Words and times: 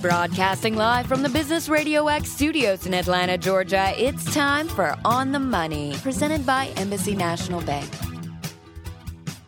Broadcasting 0.00 0.76
live 0.76 1.06
from 1.06 1.22
the 1.22 1.28
Business 1.28 1.68
Radio 1.68 2.06
X 2.06 2.30
studios 2.30 2.86
in 2.86 2.94
Atlanta, 2.94 3.36
Georgia, 3.36 3.92
it's 3.96 4.24
time 4.32 4.68
for 4.68 4.96
On 5.04 5.32
the 5.32 5.40
Money, 5.40 5.94
presented 6.02 6.46
by 6.46 6.68
Embassy 6.76 7.14
National 7.14 7.60
Bank. 7.62 7.90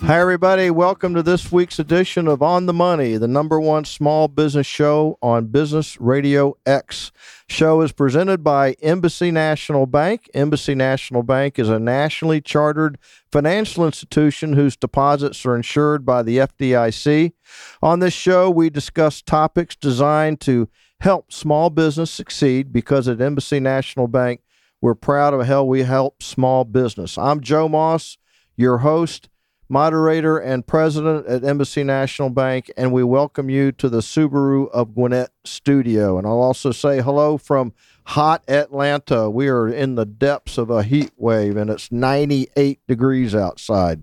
Hi, 0.03 0.21
everybody. 0.21 0.71
Welcome 0.71 1.15
to 1.17 1.25
this 1.25 1.51
week's 1.51 1.81
edition 1.81 2.29
of 2.29 2.41
On 2.41 2.67
the 2.67 2.73
Money, 2.73 3.17
the 3.17 3.27
number 3.27 3.61
one 3.61 3.85
small 3.85 4.29
business 4.29 4.67
show 4.67 5.19
on 5.21 5.47
Business 5.47 6.01
Radio 6.01 6.57
X. 6.65 7.11
Show 7.49 7.81
is 7.81 7.91
presented 7.91 8.45
by 8.45 8.75
Embassy 8.81 9.33
National 9.33 9.87
Bank. 9.87 10.31
Embassy 10.33 10.77
National 10.77 11.25
Bank 11.25 11.59
is 11.59 11.69
a 11.69 11.81
nationally 11.81 12.41
chartered 12.41 12.97
financial 13.33 13.85
institution 13.85 14.53
whose 14.53 14.77
deposits 14.77 15.45
are 15.45 15.57
insured 15.57 16.07
by 16.07 16.23
the 16.23 16.39
FDIC. 16.39 17.33
On 17.83 17.99
this 17.99 18.15
show, 18.15 18.49
we 18.49 18.71
discuss 18.71 19.21
topics 19.21 19.75
designed 19.75 20.41
to 20.43 20.69
help 21.01 21.33
small 21.33 21.71
business 21.71 22.11
succeed 22.11 22.73
because 22.73 23.09
at 23.09 23.21
Embassy 23.21 23.59
National 23.59 24.07
Bank, 24.07 24.43
we're 24.81 24.95
proud 24.95 25.35
of 25.35 25.47
how 25.47 25.65
we 25.65 25.83
help 25.83 26.23
small 26.23 26.65
business. 26.65 27.19
I'm 27.19 27.41
Joe 27.41 27.69
Moss, 27.69 28.17
your 28.57 28.79
host 28.79 29.29
moderator 29.69 30.39
and 30.39 30.67
president 30.67 31.27
at 31.27 31.45
Embassy 31.45 31.85
National 31.85 32.31
Bank, 32.31 32.71
and 32.77 32.93
we 32.93 33.05
welcome 33.05 33.51
you 33.51 33.71
to 33.73 33.89
the 33.89 34.01
Subaru 34.01 34.71
of 34.71 34.95
Gwinnett 34.95 35.31
studio. 35.45 36.17
And 36.17 36.27
I'll 36.27 36.41
also 36.41 36.73
say 36.73 37.03
hello 37.03 37.37
from 37.37 37.75
hot 38.05 38.43
Atlanta. 38.49 39.29
We 39.29 39.49
are 39.49 39.69
in 39.69 39.95
the 39.95 40.07
depths 40.07 40.57
of 40.57 40.71
a 40.71 40.83
heat 40.83 41.13
wave, 41.17 41.57
and 41.57 41.69
it's 41.69 41.93
98 41.93 42.81
degrees 42.87 43.35
outside. 43.35 44.03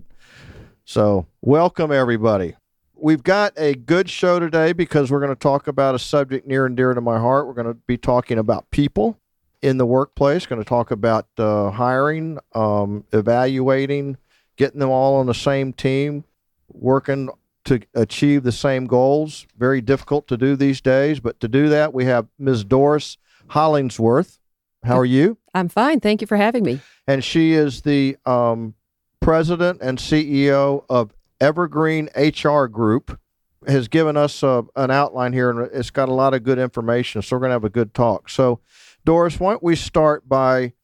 So, 0.84 1.26
welcome 1.40 1.90
everybody. 1.90 2.54
We've 2.94 3.24
got 3.24 3.52
a 3.56 3.74
good 3.74 4.08
show 4.08 4.38
today 4.38 4.72
because 4.72 5.10
we're 5.10 5.20
going 5.20 5.34
to 5.34 5.36
talk 5.36 5.66
about 5.66 5.94
a 5.94 5.98
subject 5.98 6.46
near 6.46 6.64
and 6.64 6.76
dear 6.76 6.94
to 6.94 7.00
my 7.00 7.18
heart. 7.18 7.46
We're 7.46 7.54
going 7.54 7.66
to 7.66 7.74
be 7.74 7.98
talking 7.98 8.38
about 8.38 8.70
people 8.70 9.18
in 9.62 9.78
the 9.78 9.86
workplace, 9.86 10.46
going 10.46 10.62
to 10.62 10.68
talk 10.68 10.92
about 10.92 11.26
uh, 11.38 11.70
hiring, 11.70 12.38
um, 12.54 13.04
evaluating, 13.12 14.16
getting 14.56 14.80
them 14.80 14.90
all 14.90 15.16
on 15.16 15.26
the 15.26 15.34
same 15.34 15.72
team, 15.72 16.24
working 16.68 17.30
to 17.64 17.80
achieve 17.94 18.42
the 18.42 18.52
same 18.52 18.86
goals. 18.86 19.46
Very 19.58 19.80
difficult 19.80 20.26
to 20.28 20.36
do 20.36 20.56
these 20.56 20.80
days, 20.80 21.20
but 21.20 21.38
to 21.40 21.48
do 21.48 21.68
that, 21.68 21.92
we 21.92 22.04
have 22.06 22.26
Ms. 22.38 22.64
Doris 22.64 23.18
Hollingsworth. 23.48 24.38
How 24.84 24.98
are 24.98 25.04
you? 25.04 25.36
I'm 25.52 25.68
fine. 25.68 26.00
Thank 26.00 26.20
you 26.20 26.26
for 26.26 26.36
having 26.36 26.62
me. 26.62 26.80
And 27.08 27.24
she 27.24 27.52
is 27.52 27.82
the 27.82 28.16
um, 28.24 28.74
president 29.20 29.80
and 29.82 29.98
CEO 29.98 30.84
of 30.88 31.12
Evergreen 31.40 32.08
HR 32.16 32.66
Group. 32.66 33.18
Has 33.66 33.88
given 33.88 34.16
us 34.16 34.44
uh, 34.44 34.62
an 34.76 34.92
outline 34.92 35.32
here, 35.32 35.50
and 35.50 35.68
it's 35.72 35.90
got 35.90 36.08
a 36.08 36.14
lot 36.14 36.34
of 36.34 36.44
good 36.44 36.58
information. 36.58 37.20
So 37.20 37.34
we're 37.34 37.40
going 37.40 37.48
to 37.48 37.54
have 37.54 37.64
a 37.64 37.68
good 37.68 37.94
talk. 37.94 38.28
So, 38.30 38.60
Doris, 39.04 39.40
why 39.40 39.54
don't 39.54 39.62
we 39.62 39.74
start 39.74 40.28
by 40.28 40.74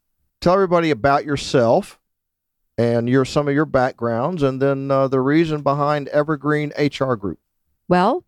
tell 0.41 0.55
everybody 0.55 0.91
about 0.91 1.25
yourself 1.25 2.01
and 2.79 3.09
your 3.09 3.25
some 3.25 3.49
of 3.49 3.55
your 3.55 3.67
backgrounds, 3.67 4.43
and 4.43 4.61
then 4.61 4.91
uh, 4.91 5.09
the 5.09 5.21
reason 5.21 5.63
behind 5.63 6.09
Evergreen 6.09 6.73
HR 6.79 7.15
Group. 7.15 7.39
Well, 7.89 8.25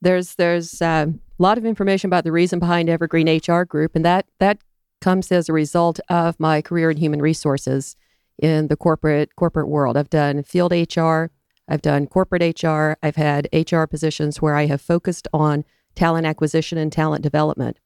there's 0.00 0.34
there's 0.34 0.80
uh, 0.82 1.06
a 1.08 1.42
lot 1.42 1.58
of 1.58 1.64
information 1.64 2.08
about 2.08 2.24
the 2.24 2.32
reason 2.32 2.58
behind 2.58 2.88
Evergreen 2.88 3.28
HR 3.28 3.64
Group, 3.64 3.94
and 3.94 4.04
that 4.04 4.26
that 4.38 4.58
comes 5.00 5.30
as 5.30 5.48
a 5.48 5.52
result 5.52 6.00
of 6.08 6.38
my 6.40 6.62
career 6.62 6.90
in 6.90 6.96
human 6.96 7.20
resources 7.20 7.96
in 8.38 8.68
the 8.68 8.76
corporate 8.76 9.34
corporate 9.36 9.68
world. 9.68 9.96
I've 9.96 10.10
done 10.10 10.42
field 10.42 10.72
HR, 10.72 11.26
I've 11.68 11.82
done 11.82 12.06
corporate 12.06 12.62
HR, 12.62 12.94
I've 13.02 13.16
had 13.16 13.48
HR 13.52 13.84
positions 13.84 14.42
where 14.42 14.54
I 14.54 14.66
have 14.66 14.80
focused 14.80 15.28
on 15.32 15.64
talent 15.94 16.26
acquisition 16.26 16.78
and 16.78 16.92
talent 16.92 17.22
development. 17.22 17.78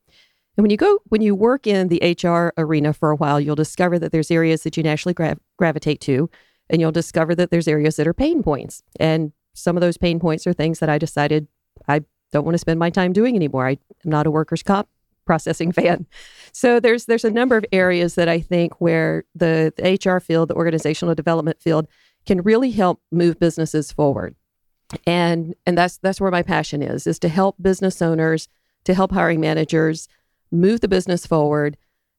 And 0.59 0.65
when 0.65 0.71
you 0.73 0.77
go, 0.77 0.99
when 1.05 1.23
you 1.23 1.37
work 1.37 1.69
in 1.69 1.87
the 1.87 2.01
HR 2.21 2.53
arena 2.61 2.93
for 2.93 3.13
a 3.13 3.17
while, 3.17 3.41
you'll 3.41 3.55
discover 3.55 3.97
that 4.01 4.11
there's 4.11 4.29
areas 4.29 4.65
that 4.65 4.77
you 4.77 4.83
naturally 4.83 5.15
gra- 5.15 5.39
gravitate 5.57 6.01
to, 6.01 6.29
and 6.69 6.81
you'll 6.81 6.91
discover 6.91 7.33
that 7.37 7.53
there's 7.53 7.69
areas 7.69 7.95
that 7.95 8.09
are 8.09 8.13
pain 8.13 8.43
points. 8.43 8.83
And 8.99 9.33
some 9.55 9.77
of 9.77 9.83
those 9.83 9.97
pain 9.97 10.19
points 10.19 10.49
are 10.49 10.53
things 10.53 10.81
that 10.81 10.89
I 10.89 10.99
decided 10.99 11.47
I 11.87 12.03
don't 12.33 12.45
want 12.45 12.55
to 12.55 12.59
spend 12.59 12.81
my 12.81 12.91
time 12.91 13.13
doing 13.13 13.37
anymore. 13.37 13.69
I 13.69 13.79
am 14.05 14.11
not 14.11 14.27
a 14.27 14.33
workers' 14.33 14.65
comp 14.65 14.89
processing 15.25 15.71
fan. 15.81 16.07
So 16.51 16.81
there's 16.81 17.05
there's 17.05 17.25
a 17.25 17.31
number 17.31 17.57
of 17.57 17.65
areas 17.71 18.17
that 18.17 18.29
I 18.29 18.41
think 18.41 18.81
where 18.81 19.23
the, 19.37 19.73
the 19.77 19.97
HR 20.05 20.19
field, 20.19 20.49
the 20.49 20.57
organizational 20.57 21.15
development 21.15 21.63
field, 21.63 21.87
can 22.27 22.43
really 22.43 22.73
help 22.73 23.01
move 23.13 23.39
businesses 23.39 23.93
forward. 23.93 24.35
And 25.07 25.55
and 25.67 25.79
that's 25.79 25.99
that's 25.99 26.21
where 26.21 26.33
my 26.33 26.43
passion 26.43 26.83
is, 26.83 27.07
is 27.07 27.21
to 27.21 27.29
help 27.29 27.55
business 27.63 28.03
owners, 28.03 28.49
to 28.83 28.93
help 28.93 29.13
hiring 29.13 29.41
managers 29.41 30.09
move 30.51 30.81
the 30.81 30.89
business 30.89 31.27
forward, 31.27 31.77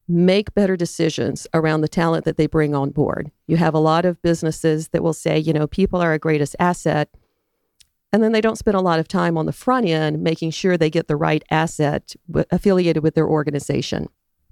make 0.08 0.54
better 0.56 0.76
decisions 0.76 1.48
around 1.54 1.82
the 1.82 1.88
talent 1.88 2.26
that 2.26 2.36
they 2.36 2.48
bring 2.48 2.74
on 2.74 2.90
board. 2.90 3.32
You 3.48 3.58
have 3.58 3.76
a 3.76 3.80
lot 3.80 4.06
of 4.06 4.22
businesses 4.22 4.90
that 4.90 5.04
will 5.04 5.14
say, 5.14 5.38
you 5.38 5.54
know, 5.54 5.68
people 5.68 6.02
are 6.02 6.10
our 6.10 6.18
greatest 6.18 6.56
asset. 6.60 7.10
And 8.12 8.24
then 8.24 8.32
they 8.32 8.42
don't 8.42 8.58
spend 8.58 8.76
a 8.76 8.82
lot 8.82 9.00
of 9.00 9.08
time 9.08 9.38
on 9.38 9.46
the 9.46 9.54
front 9.54 9.88
end 9.88 10.24
making 10.24 10.50
sure 10.50 10.78
they 10.78 10.90
get 10.90 11.08
the 11.08 11.16
right 11.16 11.44
asset 11.52 12.16
w- 12.28 12.46
affiliated 12.52 13.04
with 13.04 13.14
their 13.14 13.28
organization. 13.28 14.08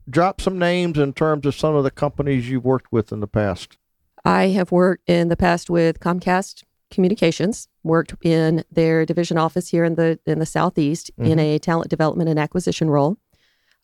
Drop 0.08 0.40
some 0.40 0.60
names 0.60 1.00
in 1.00 1.14
terms 1.14 1.46
of 1.48 1.56
some 1.56 1.76
of 1.76 1.84
the 1.84 1.92
companies 1.92 2.48
you've 2.48 2.64
worked 2.64 2.92
with 2.92 3.12
in 3.12 3.20
the 3.20 3.28
past. 3.28 3.78
I 4.24 4.50
have 4.50 4.72
worked 4.72 5.10
in 5.10 5.30
the 5.30 5.36
past 5.36 5.72
with 5.72 6.00
Comcast 6.00 6.64
Communications, 6.92 7.68
worked 7.84 8.14
in 8.22 8.64
their 8.72 9.06
division 9.06 9.38
office 9.38 9.70
here 9.70 9.84
in 9.84 9.96
the 9.96 10.20
in 10.26 10.40
the 10.40 10.46
southeast 10.46 11.12
mm-hmm. 11.20 11.32
in 11.32 11.40
a 11.40 11.60
talent 11.60 11.90
development 11.90 12.30
and 12.30 12.40
acquisition 12.40 12.90
role. 12.90 13.18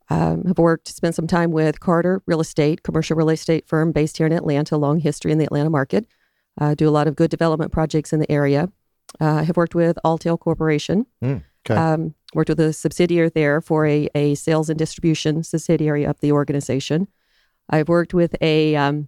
Um, 0.09 0.44
have 0.46 0.58
worked, 0.58 0.90
spent 0.90 1.16
some 1.16 1.28
time 1.28 1.52
with 1.52 1.80
Carter 1.80 2.22
Real 2.25 2.41
Estate, 2.41 2.84
commercial 2.84 3.16
real 3.16 3.30
estate 3.30 3.68
firm 3.68 3.91
based 3.91 4.18
here 4.18 4.28
in 4.28 4.34
Atlanta, 4.34 4.78
long 4.78 5.00
history 5.00 5.31
in 5.31 5.38
the 5.38 5.46
Atlanta 5.46 5.69
market. 5.69 6.06
Uh, 6.59 6.75
do 6.75 6.88
a 6.88 6.91
lot 6.91 7.08
of 7.08 7.16
good 7.16 7.31
development 7.31 7.72
projects 7.72 8.13
in 8.13 8.19
the 8.19 8.31
area. 8.31 8.69
Uh, 9.19 9.44
have 9.44 9.58
worked 9.58 9.75
with 9.75 9.97
Alltel 10.03 10.40
Corporation. 10.40 11.06
Mm, 11.24 11.44
okay. 11.66 11.80
um, 11.80 12.16
worked 12.34 12.50
with 12.50 12.59
a 12.59 12.74
subsidiary 12.74 13.30
there 13.30 13.62
for 13.62 13.86
a, 13.86 14.09
a 14.16 14.36
sales 14.36 14.69
and 14.69 14.78
distribution 14.78 15.44
subsidiary 15.44 16.03
of 16.03 16.19
the 16.19 16.31
organization. 16.31 17.08
I've 17.69 17.90
worked 17.90 18.13
with 18.13 18.36
a 18.42 18.75
um, 18.75 19.08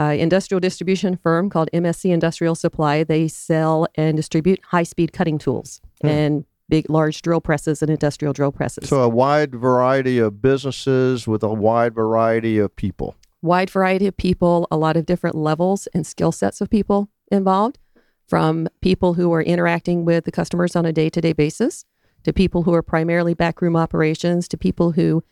uh, 0.00 0.16
industrial 0.18 0.60
distribution 0.60 1.16
firm 1.16 1.50
called 1.50 1.68
MSC 1.72 2.10
Industrial 2.10 2.54
Supply. 2.54 3.04
They 3.04 3.28
sell 3.28 3.86
and 3.96 4.16
distribute 4.16 4.60
high 4.64 4.82
speed 4.82 5.12
cutting 5.12 5.38
tools 5.38 5.80
mm. 6.02 6.08
and 6.08 6.44
big, 6.68 6.88
large 6.90 7.22
drill 7.22 7.40
presses 7.40 7.82
and 7.82 7.90
industrial 7.90 8.32
drill 8.32 8.52
presses. 8.52 8.88
So, 8.88 9.02
a 9.02 9.08
wide 9.08 9.54
variety 9.54 10.18
of 10.18 10.42
businesses 10.42 11.26
with 11.26 11.42
a 11.42 11.52
wide 11.52 11.94
variety 11.94 12.58
of 12.58 12.74
people. 12.76 13.16
Wide 13.42 13.70
variety 13.70 14.06
of 14.06 14.16
people, 14.16 14.66
a 14.70 14.76
lot 14.76 14.96
of 14.96 15.06
different 15.06 15.36
levels 15.36 15.86
and 15.94 16.06
skill 16.06 16.32
sets 16.32 16.60
of 16.60 16.68
people 16.68 17.08
involved, 17.30 17.78
from 18.26 18.68
people 18.80 19.14
who 19.14 19.32
are 19.32 19.42
interacting 19.42 20.04
with 20.04 20.24
the 20.24 20.32
customers 20.32 20.76
on 20.76 20.84
a 20.84 20.92
day 20.92 21.08
to 21.08 21.20
day 21.20 21.32
basis, 21.32 21.84
to 22.24 22.32
people 22.32 22.64
who 22.64 22.74
are 22.74 22.82
primarily 22.82 23.34
backroom 23.34 23.76
operations, 23.76 24.48
to 24.48 24.56
people 24.56 24.92
who 24.92 25.22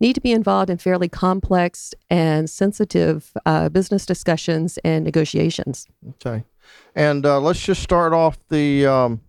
need 0.00 0.12
to 0.12 0.20
be 0.20 0.32
involved 0.32 0.68
in 0.70 0.76
fairly 0.76 1.08
complex 1.08 1.94
and 2.10 2.50
sensitive 2.50 3.32
uh, 3.46 3.68
business 3.68 4.04
discussions 4.04 4.78
and 4.84 5.04
negotiations. 5.04 5.86
Okay. 6.10 6.44
And 6.94 7.24
uh, 7.24 7.40
let's 7.40 7.64
just 7.64 7.82
start 7.82 8.12
off 8.12 8.38
the. 8.48 8.86
Um 8.86 9.20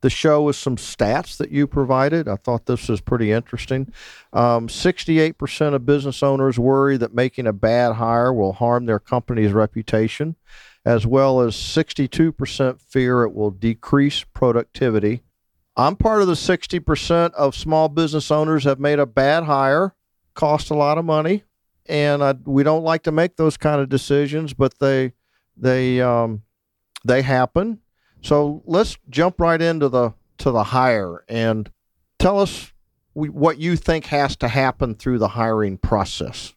the 0.00 0.10
show 0.10 0.42
with 0.42 0.56
some 0.56 0.76
stats 0.76 1.36
that 1.38 1.50
you 1.50 1.66
provided. 1.66 2.28
I 2.28 2.36
thought 2.36 2.66
this 2.66 2.88
was 2.88 3.00
pretty 3.00 3.32
interesting. 3.32 3.92
Um, 4.32 4.68
68% 4.68 5.74
of 5.74 5.86
business 5.86 6.22
owners 6.22 6.58
worry 6.58 6.96
that 6.96 7.14
making 7.14 7.46
a 7.46 7.52
bad 7.52 7.94
hire 7.94 8.32
will 8.32 8.52
harm 8.52 8.86
their 8.86 8.98
company's 8.98 9.52
reputation, 9.52 10.36
as 10.84 11.06
well 11.06 11.40
as 11.40 11.54
62% 11.54 12.80
fear 12.80 13.24
it 13.24 13.34
will 13.34 13.50
decrease 13.50 14.24
productivity. 14.24 15.22
I'm 15.76 15.96
part 15.96 16.22
of 16.22 16.28
the 16.28 16.34
60% 16.34 17.32
of 17.34 17.54
small 17.54 17.88
business 17.88 18.30
owners 18.30 18.64
have 18.64 18.80
made 18.80 18.98
a 18.98 19.06
bad 19.06 19.44
hire, 19.44 19.94
cost 20.34 20.70
a 20.70 20.74
lot 20.74 20.98
of 20.98 21.04
money, 21.04 21.44
and 21.86 22.22
I, 22.22 22.34
we 22.44 22.62
don't 22.62 22.84
like 22.84 23.04
to 23.04 23.12
make 23.12 23.36
those 23.36 23.56
kind 23.56 23.80
of 23.80 23.88
decisions, 23.88 24.52
but 24.54 24.78
they 24.78 25.12
they 25.56 26.00
um, 26.00 26.42
they 27.04 27.22
happen 27.22 27.80
so 28.22 28.62
let's 28.66 28.96
jump 29.08 29.40
right 29.40 29.60
into 29.60 29.88
the 29.88 30.12
to 30.38 30.50
the 30.50 30.64
hire 30.64 31.24
and 31.28 31.70
tell 32.18 32.38
us 32.38 32.72
what 33.14 33.58
you 33.58 33.74
think 33.74 34.06
has 34.06 34.36
to 34.36 34.48
happen 34.48 34.94
through 34.94 35.18
the 35.18 35.28
hiring 35.28 35.76
process. 35.76 36.54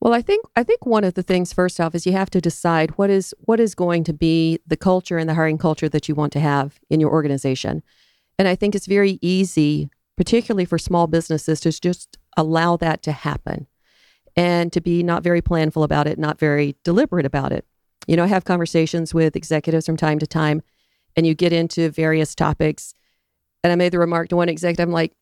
Well, 0.00 0.12
I 0.12 0.22
think 0.22 0.44
I 0.54 0.62
think 0.62 0.86
one 0.86 1.04
of 1.04 1.14
the 1.14 1.22
things 1.22 1.52
first 1.52 1.80
off 1.80 1.94
is 1.94 2.06
you 2.06 2.12
have 2.12 2.30
to 2.30 2.40
decide 2.40 2.92
what 2.92 3.10
is 3.10 3.34
what 3.40 3.58
is 3.58 3.74
going 3.74 4.04
to 4.04 4.12
be 4.12 4.60
the 4.66 4.76
culture 4.76 5.18
and 5.18 5.28
the 5.28 5.34
hiring 5.34 5.58
culture 5.58 5.88
that 5.88 6.08
you 6.08 6.14
want 6.14 6.32
to 6.34 6.40
have 6.40 6.78
in 6.88 7.00
your 7.00 7.10
organization. 7.10 7.82
And 8.38 8.46
I 8.46 8.54
think 8.54 8.74
it's 8.74 8.86
very 8.86 9.18
easy, 9.20 9.90
particularly 10.16 10.64
for 10.64 10.78
small 10.78 11.08
businesses, 11.08 11.58
to 11.60 11.72
just 11.72 12.16
allow 12.36 12.76
that 12.76 13.02
to 13.02 13.12
happen 13.12 13.66
and 14.36 14.72
to 14.72 14.80
be 14.80 15.02
not 15.02 15.24
very 15.24 15.42
planful 15.42 15.82
about 15.82 16.06
it, 16.06 16.18
not 16.18 16.38
very 16.38 16.76
deliberate 16.84 17.26
about 17.26 17.50
it. 17.50 17.66
You 18.06 18.16
know, 18.16 18.24
I 18.24 18.28
have 18.28 18.44
conversations 18.44 19.12
with 19.12 19.34
executives 19.34 19.86
from 19.86 19.96
time 19.96 20.20
to 20.20 20.26
time 20.26 20.62
and 21.18 21.26
you 21.26 21.34
get 21.34 21.52
into 21.52 21.90
various 21.90 22.32
topics. 22.32 22.94
And 23.64 23.72
I 23.72 23.74
made 23.74 23.92
the 23.92 23.98
remark 23.98 24.28
to 24.28 24.36
one 24.36 24.48
executive, 24.48 24.86
I'm 24.88 24.92
like, 24.92 25.12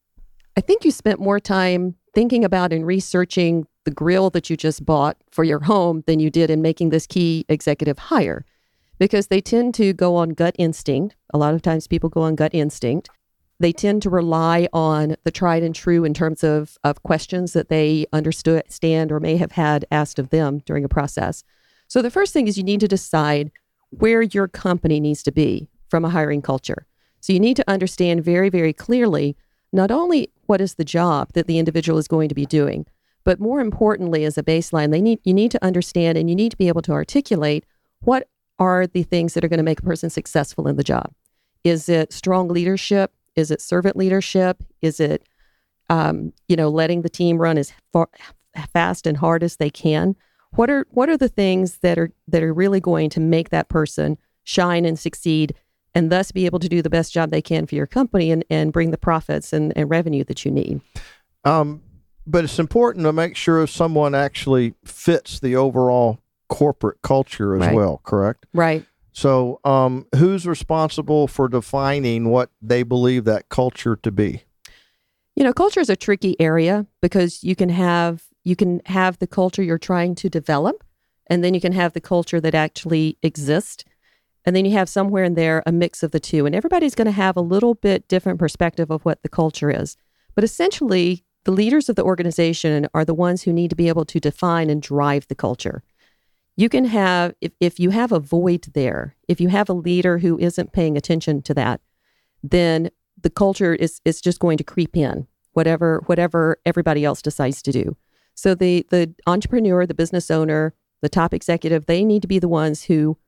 I 0.54 0.60
think 0.60 0.84
you 0.84 0.90
spent 0.90 1.20
more 1.20 1.40
time 1.40 1.94
thinking 2.14 2.44
about 2.44 2.70
and 2.70 2.86
researching 2.86 3.66
the 3.86 3.90
grill 3.90 4.28
that 4.30 4.50
you 4.50 4.58
just 4.58 4.84
bought 4.84 5.16
for 5.30 5.42
your 5.42 5.60
home 5.60 6.04
than 6.06 6.20
you 6.20 6.28
did 6.28 6.50
in 6.50 6.60
making 6.60 6.90
this 6.90 7.06
key 7.06 7.46
executive 7.48 7.98
hire 7.98 8.44
because 8.98 9.28
they 9.28 9.40
tend 9.40 9.72
to 9.76 9.94
go 9.94 10.16
on 10.16 10.30
gut 10.30 10.54
instinct. 10.58 11.16
A 11.32 11.38
lot 11.38 11.54
of 11.54 11.62
times 11.62 11.86
people 11.86 12.10
go 12.10 12.20
on 12.20 12.34
gut 12.34 12.54
instinct. 12.54 13.08
They 13.58 13.72
tend 13.72 14.02
to 14.02 14.10
rely 14.10 14.68
on 14.74 15.16
the 15.24 15.30
tried 15.30 15.62
and 15.62 15.74
true 15.74 16.04
in 16.04 16.12
terms 16.12 16.44
of, 16.44 16.76
of 16.84 17.02
questions 17.04 17.54
that 17.54 17.70
they 17.70 18.04
understand 18.12 19.10
or 19.10 19.18
may 19.18 19.38
have 19.38 19.52
had 19.52 19.86
asked 19.90 20.18
of 20.18 20.28
them 20.28 20.58
during 20.66 20.84
a 20.84 20.90
process. 20.90 21.42
So 21.88 22.02
the 22.02 22.10
first 22.10 22.34
thing 22.34 22.48
is 22.48 22.58
you 22.58 22.64
need 22.64 22.80
to 22.80 22.88
decide 22.88 23.50
where 23.88 24.20
your 24.20 24.46
company 24.46 25.00
needs 25.00 25.22
to 25.22 25.32
be 25.32 25.70
from 25.88 26.04
a 26.04 26.10
hiring 26.10 26.42
culture. 26.42 26.86
So 27.20 27.32
you 27.32 27.40
need 27.40 27.56
to 27.56 27.70
understand 27.70 28.24
very, 28.24 28.48
very 28.48 28.72
clearly 28.72 29.36
not 29.72 29.90
only 29.90 30.30
what 30.46 30.60
is 30.60 30.74
the 30.74 30.84
job 30.84 31.32
that 31.34 31.46
the 31.46 31.58
individual 31.58 31.98
is 31.98 32.08
going 32.08 32.28
to 32.28 32.34
be 32.34 32.46
doing, 32.46 32.86
but 33.24 33.40
more 33.40 33.60
importantly, 33.60 34.24
as 34.24 34.38
a 34.38 34.42
baseline, 34.42 34.92
they 34.92 35.00
need 35.00 35.18
you 35.24 35.34
need 35.34 35.50
to 35.50 35.64
understand 35.64 36.16
and 36.16 36.30
you 36.30 36.36
need 36.36 36.50
to 36.50 36.56
be 36.56 36.68
able 36.68 36.82
to 36.82 36.92
articulate 36.92 37.66
what 38.00 38.28
are 38.58 38.86
the 38.86 39.02
things 39.02 39.34
that 39.34 39.44
are 39.44 39.48
going 39.48 39.58
to 39.58 39.64
make 39.64 39.80
a 39.80 39.82
person 39.82 40.08
successful 40.08 40.68
in 40.68 40.76
the 40.76 40.84
job. 40.84 41.12
Is 41.64 41.88
it 41.88 42.12
strong 42.12 42.48
leadership? 42.48 43.12
Is 43.34 43.50
it 43.50 43.60
servant 43.60 43.96
leadership? 43.96 44.62
Is 44.80 45.00
it 45.00 45.28
um, 45.90 46.32
you 46.48 46.54
know 46.54 46.68
letting 46.68 47.02
the 47.02 47.08
team 47.08 47.38
run 47.38 47.58
as 47.58 47.72
far, 47.92 48.08
fast 48.72 49.06
and 49.06 49.16
hard 49.16 49.42
as 49.42 49.56
they 49.56 49.70
can? 49.70 50.14
What 50.52 50.70
are 50.70 50.86
what 50.90 51.08
are 51.08 51.16
the 51.16 51.28
things 51.28 51.78
that 51.78 51.98
are 51.98 52.12
that 52.28 52.44
are 52.44 52.54
really 52.54 52.80
going 52.80 53.10
to 53.10 53.20
make 53.20 53.50
that 53.50 53.68
person 53.68 54.18
shine 54.44 54.84
and 54.84 54.96
succeed 54.96 55.52
and 55.96 56.12
thus 56.12 56.30
be 56.30 56.44
able 56.44 56.58
to 56.58 56.68
do 56.68 56.82
the 56.82 56.90
best 56.90 57.10
job 57.10 57.30
they 57.30 57.40
can 57.40 57.66
for 57.66 57.74
your 57.74 57.86
company 57.86 58.30
and, 58.30 58.44
and 58.50 58.70
bring 58.70 58.90
the 58.90 58.98
profits 58.98 59.54
and, 59.54 59.72
and 59.76 59.88
revenue 59.88 60.22
that 60.24 60.44
you 60.44 60.50
need. 60.50 60.82
Um, 61.42 61.82
but 62.26 62.44
it's 62.44 62.58
important 62.58 63.04
to 63.06 63.14
make 63.14 63.34
sure 63.34 63.66
someone 63.66 64.14
actually 64.14 64.74
fits 64.84 65.40
the 65.40 65.56
overall 65.56 66.18
corporate 66.50 67.00
culture 67.02 67.54
as 67.54 67.60
Right. 67.60 67.74
well, 67.74 68.02
correct? 68.04 68.44
Right. 68.52 68.84
So, 69.12 69.60
um, 69.64 70.06
who's 70.14 70.46
responsible 70.46 71.26
for 71.26 71.48
defining 71.48 72.28
what 72.28 72.50
they 72.60 72.82
believe 72.82 73.24
that 73.24 73.48
culture 73.48 73.96
to 73.96 74.12
be? 74.12 74.42
You 75.34 75.44
know, 75.44 75.54
culture 75.54 75.80
is 75.80 75.88
a 75.88 75.96
tricky 75.96 76.38
area 76.38 76.86
because 77.00 77.42
you 77.42 77.56
can 77.56 77.70
have 77.70 78.24
you 78.44 78.54
can 78.54 78.82
have 78.84 79.18
the 79.18 79.26
culture 79.26 79.62
you're 79.62 79.78
trying 79.78 80.14
to 80.16 80.28
develop, 80.28 80.84
and 81.28 81.42
then 81.42 81.54
you 81.54 81.60
can 81.60 81.72
have 81.72 81.94
the 81.94 82.00
culture 82.00 82.40
that 82.42 82.54
actually 82.54 83.16
exists. 83.22 83.84
And 84.46 84.54
then 84.54 84.64
you 84.64 84.72
have 84.72 84.88
somewhere 84.88 85.24
in 85.24 85.34
there 85.34 85.62
a 85.66 85.72
mix 85.72 86.04
of 86.04 86.12
the 86.12 86.20
two. 86.20 86.46
And 86.46 86.54
everybody's 86.54 86.94
going 86.94 87.06
to 87.06 87.12
have 87.12 87.36
a 87.36 87.40
little 87.40 87.74
bit 87.74 88.06
different 88.06 88.38
perspective 88.38 88.90
of 88.90 89.04
what 89.04 89.22
the 89.22 89.28
culture 89.28 89.70
is. 89.70 89.96
But 90.36 90.44
essentially, 90.44 91.24
the 91.44 91.50
leaders 91.50 91.88
of 91.88 91.96
the 91.96 92.04
organization 92.04 92.86
are 92.94 93.04
the 93.04 93.14
ones 93.14 93.42
who 93.42 93.52
need 93.52 93.70
to 93.70 93.76
be 93.76 93.88
able 93.88 94.04
to 94.04 94.20
define 94.20 94.70
and 94.70 94.80
drive 94.80 95.26
the 95.28 95.34
culture. 95.34 95.82
You 96.56 96.68
can 96.68 96.86
have, 96.86 97.34
if, 97.40 97.52
if 97.60 97.80
you 97.80 97.90
have 97.90 98.12
a 98.12 98.20
void 98.20 98.68
there, 98.72 99.16
if 99.28 99.40
you 99.40 99.48
have 99.48 99.68
a 99.68 99.74
leader 99.74 100.18
who 100.18 100.38
isn't 100.38 100.72
paying 100.72 100.96
attention 100.96 101.42
to 101.42 101.54
that, 101.54 101.80
then 102.42 102.90
the 103.20 103.30
culture 103.30 103.74
is, 103.74 104.00
is 104.04 104.20
just 104.20 104.38
going 104.40 104.58
to 104.58 104.64
creep 104.64 104.96
in, 104.96 105.26
whatever, 105.52 106.02
whatever 106.06 106.58
everybody 106.64 107.04
else 107.04 107.20
decides 107.20 107.62
to 107.62 107.72
do. 107.72 107.96
So 108.34 108.54
the, 108.54 108.86
the 108.90 109.12
entrepreneur, 109.26 109.86
the 109.86 109.94
business 109.94 110.30
owner, 110.30 110.74
the 111.00 111.08
top 111.08 111.34
executive, 111.34 111.86
they 111.86 112.04
need 112.04 112.22
to 112.22 112.28
be 112.28 112.38
the 112.38 112.48
ones 112.48 112.84
who 112.84 113.18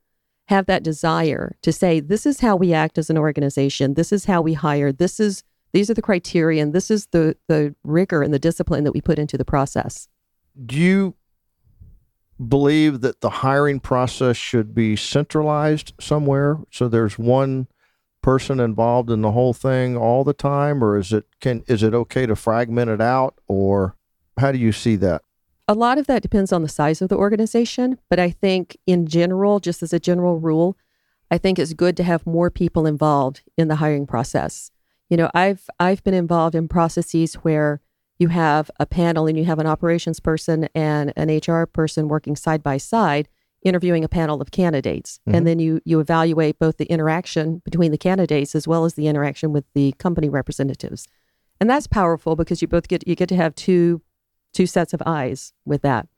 have 0.48 0.66
that 0.66 0.82
desire 0.82 1.56
to 1.62 1.72
say, 1.72 2.00
this 2.00 2.24
is 2.24 2.40
how 2.40 2.56
we 2.56 2.72
act 2.72 2.98
as 2.98 3.10
an 3.10 3.18
organization. 3.18 3.94
This 3.94 4.12
is 4.12 4.24
how 4.24 4.40
we 4.40 4.54
hire. 4.54 4.92
This 4.92 5.20
is 5.20 5.44
these 5.72 5.90
are 5.90 5.94
the 5.94 6.02
criteria, 6.02 6.62
and 6.62 6.72
this 6.72 6.90
is 6.90 7.06
the 7.08 7.36
the 7.46 7.74
rigor 7.84 8.22
and 8.22 8.32
the 8.32 8.38
discipline 8.38 8.84
that 8.84 8.92
we 8.92 9.02
put 9.02 9.18
into 9.18 9.36
the 9.36 9.44
process. 9.44 10.08
Do 10.64 10.76
you 10.76 11.14
believe 12.46 13.02
that 13.02 13.20
the 13.20 13.30
hiring 13.30 13.80
process 13.80 14.36
should 14.36 14.74
be 14.74 14.96
centralized 14.96 15.92
somewhere 16.00 16.58
so 16.70 16.88
there's 16.88 17.18
one 17.18 17.66
person 18.22 18.60
involved 18.60 19.10
in 19.10 19.22
the 19.22 19.32
whole 19.32 19.52
thing 19.52 19.96
all 19.96 20.22
the 20.22 20.32
time 20.32 20.82
or 20.82 20.96
is 20.96 21.12
it 21.12 21.24
can 21.40 21.64
is 21.66 21.82
it 21.82 21.94
okay 21.94 22.26
to 22.26 22.36
fragment 22.36 22.88
it 22.90 23.00
out 23.00 23.34
or 23.48 23.96
how 24.38 24.52
do 24.52 24.58
you 24.58 24.72
see 24.72 24.96
that? 24.96 25.22
A 25.70 25.74
lot 25.74 25.98
of 25.98 26.06
that 26.06 26.22
depends 26.22 26.50
on 26.50 26.62
the 26.62 26.68
size 26.68 27.02
of 27.02 27.10
the 27.10 27.16
organization, 27.16 27.98
but 28.08 28.18
I 28.18 28.30
think 28.30 28.78
in 28.86 29.06
general, 29.06 29.60
just 29.60 29.82
as 29.82 29.92
a 29.92 30.00
general 30.00 30.38
rule, 30.40 30.78
I 31.30 31.36
think 31.36 31.58
it's 31.58 31.74
good 31.74 31.94
to 31.98 32.02
have 32.04 32.26
more 32.26 32.50
people 32.50 32.86
involved 32.86 33.42
in 33.58 33.68
the 33.68 33.76
hiring 33.76 34.06
process. 34.06 34.70
You 35.10 35.18
know, 35.18 35.30
I've 35.34 35.68
I've 35.78 36.02
been 36.02 36.14
involved 36.14 36.54
in 36.54 36.68
processes 36.68 37.34
where 37.34 37.80
you 38.18 38.28
have 38.28 38.70
a 38.80 38.86
panel 38.86 39.26
and 39.26 39.36
you 39.38 39.44
have 39.44 39.58
an 39.58 39.66
operations 39.66 40.20
person 40.20 40.68
and 40.74 41.12
an 41.16 41.28
HR 41.28 41.66
person 41.66 42.08
working 42.08 42.34
side 42.34 42.62
by 42.62 42.78
side 42.78 43.28
interviewing 43.62 44.04
a 44.04 44.08
panel 44.08 44.40
of 44.40 44.50
candidates 44.52 45.20
Mhm. 45.28 45.34
and 45.36 45.46
then 45.46 45.58
you 45.58 45.80
you 45.84 46.00
evaluate 46.00 46.58
both 46.58 46.78
the 46.78 46.86
interaction 46.86 47.60
between 47.64 47.90
the 47.90 47.98
candidates 47.98 48.54
as 48.54 48.66
well 48.66 48.84
as 48.84 48.94
the 48.94 49.06
interaction 49.06 49.52
with 49.52 49.64
the 49.74 49.92
company 49.98 50.28
representatives. 50.28 51.06
And 51.60 51.68
that's 51.68 51.86
powerful 51.88 52.36
because 52.36 52.62
you 52.62 52.68
both 52.68 52.88
get 52.88 53.06
you 53.06 53.14
get 53.14 53.28
to 53.28 53.36
have 53.36 53.54
two 53.54 54.00
two 54.52 54.66
sets 54.66 54.92
of 54.92 55.02
eyes 55.06 55.52
with 55.64 55.82
that. 55.82 56.08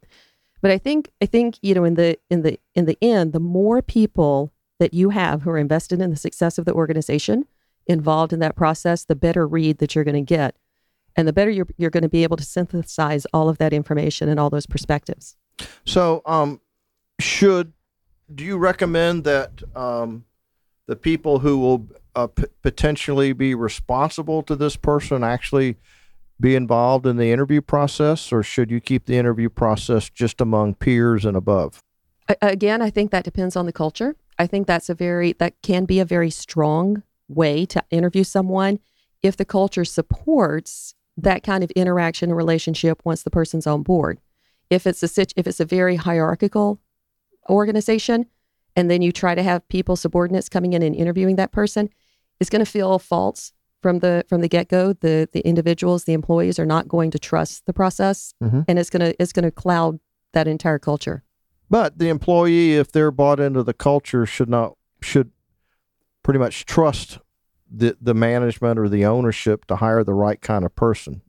But 0.62 0.70
I 0.70 0.78
think 0.78 1.10
I 1.22 1.26
think 1.26 1.58
you 1.62 1.74
know 1.74 1.84
in 1.84 1.94
the 1.94 2.18
in 2.28 2.42
the 2.42 2.58
in 2.74 2.84
the 2.84 2.98
end, 3.00 3.32
the 3.32 3.40
more 3.40 3.80
people 3.82 4.52
that 4.78 4.94
you 4.94 5.10
have 5.10 5.42
who 5.42 5.50
are 5.50 5.58
invested 5.58 6.00
in 6.00 6.10
the 6.10 6.16
success 6.16 6.58
of 6.58 6.64
the 6.64 6.72
organization 6.72 7.46
involved 7.86 8.32
in 8.32 8.40
that 8.40 8.56
process, 8.56 9.04
the 9.04 9.14
better 9.14 9.46
read 9.46 9.78
that 9.78 9.94
you're 9.94 10.04
going 10.04 10.14
to 10.14 10.34
get, 10.34 10.56
and 11.16 11.26
the 11.26 11.32
better 11.32 11.50
you're 11.50 11.68
you're 11.76 11.90
going 11.90 12.02
to 12.02 12.08
be 12.08 12.22
able 12.22 12.36
to 12.36 12.44
synthesize 12.44 13.26
all 13.32 13.48
of 13.48 13.58
that 13.58 13.72
information 13.72 14.28
and 14.28 14.38
all 14.38 14.50
those 14.50 14.66
perspectives. 14.66 15.36
So, 15.84 16.22
um, 16.26 16.60
should 17.18 17.72
do 18.34 18.44
you 18.44 18.58
recommend 18.58 19.24
that 19.24 19.62
um, 19.74 20.24
the 20.86 20.96
people 20.96 21.40
who 21.40 21.58
will 21.58 21.88
uh, 22.14 22.26
p- 22.26 22.44
potentially 22.62 23.32
be 23.32 23.54
responsible 23.54 24.42
to 24.42 24.56
this 24.56 24.76
person 24.76 25.24
actually 25.24 25.76
be 26.40 26.56
involved 26.56 27.06
in 27.06 27.16
the 27.16 27.30
interview 27.30 27.60
process, 27.60 28.32
or 28.32 28.42
should 28.42 28.70
you 28.70 28.80
keep 28.80 29.06
the 29.06 29.16
interview 29.16 29.48
process 29.48 30.08
just 30.08 30.40
among 30.40 30.74
peers 30.74 31.24
and 31.24 31.36
above? 31.36 31.82
Again, 32.40 32.80
I 32.80 32.90
think 32.90 33.10
that 33.10 33.24
depends 33.24 33.56
on 33.56 33.66
the 33.66 33.72
culture. 33.72 34.16
I 34.38 34.46
think 34.46 34.66
that's 34.66 34.88
a 34.88 34.94
very 34.94 35.32
that 35.34 35.60
can 35.62 35.84
be 35.84 36.00
a 36.00 36.04
very 36.04 36.30
strong 36.30 37.02
way 37.28 37.66
to 37.66 37.84
interview 37.90 38.24
someone 38.24 38.78
if 39.22 39.36
the 39.36 39.44
culture 39.44 39.84
supports 39.84 40.94
that 41.16 41.42
kind 41.42 41.62
of 41.62 41.70
interaction 41.72 42.30
and 42.30 42.36
relationship 42.36 43.02
once 43.04 43.22
the 43.22 43.30
person's 43.30 43.66
on 43.66 43.82
board. 43.82 44.20
If 44.70 44.86
it's 44.86 45.02
a 45.02 45.26
if 45.36 45.46
it's 45.46 45.60
a 45.60 45.64
very 45.64 45.96
hierarchical 45.96 46.80
organization 47.48 48.26
and 48.76 48.90
then 48.90 49.02
you 49.02 49.12
try 49.12 49.34
to 49.34 49.42
have 49.42 49.68
people 49.68 49.96
subordinates 49.96 50.48
coming 50.48 50.72
in 50.72 50.82
and 50.82 50.94
interviewing 50.94 51.36
that 51.36 51.52
person, 51.52 51.90
it's 52.38 52.50
going 52.50 52.64
to 52.64 52.70
feel 52.70 52.98
false 52.98 53.52
from 53.80 54.00
the 54.00 54.24
from 54.28 54.40
the 54.40 54.48
get-go. 54.48 54.92
The 54.94 55.28
the 55.32 55.40
individuals, 55.40 56.04
the 56.04 56.12
employees 56.12 56.58
are 56.58 56.66
not 56.66 56.88
going 56.88 57.10
to 57.12 57.18
trust 57.18 57.66
the 57.66 57.72
process 57.72 58.34
Mhm. 58.42 58.64
and 58.68 58.78
it's 58.78 58.90
going 58.90 59.00
to 59.00 59.22
it's 59.22 59.32
going 59.32 59.44
to 59.44 59.50
cloud 59.50 59.98
that 60.32 60.46
entire 60.46 60.78
culture. 60.78 61.22
But 61.68 61.98
the 61.98 62.08
employee, 62.08 62.74
if 62.76 62.90
they're 62.92 63.10
bought 63.10 63.40
into 63.40 63.62
the 63.62 63.74
culture, 63.74 64.26
should 64.26 64.48
not 64.48 64.76
should 65.00 65.30
pretty 66.22 66.38
much 66.38 66.64
trust 66.66 67.18
the 67.70 67.96
the 68.00 68.14
management 68.14 68.78
or 68.78 68.88
the 68.88 69.04
ownership 69.04 69.64
to 69.66 69.76
hire 69.76 70.04
the 70.04 70.14
right 70.14 70.40
kind 70.40 70.64
of 70.64 70.74
person. 70.74 71.22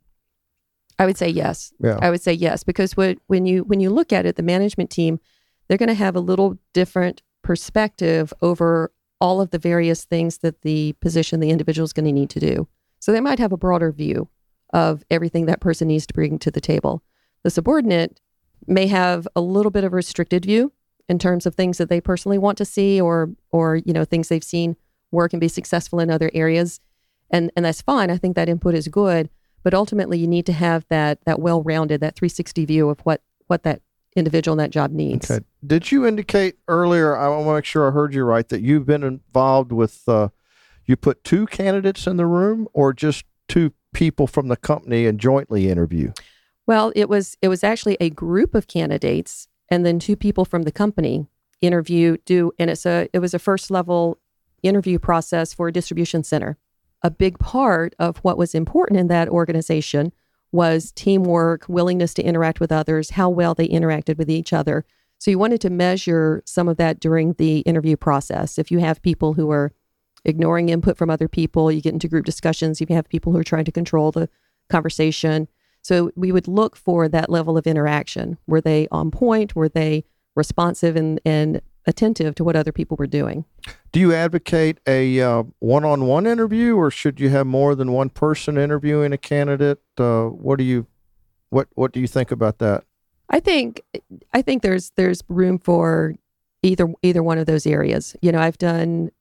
I 1.00 1.06
would 1.06 1.18
say 1.18 1.30
yes. 1.30 1.74
Yeah. 1.80 1.98
I 2.02 2.10
would 2.12 2.22
say 2.22 2.34
yes 2.34 2.64
because 2.64 2.96
what, 2.96 3.18
when 3.28 3.46
you 3.46 3.64
when 3.64 3.80
you 3.80 3.90
look 3.90 4.14
at 4.14 4.26
it, 4.26 4.36
the 4.36 4.44
management 4.44 4.90
team, 4.92 5.20
they're 5.68 5.78
going 5.78 5.90
to 5.90 5.96
have 5.96 6.16
a 6.16 6.20
little 6.20 6.58
different 6.74 7.22
perspective 7.44 8.32
over 8.42 8.92
all 9.22 9.40
of 9.40 9.52
the 9.52 9.60
various 9.60 10.04
things 10.04 10.40
that 10.40 10.64
the 10.64 10.94
position 11.00 11.40
the 11.40 11.52
individual 11.52 11.86
is 11.86 11.94
going 11.94 12.06
to 12.06 12.12
need 12.12 12.32
to 12.32 12.40
do. 12.40 12.68
So 13.00 13.12
they 13.12 13.22
might 13.22 13.40
have 13.40 13.54
a 13.54 13.58
broader 13.58 13.92
view 13.92 14.28
of 14.74 15.04
everything 15.10 15.46
that 15.46 15.62
person 15.62 15.88
needs 15.88 16.08
to 16.08 16.14
bring 16.14 16.40
to 16.40 16.52
the 16.52 16.60
table. 16.60 17.04
The 17.44 17.52
subordinate 17.52 18.20
may 18.68 18.88
have 18.88 19.28
a 19.36 19.42
little 19.42 19.72
bit 19.72 19.84
of 19.84 19.94
restricted 19.94 20.46
view 20.46 20.74
in 21.08 21.20
terms 21.20 21.46
of 21.46 21.56
things 21.56 21.78
that 21.78 21.90
they 21.90 22.02
personally 22.02 22.38
want 22.38 22.58
to 22.58 22.66
see 22.66 23.00
or 23.00 23.32
or 23.52 23.78
you 23.78 23.94
know 23.94 24.06
things 24.06 24.28
they've 24.28 24.44
seen 24.44 24.76
work 25.12 25.34
and 25.34 25.42
be 25.42 25.48
successful 25.48 26.00
in 26.00 26.10
other 26.10 26.32
areas 26.34 26.80
and 27.30 27.52
and 27.56 27.66
that's 27.66 27.82
fine 27.82 28.12
i 28.12 28.18
think 28.18 28.36
that 28.36 28.48
input 28.48 28.76
is 28.76 28.88
good 28.88 29.30
but 29.64 29.74
ultimately 29.74 30.18
you 30.18 30.28
need 30.28 30.46
to 30.46 30.54
have 30.54 30.86
that 30.90 31.20
that 31.26 31.40
well-rounded 31.40 32.00
that 32.00 32.16
360 32.16 32.66
view 32.66 32.88
of 32.88 33.00
what 33.02 33.22
what 33.48 33.64
that 33.64 33.82
individual 34.16 34.54
in 34.54 34.58
that 34.58 34.72
job 34.72 34.92
needs 34.92 35.30
Okay. 35.30 35.44
Did 35.66 35.92
you 35.92 36.06
indicate 36.06 36.56
earlier? 36.68 37.16
I 37.16 37.30
want 37.30 37.46
to 37.46 37.54
make 37.54 37.66
sure 37.66 37.88
I 37.88 37.92
heard 37.92 38.14
you 38.14 38.24
right 38.24 38.48
that 38.50 38.62
you've 38.62 38.86
been 38.86 39.04
involved 39.04 39.72
with. 39.72 40.02
Uh, 40.08 40.30
you 40.86 40.96
put 40.98 41.24
two 41.24 41.46
candidates 41.46 42.08
in 42.08 42.18
the 42.18 42.26
room, 42.26 42.68
or 42.74 42.92
just 42.92 43.24
two 43.48 43.72
people 43.94 44.28
from 44.28 44.48
the 44.48 44.58
company 44.58 45.06
and 45.06 45.20
jointly 45.20 45.70
interview. 45.70 46.12
well 46.68 46.92
it 46.96 47.10
was 47.10 47.38
it 47.42 47.48
was 47.48 47.64
actually 47.64 47.98
a 48.00 48.10
group 48.10 48.56
of 48.56 48.68
candidates 48.68 49.48
and 49.70 49.86
then 49.86 50.00
two 50.00 50.16
people 50.16 50.46
from 50.46 50.64
the 50.64 50.72
company 50.72 51.28
interview 51.62 52.18
do 52.26 52.52
and 52.58 52.70
it's 52.70 52.86
a 52.86 53.10
it 53.14 53.20
was 53.20 53.34
a 53.34 53.40
first 53.40 53.70
level 53.70 54.18
interview 54.64 55.00
process 55.00 55.54
for 55.54 55.68
a 55.68 55.72
distribution 55.72 56.24
center. 56.24 56.58
A 57.04 57.10
big 57.10 57.40
part 57.40 57.96
of 57.98 58.18
what 58.18 58.38
was 58.38 58.54
important 58.54 59.00
in 59.00 59.08
that 59.08 59.28
organization 59.28 60.14
was 60.52 60.92
teamwork, 60.92 61.66
willingness 61.68 62.14
to 62.16 62.24
interact 62.24 62.60
with 62.60 62.72
others, 62.72 63.12
how 63.12 63.30
well 63.30 63.54
they 63.54 63.68
interacted 63.68 64.18
with 64.18 64.30
each 64.30 64.54
other. 64.54 64.86
So 65.18 65.32
you 65.32 65.38
wanted 65.38 65.62
to 65.62 65.70
measure 65.70 66.42
some 66.46 66.68
of 66.68 66.78
that 66.78 67.00
during 67.00 67.34
the 67.34 67.60
interview 67.60 67.96
process. 67.96 68.58
If 68.58 68.72
you 68.72 68.80
have 68.80 69.02
people 69.02 69.34
who 69.34 69.52
are 69.52 69.72
ignoring 70.26 70.70
input 70.70 70.98
from 70.98 71.10
other 71.10 71.28
people, 71.28 71.72
you 71.72 71.82
get 71.82 71.94
into 71.94 72.08
group 72.08 72.26
discussions, 72.26 72.82
if 72.82 72.90
you 72.90 72.96
have 72.96 73.08
people 73.08 73.32
who 73.32 73.40
are 73.40 73.44
trying 73.44 73.66
to 73.66 73.72
control 73.72 74.12
the 74.12 74.30
conversation. 74.70 75.48
So 75.84 76.12
we 76.16 76.32
would 76.32 76.48
look 76.48 76.76
for 76.76 77.08
that 77.08 77.30
level 77.30 77.58
of 77.58 77.68
interaction. 77.68 78.38
Were 78.48 78.62
they 78.62 78.88
on 78.92 79.12
point? 79.12 79.56
Were 79.56 79.70
they 79.70 80.06
responsive 80.36 80.96
and, 80.96 81.20
and 81.26 81.62
attentive 81.86 82.36
to 82.36 82.44
what 82.44 82.56
other 82.56 82.72
people 82.72 82.96
were 82.98 83.08
doing? 83.08 83.46
Do 83.92 84.00
you 84.00 84.14
advocate 84.14 84.80
a 84.88 85.20
uh, 85.20 85.44
one-on-one 85.60 86.28
interview, 86.28 86.76
or 86.76 86.92
should 86.92 87.20
you 87.20 87.30
have 87.30 87.48
more 87.48 87.76
than 87.76 87.92
one 87.92 88.10
person 88.10 88.58
interviewing 88.58 89.14
a 89.14 89.18
candidate? 89.18 89.82
Uh, 89.98 90.26
what 90.26 90.58
do 90.58 90.64
you 90.64 90.88
what 91.50 91.68
What 91.76 91.92
do 91.92 92.00
you 92.00 92.08
think 92.08 92.32
about 92.32 92.60
that? 92.60 92.84
I 93.30 93.40
think 93.40 93.82
I 94.34 94.42
think 94.42 94.62
there's 94.62 94.92
there's 94.96 95.24
room 95.28 95.58
for 95.58 96.16
either 96.64 96.94
either 97.02 97.24
one 97.24 97.38
of 97.38 97.46
those 97.46 97.66
areas. 97.66 98.16
You 98.22 98.32
know, 98.32 98.40
I've 98.40 98.58
done 98.58 99.12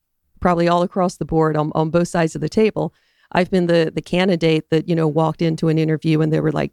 probably 0.41 0.69
all 0.69 0.83
across 0.83 1.17
the 1.17 1.25
board 1.25 1.57
on, 1.57 1.71
on 1.75 1.91
both 1.91 2.09
sides 2.09 2.35
of 2.35 2.41
the 2.41 2.49
table. 2.49 2.93
I've 3.33 3.51
been 3.51 3.67
the 3.67 3.93
the 3.95 4.03
candidate 4.03 4.71
that 4.71 4.89
you 4.89 4.95
know 4.95 5.07
walked 5.09 5.43
into 5.43 5.69
an 5.69 5.79
interview 5.79 6.21
and 6.21 6.33
there 6.33 6.43
were 6.43 6.53
like 6.53 6.73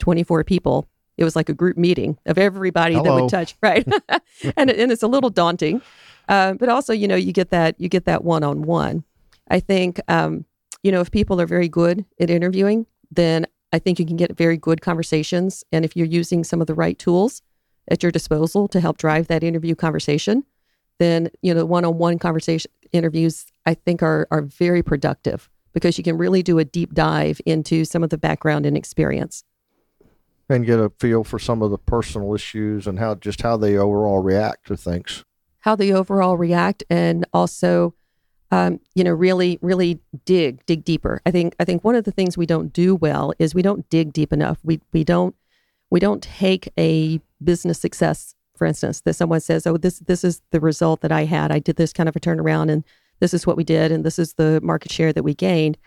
24 0.00 0.44
people. 0.44 0.88
It 1.20 1.24
was 1.24 1.36
like 1.36 1.48
a 1.48 1.54
group 1.54 1.76
meeting 1.76 2.18
of 2.26 2.38
everybody 2.38 2.94
Hello. 2.94 3.04
that 3.04 3.22
would 3.22 3.30
touch, 3.30 3.54
right? 3.62 3.86
and 4.56 4.70
and 4.70 4.90
it's 4.90 5.02
a 5.02 5.08
little 5.08 5.30
daunting, 5.30 5.82
uh, 6.28 6.54
but 6.54 6.68
also 6.68 6.92
you 6.92 7.06
know 7.06 7.14
you 7.14 7.32
get 7.32 7.50
that 7.50 7.78
you 7.78 7.88
get 7.88 8.06
that 8.06 8.24
one 8.24 8.42
on 8.42 8.62
one. 8.62 9.04
I 9.48 9.60
think 9.60 10.00
um, 10.08 10.46
you 10.82 10.90
know 10.90 11.00
if 11.00 11.10
people 11.10 11.40
are 11.40 11.46
very 11.46 11.68
good 11.68 12.04
at 12.18 12.30
interviewing, 12.30 12.86
then 13.10 13.46
I 13.72 13.78
think 13.78 13.98
you 13.98 14.06
can 14.06 14.16
get 14.16 14.36
very 14.36 14.56
good 14.56 14.80
conversations. 14.80 15.62
And 15.70 15.84
if 15.84 15.96
you're 15.96 16.06
using 16.06 16.42
some 16.42 16.60
of 16.60 16.66
the 16.66 16.74
right 16.74 16.98
tools 16.98 17.42
at 17.88 18.02
your 18.02 18.10
disposal 18.10 18.66
to 18.68 18.80
help 18.80 18.98
drive 18.98 19.28
that 19.28 19.44
interview 19.44 19.74
conversation, 19.74 20.44
then 20.98 21.30
you 21.42 21.52
know 21.52 21.64
one-on-one 21.66 22.18
conversation 22.18 22.70
interviews 22.92 23.46
I 23.66 23.74
think 23.74 24.02
are 24.02 24.26
are 24.30 24.42
very 24.42 24.82
productive 24.82 25.50
because 25.72 25.98
you 25.98 26.04
can 26.04 26.18
really 26.18 26.42
do 26.42 26.58
a 26.58 26.64
deep 26.64 26.94
dive 26.94 27.40
into 27.46 27.84
some 27.84 28.02
of 28.02 28.10
the 28.10 28.18
background 28.18 28.66
and 28.66 28.76
experience. 28.76 29.44
And 30.50 30.66
get 30.66 30.80
a 30.80 30.90
feel 30.98 31.22
for 31.22 31.38
some 31.38 31.62
of 31.62 31.70
the 31.70 31.78
personal 31.78 32.34
issues 32.34 32.88
and 32.88 32.98
how 32.98 33.14
just 33.14 33.40
how 33.40 33.56
they 33.56 33.76
overall 33.76 34.18
react 34.18 34.66
to 34.66 34.76
things. 34.76 35.24
How 35.60 35.76
they 35.76 35.92
overall 35.92 36.36
react, 36.36 36.82
and 36.90 37.24
also, 37.32 37.94
um, 38.50 38.80
you 38.96 39.04
know, 39.04 39.12
really, 39.12 39.60
really 39.62 40.00
dig, 40.24 40.66
dig 40.66 40.84
deeper. 40.84 41.22
I 41.24 41.30
think, 41.30 41.54
I 41.60 41.64
think 41.64 41.84
one 41.84 41.94
of 41.94 42.02
the 42.02 42.10
things 42.10 42.36
we 42.36 42.46
don't 42.46 42.72
do 42.72 42.96
well 42.96 43.32
is 43.38 43.54
we 43.54 43.62
don't 43.62 43.88
dig 43.90 44.12
deep 44.12 44.32
enough. 44.32 44.58
We 44.64 44.80
we 44.92 45.04
don't 45.04 45.36
we 45.88 46.00
don't 46.00 46.20
take 46.20 46.72
a 46.76 47.20
business 47.40 47.78
success, 47.78 48.34
for 48.56 48.66
instance, 48.66 49.02
that 49.02 49.14
someone 49.14 49.40
says, 49.40 49.68
"Oh, 49.68 49.76
this 49.76 50.00
this 50.00 50.24
is 50.24 50.42
the 50.50 50.58
result 50.58 51.00
that 51.02 51.12
I 51.12 51.26
had. 51.26 51.52
I 51.52 51.60
did 51.60 51.76
this 51.76 51.92
kind 51.92 52.08
of 52.08 52.16
a 52.16 52.20
turnaround, 52.20 52.72
and 52.72 52.82
this 53.20 53.32
is 53.32 53.46
what 53.46 53.56
we 53.56 53.62
did, 53.62 53.92
and 53.92 54.04
this 54.04 54.18
is 54.18 54.32
the 54.32 54.60
market 54.64 54.90
share 54.90 55.12
that 55.12 55.22
we 55.22 55.32
gained." 55.32 55.78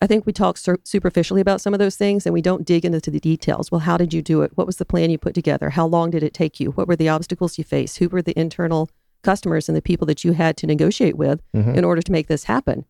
I 0.00 0.06
think 0.06 0.26
we 0.26 0.32
talk 0.32 0.58
sur- 0.58 0.78
superficially 0.84 1.40
about 1.40 1.60
some 1.60 1.72
of 1.72 1.78
those 1.78 1.96
things 1.96 2.26
and 2.26 2.32
we 2.32 2.42
don't 2.42 2.66
dig 2.66 2.84
into 2.84 3.10
the 3.10 3.20
details. 3.20 3.70
Well, 3.70 3.80
how 3.80 3.96
did 3.96 4.12
you 4.12 4.22
do 4.22 4.42
it? 4.42 4.52
What 4.54 4.66
was 4.66 4.76
the 4.76 4.84
plan 4.84 5.10
you 5.10 5.18
put 5.18 5.34
together? 5.34 5.70
How 5.70 5.86
long 5.86 6.10
did 6.10 6.22
it 6.22 6.34
take 6.34 6.60
you? 6.60 6.72
What 6.72 6.86
were 6.86 6.96
the 6.96 7.08
obstacles 7.08 7.56
you 7.56 7.64
faced? 7.64 7.98
Who 7.98 8.08
were 8.08 8.22
the 8.22 8.38
internal 8.38 8.90
customers 9.22 9.68
and 9.68 9.76
the 9.76 9.82
people 9.82 10.06
that 10.06 10.22
you 10.22 10.32
had 10.32 10.56
to 10.58 10.66
negotiate 10.66 11.16
with 11.16 11.40
mm-hmm. 11.54 11.74
in 11.74 11.84
order 11.84 12.02
to 12.02 12.12
make 12.12 12.28
this 12.28 12.44
happen? 12.44 12.84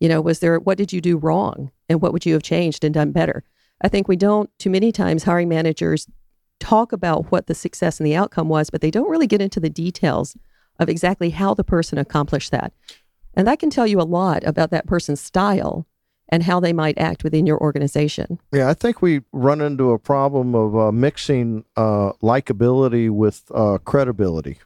You 0.00 0.08
know, 0.08 0.20
was 0.20 0.40
there, 0.40 0.58
what 0.58 0.78
did 0.78 0.92
you 0.92 1.00
do 1.00 1.18
wrong? 1.18 1.70
And 1.88 2.00
what 2.00 2.12
would 2.12 2.24
you 2.24 2.32
have 2.32 2.42
changed 2.42 2.82
and 2.82 2.94
done 2.94 3.12
better? 3.12 3.44
I 3.82 3.88
think 3.88 4.08
we 4.08 4.16
don't, 4.16 4.50
too 4.58 4.70
many 4.70 4.90
times, 4.90 5.24
hiring 5.24 5.48
managers 5.48 6.08
talk 6.60 6.92
about 6.92 7.30
what 7.30 7.46
the 7.46 7.54
success 7.54 8.00
and 8.00 8.06
the 8.06 8.16
outcome 8.16 8.48
was, 8.48 8.70
but 8.70 8.80
they 8.80 8.90
don't 8.90 9.10
really 9.10 9.26
get 9.26 9.42
into 9.42 9.60
the 9.60 9.70
details 9.70 10.36
of 10.78 10.88
exactly 10.88 11.30
how 11.30 11.54
the 11.54 11.64
person 11.64 11.98
accomplished 11.98 12.50
that. 12.50 12.72
And 13.34 13.46
that 13.46 13.58
can 13.58 13.70
tell 13.70 13.86
you 13.86 14.00
a 14.00 14.02
lot 14.02 14.44
about 14.44 14.70
that 14.70 14.86
person's 14.86 15.20
style 15.20 15.86
and 16.28 16.42
how 16.42 16.60
they 16.60 16.72
might 16.72 16.98
act 16.98 17.24
within 17.24 17.46
your 17.46 17.58
organization. 17.58 18.38
Yeah, 18.52 18.68
I 18.68 18.74
think 18.74 19.00
we 19.00 19.22
run 19.32 19.60
into 19.60 19.92
a 19.92 19.98
problem 19.98 20.54
of 20.54 20.76
uh, 20.76 20.92
mixing 20.92 21.64
uh, 21.76 22.12
likability 22.22 23.10
with 23.10 23.44
uh, 23.54 23.78
credibility. 23.84 24.58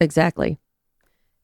Exactly. 0.00 0.58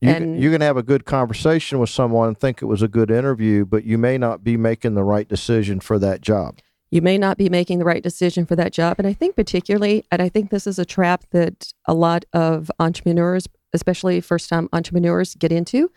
You, 0.00 0.10
And- 0.10 0.24
can, 0.24 0.42
you 0.42 0.50
can 0.50 0.60
have 0.60 0.76
a 0.76 0.82
good 0.82 1.04
conversation 1.04 1.78
with 1.78 1.90
someone 1.90 2.28
and 2.28 2.38
think 2.38 2.62
it 2.62 2.66
was 2.66 2.82
a 2.82 2.88
good 2.88 3.10
interview, 3.10 3.64
but 3.64 3.84
you 3.84 3.98
may 3.98 4.18
not 4.18 4.42
be 4.42 4.56
making 4.56 4.94
the 4.94 5.04
right 5.04 5.28
decision 5.28 5.80
for 5.80 5.98
that 5.98 6.20
job. 6.20 6.58
You 6.90 7.02
may 7.02 7.18
not 7.18 7.36
be 7.38 7.48
making 7.48 7.80
the 7.80 7.84
right 7.84 8.02
decision 8.02 8.46
for 8.46 8.54
that 8.54 8.72
job. 8.72 8.96
And 8.98 9.06
I 9.06 9.12
think, 9.12 9.34
particularly, 9.34 10.04
and 10.12 10.22
I 10.22 10.28
think 10.28 10.50
this 10.50 10.66
is 10.66 10.78
a 10.78 10.84
trap 10.84 11.24
that 11.32 11.72
a 11.86 11.94
lot 11.94 12.24
of 12.32 12.70
entrepreneurs, 12.78 13.48
especially 13.72 14.20
first 14.20 14.48
time 14.48 14.68
entrepreneurs, 14.72 15.34
get 15.34 15.50
into. 15.50 15.90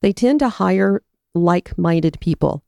They 0.00 0.12
tend 0.12 0.38
to 0.40 0.48
hire 0.48 1.02
like 1.34 1.76
minded 1.76 2.18
people. 2.20 2.62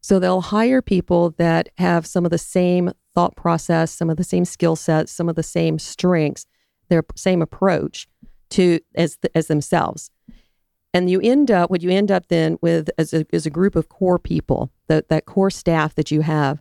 So 0.00 0.18
they'll 0.18 0.40
hire 0.40 0.80
people 0.80 1.30
that 1.38 1.68
have 1.78 2.06
some 2.06 2.24
of 2.24 2.30
the 2.30 2.38
same 2.38 2.92
thought 3.14 3.36
process, 3.36 3.90
some 3.90 4.10
of 4.10 4.16
the 4.16 4.24
same 4.24 4.44
skill 4.44 4.76
sets, 4.76 5.12
some 5.12 5.28
of 5.28 5.36
the 5.36 5.42
same 5.42 5.78
strengths, 5.78 6.46
their 6.88 7.04
same 7.16 7.42
approach 7.42 8.08
to 8.50 8.80
as 8.94 9.18
as 9.34 9.46
themselves. 9.46 10.10
And 10.92 11.08
you 11.08 11.20
end 11.20 11.50
up 11.50 11.70
what 11.70 11.82
you 11.82 11.90
end 11.90 12.10
up 12.10 12.28
then 12.28 12.58
with 12.60 12.90
as 12.98 13.12
a, 13.14 13.24
as 13.32 13.46
a 13.46 13.50
group 13.50 13.76
of 13.76 13.88
core 13.88 14.18
people, 14.18 14.72
that 14.88 15.08
that 15.08 15.26
core 15.26 15.50
staff 15.50 15.94
that 15.94 16.10
you 16.10 16.22
have, 16.22 16.60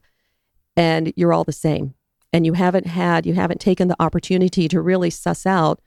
and 0.76 1.12
you're 1.16 1.34
all 1.34 1.44
the 1.44 1.52
same. 1.52 1.96
And 2.32 2.46
you 2.46 2.54
haven't 2.54 2.86
had, 2.86 3.26
you 3.26 3.34
haven't 3.34 3.60
taken 3.60 3.88
the 3.88 4.00
opportunity 4.00 4.68
to 4.68 4.82
really 4.82 5.10
suss 5.10 5.48
out 5.48 5.82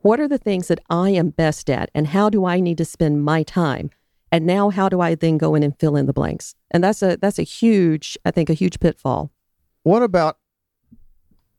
what 0.00 0.20
are 0.20 0.28
the 0.28 0.38
things 0.38 0.68
that 0.68 0.78
I 0.88 1.10
am 1.10 1.30
best 1.30 1.68
at 1.68 1.90
and 1.92 2.06
how 2.06 2.30
do 2.30 2.44
I 2.44 2.60
need 2.60 2.78
to 2.78 2.84
spend 2.84 3.24
my 3.24 3.42
time? 3.42 3.90
And 4.30 4.46
now 4.46 4.70
how 4.70 4.88
do 4.88 5.00
I 5.00 5.14
then 5.14 5.38
go 5.38 5.54
in 5.54 5.62
and 5.62 5.78
fill 5.78 5.96
in 5.96 6.06
the 6.06 6.12
blanks? 6.12 6.54
And 6.70 6.84
that's 6.84 7.02
a 7.02 7.16
that's 7.16 7.38
a 7.38 7.44
huge, 7.44 8.18
I 8.24 8.30
think, 8.30 8.50
a 8.50 8.54
huge 8.54 8.80
pitfall. 8.80 9.30
What 9.82 10.02
about 10.02 10.38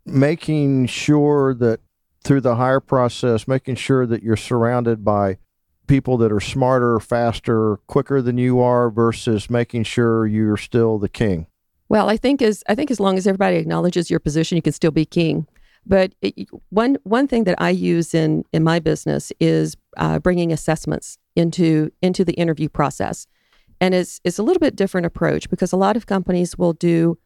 making 0.06 0.88
sure 0.88 1.54
that 1.56 1.80
through 2.24 2.42
the 2.42 2.56
hire 2.56 2.80
process, 2.80 3.48
making 3.48 3.76
sure 3.76 4.06
that 4.06 4.22
you're 4.22 4.36
surrounded 4.36 5.04
by 5.04 5.38
people 5.88 6.18
that 6.18 6.32
are 6.32 6.40
smarter, 6.40 7.00
faster, 7.00 7.78
quicker 7.88 8.22
than 8.22 8.38
you 8.38 8.60
are 8.60 8.90
versus 8.90 9.50
making 9.50 9.84
sure 9.84 10.28
you're 10.28 10.58
still 10.58 11.00
the 11.00 11.10
king? 11.10 11.48
Well, 11.90 12.08
I 12.08 12.18
think 12.18 12.42
as 12.42 12.64
I 12.70 12.76
think 12.76 12.92
as 12.92 13.00
long 13.00 13.18
as 13.18 13.26
everybody 13.26 13.58
acknowledges 13.58 14.12
your 14.12 14.20
position, 14.20 14.56
you 14.56 14.62
can 14.62 14.74
still 14.74 14.92
be 14.92 15.06
king. 15.06 15.48
But 15.89 16.13
it, 16.22 16.48
one 16.69 16.98
one 17.03 17.27
thing 17.27 17.46
that 17.46 17.60
I 17.60 17.72
use 17.72 18.13
in 18.13 18.43
in 18.53 18.63
my 18.63 18.79
business 18.79 19.34
is 19.39 19.75
uh, 19.98 20.19
bringing 20.19 20.53
assessments 20.53 21.17
into 21.36 21.91
into 22.01 22.24
the 22.24 22.34
interview 22.34 22.69
process, 22.69 23.25
and 23.81 23.96
it's 23.96 24.22
it's 24.24 24.38
a 24.38 24.43
little 24.43 24.60
bit 24.60 24.75
different 24.75 25.08
approach 25.08 25.50
because 25.50 25.74
a 25.74 25.77
lot 25.77 25.98
of 25.98 26.05
companies 26.05 26.58
will 26.58 26.74
do 26.74 27.17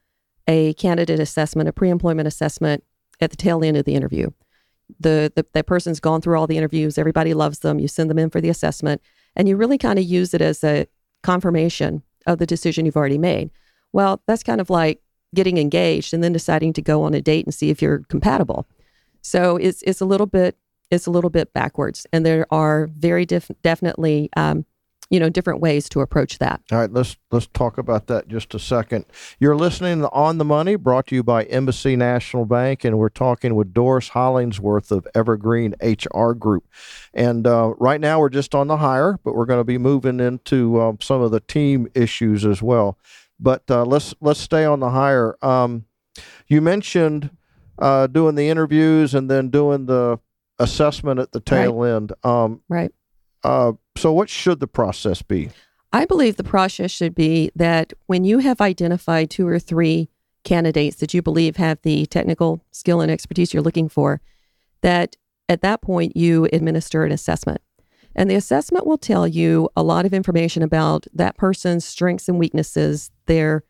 a 0.48 0.74
candidate 0.76 1.20
assessment, 1.20 1.68
a 1.68 1.74
pre-employment 1.74 2.28
assessment 2.28 2.84
at 3.20 3.32
the 3.32 3.36
tail 3.36 3.64
end 3.64 3.78
of 3.78 3.84
the 3.84 3.96
interview. 3.96 4.30
The, 5.00 5.32
the 5.36 5.46
that 5.54 5.68
person's 5.68 6.00
gone 6.00 6.22
through 6.22 6.40
all 6.40 6.48
the 6.48 6.58
interviews, 6.58 6.98
everybody 6.98 7.34
loves 7.34 7.60
them. 7.60 7.80
You 7.80 7.90
send 7.90 8.10
them 8.10 8.20
in 8.20 8.30
for 8.30 8.40
the 8.40 8.50
assessment, 8.50 9.02
and 9.36 9.50
you 9.50 9.58
really 9.58 9.78
kind 9.78 10.00
of 10.00 10.06
use 10.06 10.34
it 10.34 10.42
as 10.42 10.64
a 10.64 10.88
confirmation 11.22 12.02
of 12.26 12.38
the 12.38 12.46
decision 12.46 12.86
you've 12.86 12.98
already 12.98 13.18
made. 13.18 13.52
Well, 13.92 14.22
that's 14.26 14.44
kind 14.44 14.62
of 14.62 14.70
like 14.70 15.02
getting 15.34 15.58
engaged 15.58 16.14
and 16.14 16.24
then 16.24 16.34
deciding 16.34 16.74
to 16.74 16.82
go 16.82 17.04
on 17.04 17.14
a 17.14 17.22
date 17.22 17.46
and 17.46 17.54
see 17.54 17.70
if 17.70 17.82
you're 17.82 18.00
compatible. 18.10 18.68
So 19.22 19.58
it's 19.58 19.82
it's 19.84 20.02
a 20.02 20.06
little 20.06 20.28
bit 20.28 20.58
it's 20.92 21.08
a 21.08 21.12
little 21.12 21.30
bit 21.30 21.54
backwards, 21.54 22.06
and 22.14 22.26
there 22.26 22.46
are 22.52 22.88
very 22.88 23.26
def- 23.26 23.52
definitely 23.64 24.30
um, 24.38 24.66
you 25.10 25.20
know 25.20 25.30
different 25.30 25.60
ways 25.60 25.88
to 25.90 26.02
approach 26.02 26.40
that. 26.40 26.62
All 26.72 26.80
right, 26.80 26.92
let's 26.92 27.18
let's 27.32 27.48
talk 27.48 27.78
about 27.78 28.08
that 28.08 28.28
just 28.28 28.54
a 28.54 28.60
second. 28.60 29.06
You're 29.40 29.56
listening 29.56 30.02
to 30.02 30.12
On 30.12 30.38
the 30.38 30.46
Money, 30.46 30.76
brought 30.76 31.08
to 31.08 31.16
you 31.16 31.24
by 31.24 31.44
Embassy 31.44 31.96
National 31.96 32.46
Bank, 32.46 32.84
and 32.84 32.98
we're 32.98 33.10
talking 33.10 33.56
with 33.56 33.74
Doris 33.74 34.10
Hollingsworth 34.10 34.92
of 34.92 35.08
Evergreen 35.16 35.76
HR 35.82 36.32
Group. 36.32 36.68
And 37.14 37.46
uh, 37.48 37.74
right 37.78 38.02
now, 38.02 38.20
we're 38.20 38.30
just 38.30 38.56
on 38.56 38.68
the 38.68 38.78
hire, 38.78 39.20
but 39.24 39.36
we're 39.36 39.46
going 39.46 39.60
to 39.60 39.66
be 39.66 39.78
moving 39.78 40.20
into 40.20 40.82
um, 40.82 40.98
some 41.02 41.22
of 41.22 41.32
the 41.32 41.42
team 41.42 41.88
issues 41.94 42.46
as 42.46 42.62
well. 42.62 42.98
But 43.40 43.64
uh, 43.70 43.86
let's 43.86 44.14
let's 44.22 44.40
stay 44.40 44.66
on 44.66 44.80
the 44.80 44.90
hire. 44.90 45.36
Um, 45.42 45.86
you 46.48 46.62
mentioned 46.62 47.32
uh, 47.80 48.08
doing 48.08 48.36
the 48.36 48.50
interviews 48.50 49.14
and 49.14 49.30
then 49.30 49.50
doing 49.50 49.86
the 49.86 50.20
assessment 50.60 51.20
at 51.20 51.32
the 51.32 51.40
tail 51.40 51.84
end. 51.84 52.14
Um, 52.24 52.62
Right. 52.70 52.92
uh, 53.44 53.74
so, 53.98 54.14
what 54.14 54.30
should 54.30 54.60
the 54.60 54.68
process 54.68 55.22
be? 55.22 55.50
I 55.92 56.06
believe 56.06 56.38
the 56.38 56.44
process 56.44 56.90
should 56.92 57.14
be 57.14 57.52
that 57.56 57.94
when 58.08 58.24
you 58.24 58.40
have 58.40 58.62
identified 58.62 59.30
two 59.30 59.48
or 59.48 59.60
three 59.60 60.10
candidates 60.44 60.98
that 60.98 61.14
you 61.14 61.22
believe 61.22 61.58
have 61.58 61.80
the 61.84 62.06
technical 62.08 62.62
skill 62.72 63.00
and 63.02 63.12
expertise 63.12 63.54
you're 63.54 63.64
looking 63.64 63.90
for, 63.90 64.20
that 64.82 65.16
at 65.48 65.62
that 65.62 65.82
point 65.82 66.18
you 66.18 66.48
administer 66.52 67.04
an 67.04 67.12
assessment. 67.12 67.62
And 68.16 68.30
the 68.30 68.36
assessment 68.36 68.86
will 68.86 68.98
tell 68.98 69.28
you 69.28 69.70
a 69.76 69.84
lot 69.84 70.06
of 70.06 70.14
information 70.14 70.62
about 70.62 71.08
that 71.14 71.38
person's 71.38 71.86
strengths 71.86 72.30
and 72.30 72.40
weaknesses, 72.40 73.12
their 73.26 73.64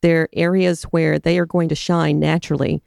their 0.00 0.28
areas 0.32 0.84
where 0.84 1.18
they 1.18 1.40
are 1.40 1.46
going 1.46 1.68
to 1.68 1.74
shine 1.74 2.20
naturally. 2.20 2.80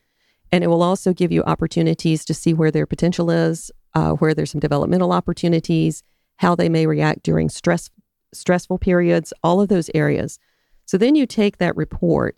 And 0.50 0.64
it 0.64 0.68
will 0.68 0.82
also 0.82 1.14
give 1.14 1.32
you 1.32 1.44
opportunities 1.44 2.24
to 2.24 2.34
see 2.34 2.54
where 2.54 2.72
their 2.72 2.86
potential 2.86 3.30
is, 3.30 3.70
uh, 3.94 4.12
where 4.12 4.34
there's 4.34 4.52
some 4.52 4.62
developmental 4.62 5.12
opportunities, 5.12 6.04
how 6.38 6.56
they 6.56 6.70
may 6.70 6.88
react 6.88 7.24
during 7.24 7.50
stress 7.50 7.90
stressful 8.34 8.78
periods, 8.78 9.34
all 9.44 9.60
of 9.60 9.68
those 9.68 9.90
areas. 9.94 10.40
So 10.86 10.98
then 10.98 11.16
you 11.16 11.26
take 11.26 11.58
that 11.58 11.76
report 11.76 12.38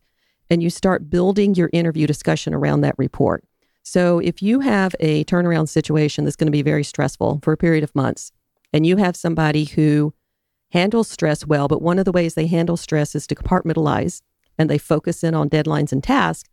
and 0.49 0.63
you 0.63 0.71
start 0.71 1.09
building 1.09 1.53
your 1.53 1.69
interview 1.71 2.07
discussion 2.07 2.53
around 2.53 2.81
that 2.81 2.95
report. 2.97 3.43
So 3.83 4.19
if 4.19 4.41
you 4.41 4.61
have 4.61 4.95
a 4.99 5.23
turnaround 5.25 5.69
situation 5.69 6.23
that's 6.23 6.35
going 6.35 6.47
to 6.47 6.51
be 6.51 6.61
very 6.63 6.83
stressful 6.83 7.41
for 7.43 7.53
a 7.53 7.57
period 7.57 7.83
of 7.83 7.93
months, 7.93 8.31
and 8.73 8.85
you 8.85 8.97
have 8.97 9.15
somebody 9.15 9.65
who 9.65 10.13
handles 10.71 11.07
stress 11.07 11.45
well, 11.45 11.67
but 11.67 11.81
one 11.81 11.99
of 11.99 12.05
the 12.05 12.11
ways 12.11 12.33
they 12.33 12.47
handle 12.47 12.75
stress 12.75 13.13
is 13.13 13.27
to 13.27 13.35
compartmentalize 13.35 14.21
and 14.57 14.69
they 14.69 14.79
focus 14.79 15.23
in 15.23 15.35
on 15.35 15.49
deadlines 15.49 15.91
and 15.91 16.03
tasks. 16.03 16.49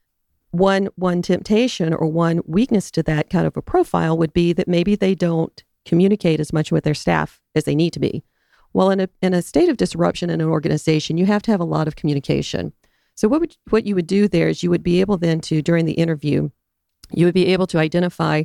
One 0.50 0.88
one 0.96 1.22
temptation 1.22 1.94
or 1.94 2.06
one 2.06 2.42
weakness 2.44 2.90
to 2.92 3.02
that 3.04 3.30
kind 3.30 3.46
of 3.46 3.56
a 3.56 3.62
profile 3.62 4.18
would 4.18 4.32
be 4.32 4.52
that 4.52 4.68
maybe 4.68 4.94
they 4.94 5.14
don't 5.14 5.62
communicate 5.84 6.40
as 6.40 6.52
much 6.52 6.70
with 6.70 6.84
their 6.84 6.94
staff 6.94 7.40
as 7.54 7.64
they 7.64 7.74
need 7.74 7.92
to 7.94 8.00
be. 8.00 8.22
Well, 8.72 8.90
in 8.90 9.00
a 9.00 9.08
in 9.22 9.32
a 9.32 9.42
state 9.42 9.68
of 9.68 9.76
disruption 9.76 10.28
in 10.28 10.40
an 10.40 10.48
organization, 10.48 11.16
you 11.16 11.26
have 11.26 11.42
to 11.42 11.50
have 11.50 11.60
a 11.60 11.64
lot 11.64 11.88
of 11.88 11.96
communication. 11.96 12.72
So 13.14 13.28
what 13.28 13.40
would 13.40 13.56
what 13.70 13.86
you 13.86 13.94
would 13.94 14.06
do 14.06 14.28
there 14.28 14.48
is 14.48 14.62
you 14.62 14.70
would 14.70 14.82
be 14.82 15.00
able 15.00 15.16
then 15.16 15.40
to 15.42 15.62
during 15.62 15.86
the 15.86 15.92
interview, 15.92 16.50
you 17.12 17.24
would 17.26 17.34
be 17.34 17.46
able 17.46 17.66
to 17.68 17.78
identify 17.78 18.42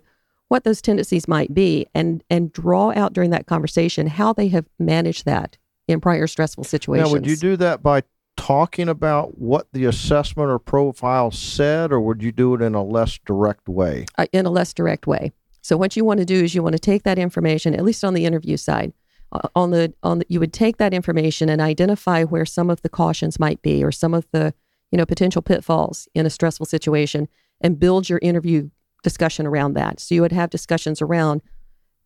what 0.47 0.63
those 0.63 0.81
tendencies 0.81 1.27
might 1.27 1.53
be 1.53 1.87
and 1.93 2.23
and 2.29 2.51
draw 2.51 2.91
out 2.95 3.13
during 3.13 3.31
that 3.31 3.47
conversation 3.47 4.07
how 4.07 4.33
they 4.33 4.47
have 4.49 4.65
managed 4.79 5.25
that 5.25 5.57
in 5.87 6.01
prior 6.01 6.27
stressful 6.27 6.63
situations. 6.63 7.09
Now, 7.09 7.13
would 7.13 7.27
you 7.27 7.35
do 7.35 7.57
that 7.57 7.83
by 7.83 8.03
talking 8.37 8.89
about 8.89 9.37
what 9.37 9.67
the 9.71 9.85
assessment 9.85 10.49
or 10.49 10.59
profile 10.59 11.31
said, 11.31 11.91
or 11.91 12.01
would 12.01 12.21
you 12.21 12.31
do 12.31 12.53
it 12.53 12.61
in 12.61 12.75
a 12.75 12.83
less 12.83 13.19
direct 13.25 13.69
way? 13.69 14.05
Uh, 14.17 14.25
in 14.31 14.45
a 14.45 14.49
less 14.49 14.73
direct 14.73 15.07
way. 15.07 15.31
So 15.61 15.77
what 15.77 15.95
you 15.95 16.05
want 16.05 16.19
to 16.19 16.25
do 16.25 16.43
is 16.43 16.53
you 16.53 16.61
want 16.61 16.73
to 16.73 16.79
take 16.79 17.03
that 17.03 17.17
information, 17.17 17.73
at 17.73 17.83
least 17.83 18.03
on 18.03 18.13
the 18.13 18.25
interview 18.25 18.57
side, 18.57 18.93
uh, 19.31 19.47
on 19.55 19.71
the 19.71 19.93
on 20.03 20.19
the, 20.19 20.25
you 20.29 20.39
would 20.39 20.53
take 20.53 20.77
that 20.77 20.93
information 20.93 21.49
and 21.49 21.61
identify 21.61 22.23
where 22.23 22.45
some 22.45 22.69
of 22.69 22.81
the 22.81 22.89
cautions 22.89 23.39
might 23.39 23.61
be, 23.61 23.83
or 23.83 23.91
some 23.91 24.13
of 24.13 24.27
the 24.31 24.53
you 24.91 24.97
know 24.97 25.05
potential 25.05 25.41
pitfalls 25.41 26.07
in 26.13 26.25
a 26.25 26.29
stressful 26.29 26.65
situation, 26.65 27.27
and 27.61 27.79
build 27.79 28.09
your 28.09 28.19
interview 28.21 28.69
discussion 29.05 29.45
around 29.45 29.75
that. 29.75 30.01
So 30.01 30.15
you 30.15 30.21
would 30.21 30.33
have 30.33 30.49
discussions 30.49 31.01
around 31.01 31.41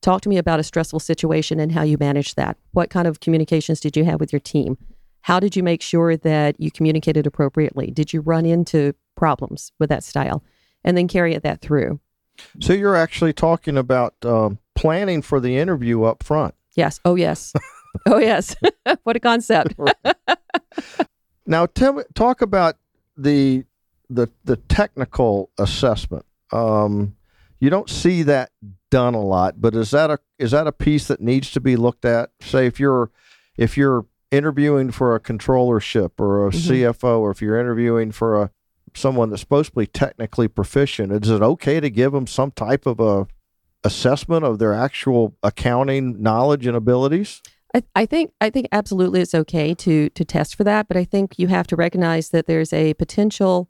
talk 0.01 0.21
to 0.21 0.29
me 0.29 0.37
about 0.37 0.59
a 0.59 0.63
stressful 0.63 0.99
situation 0.99 1.59
and 1.59 1.71
how 1.71 1.81
you 1.81 1.97
managed 1.97 2.35
that. 2.35 2.57
What 2.71 2.89
kind 2.89 3.07
of 3.07 3.21
communications 3.21 3.79
did 3.79 3.97
you 3.97 4.03
have 4.03 4.19
with 4.19 4.31
your 4.33 4.41
team? 4.41 4.77
How 5.21 5.39
did 5.39 5.55
you 5.55 5.63
make 5.63 5.81
sure 5.81 6.17
that 6.17 6.59
you 6.59 6.71
communicated 6.71 7.25
appropriately? 7.25 7.89
Did 7.91 8.11
you 8.13 8.19
run 8.19 8.45
into 8.45 8.93
problems 9.15 9.71
with 9.79 9.89
that 9.89 10.03
style? 10.03 10.43
And 10.83 10.97
then 10.97 11.07
carry 11.07 11.33
it 11.33 11.43
that 11.43 11.61
through. 11.61 11.99
So 12.59 12.73
you're 12.73 12.95
actually 12.95 13.33
talking 13.33 13.77
about 13.77 14.13
um, 14.23 14.59
planning 14.75 15.21
for 15.21 15.39
the 15.39 15.57
interview 15.57 16.03
up 16.03 16.21
front. 16.23 16.53
Yes. 16.75 16.99
Oh, 17.05 17.15
yes. 17.15 17.53
oh, 18.05 18.19
yes. 18.19 18.55
what 19.03 19.15
a 19.15 19.19
concept. 19.19 19.73
now, 21.45 21.65
tell 21.65 21.93
me, 21.93 22.03
talk 22.13 22.41
about 22.41 22.75
the 23.17 23.63
the 24.09 24.27
the 24.43 24.55
technical 24.55 25.51
assessment. 25.59 26.25
Um, 26.51 27.15
you 27.59 27.69
don't 27.69 27.89
see 27.89 28.23
that 28.23 28.51
done 28.89 29.13
a 29.13 29.21
lot, 29.21 29.61
but 29.61 29.75
is 29.75 29.91
that 29.91 30.09
a 30.09 30.19
is 30.37 30.51
that 30.51 30.67
a 30.67 30.71
piece 30.71 31.07
that 31.07 31.21
needs 31.21 31.51
to 31.51 31.59
be 31.59 31.75
looked 31.75 32.05
at? 32.05 32.31
Say 32.41 32.65
if 32.65 32.79
you're 32.79 33.11
if 33.57 33.77
you're 33.77 34.05
interviewing 34.31 34.91
for 34.91 35.15
a 35.15 35.19
controllership 35.19 36.11
or 36.19 36.47
a 36.47 36.51
mm-hmm. 36.51 36.71
CFO, 36.71 37.19
or 37.19 37.31
if 37.31 37.41
you're 37.41 37.59
interviewing 37.59 38.11
for 38.11 38.41
a 38.41 38.51
someone 38.95 39.29
that's 39.29 39.41
supposed 39.41 39.71
to 39.71 39.79
be 39.79 39.87
technically 39.87 40.47
proficient, 40.47 41.11
is 41.11 41.29
it 41.29 41.41
okay 41.41 41.79
to 41.79 41.89
give 41.89 42.11
them 42.11 42.27
some 42.27 42.51
type 42.51 42.85
of 42.85 42.99
a 42.99 43.27
assessment 43.83 44.43
of 44.43 44.59
their 44.59 44.73
actual 44.73 45.35
accounting 45.43 46.21
knowledge 46.21 46.65
and 46.65 46.75
abilities? 46.75 47.41
I, 47.73 47.83
I 47.95 48.05
think 48.05 48.31
I 48.41 48.49
think 48.49 48.67
absolutely 48.71 49.21
it's 49.21 49.35
okay 49.35 49.73
to 49.75 50.09
to 50.09 50.25
test 50.25 50.55
for 50.55 50.63
that, 50.63 50.87
but 50.87 50.97
I 50.97 51.03
think 51.03 51.37
you 51.37 51.47
have 51.47 51.67
to 51.67 51.75
recognize 51.75 52.29
that 52.29 52.47
there's 52.47 52.73
a 52.73 52.93
potential 52.95 53.69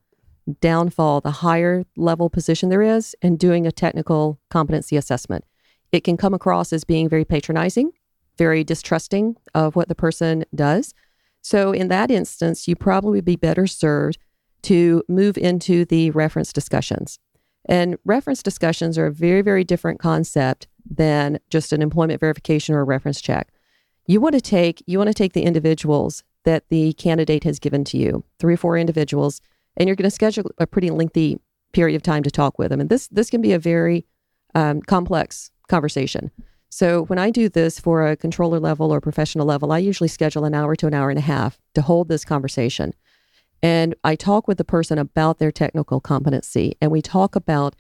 downfall 0.62 1.22
the 1.22 1.32
higher 1.32 1.86
level 1.96 2.30
position 2.30 2.70
there 2.70 2.82
is 2.82 3.16
in 3.22 3.38
doing 3.38 3.66
a 3.66 3.72
technical 3.72 4.40
competency 4.50 4.98
assessment. 4.98 5.46
It 5.92 6.04
can 6.04 6.18
come 6.18 6.34
across 6.34 6.72
as 6.72 6.84
being 6.84 7.10
very 7.10 7.26
patronizing, 7.26 7.92
very 8.38 8.64
distrusting 8.64 9.36
of 9.54 9.76
what 9.76 9.88
the 9.88 9.96
person 9.96 10.46
does. 10.54 10.94
So, 11.42 11.72
in 11.72 11.88
that 11.88 12.12
instance, 12.12 12.68
you 12.68 12.76
probably 12.76 13.18
would 13.18 13.26
be 13.26 13.36
better 13.36 13.66
served 13.66 14.18
to 14.64 15.04
move 15.08 15.38
into 15.38 15.86
the 15.86 16.12
reference 16.12 16.52
discussions. 16.52 17.20
And 17.66 17.98
reference 18.04 18.44
discussions 18.44 18.98
are 18.98 19.06
a 19.06 19.12
very, 19.12 19.42
very 19.42 19.64
different 19.64 20.00
concept 20.00 20.68
than 20.90 21.40
just 21.50 21.72
an 21.72 21.82
employment 21.82 22.20
verification 22.20 22.76
or 22.76 22.82
a 22.82 22.86
reference 22.86 23.22
check. 23.22 23.50
You 24.08 24.20
want 24.20 24.34
to 24.36 24.42
take 24.42 24.84
you 24.88 24.98
want 24.98 25.08
to 25.08 25.14
take 25.14 25.34
the 25.34 25.44
individuals 25.44 26.24
that 26.46 26.68
the 26.70 26.94
candidate 26.94 27.44
has 27.44 27.60
given 27.60 27.84
to 27.86 27.98
you, 27.98 28.24
three 28.40 28.56
or 28.56 28.58
four 28.58 28.78
individuals, 28.78 29.42
and 29.80 29.88
you're 29.88 29.96
going 29.96 30.10
to 30.10 30.12
schedule 30.12 30.52
a 30.58 30.68
pretty 30.68 30.92
lengthy 30.92 31.39
period 31.72 31.96
of 31.96 32.04
time 32.04 32.24
to 32.24 32.32
talk 32.32 32.60
with 32.60 32.70
them. 32.70 32.82
And 32.82 32.89
this 32.89 33.08
this 33.08 33.30
can 33.30 33.42
be 33.42 33.54
a 33.54 33.60
very 33.60 34.06
um, 34.54 34.82
complex 34.82 35.52
conversation. 35.68 36.32
So 36.70 37.06
when 37.06 37.18
I 37.18 37.32
do 37.32 37.50
this 37.50 37.80
for 37.80 38.06
a 38.06 38.15
controller 38.15 38.60
level 38.60 38.94
or 38.94 39.02
professional 39.02 39.48
level, 39.48 39.72
I 39.72 39.80
usually 39.80 40.08
schedule 40.08 40.46
an 40.46 40.54
hour 40.54 40.76
to 40.76 40.88
an 40.88 40.94
hour 40.94 41.10
and 41.10 41.18
a 41.18 41.24
half 41.24 41.60
to 41.74 41.82
hold 41.82 42.10
this 42.10 42.24
conversation. 42.24 42.94
And 43.63 43.96
I 44.04 44.15
talk 44.15 44.48
with 44.48 44.58
the 44.58 44.63
person 44.63 45.00
about 45.00 45.39
their 45.39 45.52
technical 45.52 46.00
competency, 46.00 46.78
and 46.80 46.92
we 46.92 47.02
talk 47.02 47.36
about 47.36 47.76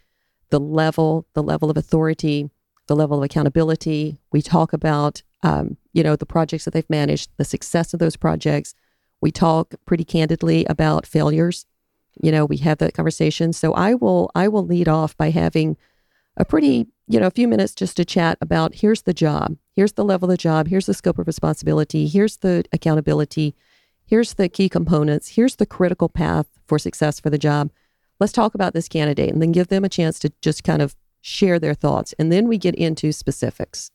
the 0.49 0.59
level, 0.59 1.27
the 1.33 1.43
level 1.43 1.69
of 1.69 1.77
authority, 1.77 2.49
the 2.87 2.95
level 2.95 3.19
of 3.19 3.23
accountability. 3.23 4.19
We 4.31 4.41
talk 4.41 4.73
about, 4.73 5.21
um, 5.43 5.77
you 5.93 6.03
know, 6.03 6.15
the 6.15 6.25
projects 6.25 6.65
that 6.65 6.71
they've 6.71 6.89
managed, 6.89 7.29
the 7.37 7.45
success 7.45 7.93
of 7.93 7.99
those 7.99 8.17
projects. 8.17 8.73
We 9.21 9.31
talk 9.31 9.75
pretty 9.85 10.03
candidly 10.03 10.65
about 10.65 11.05
failures 11.05 11.65
you 12.21 12.31
know 12.31 12.45
we 12.45 12.57
have 12.57 12.77
that 12.79 12.93
conversation. 12.93 13.53
So 13.53 13.73
i 13.73 13.93
will 13.93 14.31
i 14.35 14.47
will 14.47 14.65
lead 14.65 14.87
off 14.87 15.15
by 15.17 15.29
having 15.29 15.77
a 16.37 16.45
pretty 16.45 16.87
you 17.07 17.19
know 17.19 17.27
a 17.27 17.31
few 17.31 17.47
minutes 17.47 17.73
just 17.73 17.97
to 17.97 18.05
chat 18.05 18.37
about 18.41 18.75
here's 18.75 19.01
the 19.01 19.13
job 19.13 19.57
here's 19.75 19.93
the 19.93 20.05
level 20.05 20.29
of 20.29 20.31
the 20.31 20.37
job 20.37 20.67
here's 20.67 20.85
the 20.85 20.93
scope 20.93 21.19
of 21.19 21.27
responsibility 21.27 22.07
here's 22.07 22.37
the 22.37 22.63
accountability 22.71 23.55
here's 24.05 24.35
the 24.35 24.47
key 24.47 24.69
components 24.69 25.29
here's 25.29 25.57
the 25.57 25.65
critical 25.65 26.07
path 26.07 26.59
for 26.69 26.79
success 26.79 27.19
for 27.19 27.29
the 27.29 27.37
job. 27.37 27.71
Let's 28.21 28.31
talk 28.31 28.55
about 28.55 28.73
this 28.73 28.87
candidate 28.87 29.33
and 29.33 29.41
then 29.41 29.51
give 29.51 29.67
them 29.67 29.83
a 29.83 29.89
chance 29.89 30.19
to 30.19 30.31
just 30.41 30.63
kind 30.63 30.81
of 30.81 30.95
share 31.19 31.59
their 31.59 31.73
thoughts. 31.73 32.13
And 32.17 32.31
then 32.31 32.47
we 32.47 32.57
get 32.57 32.75
into 32.75 33.11
specifics. 33.11 33.91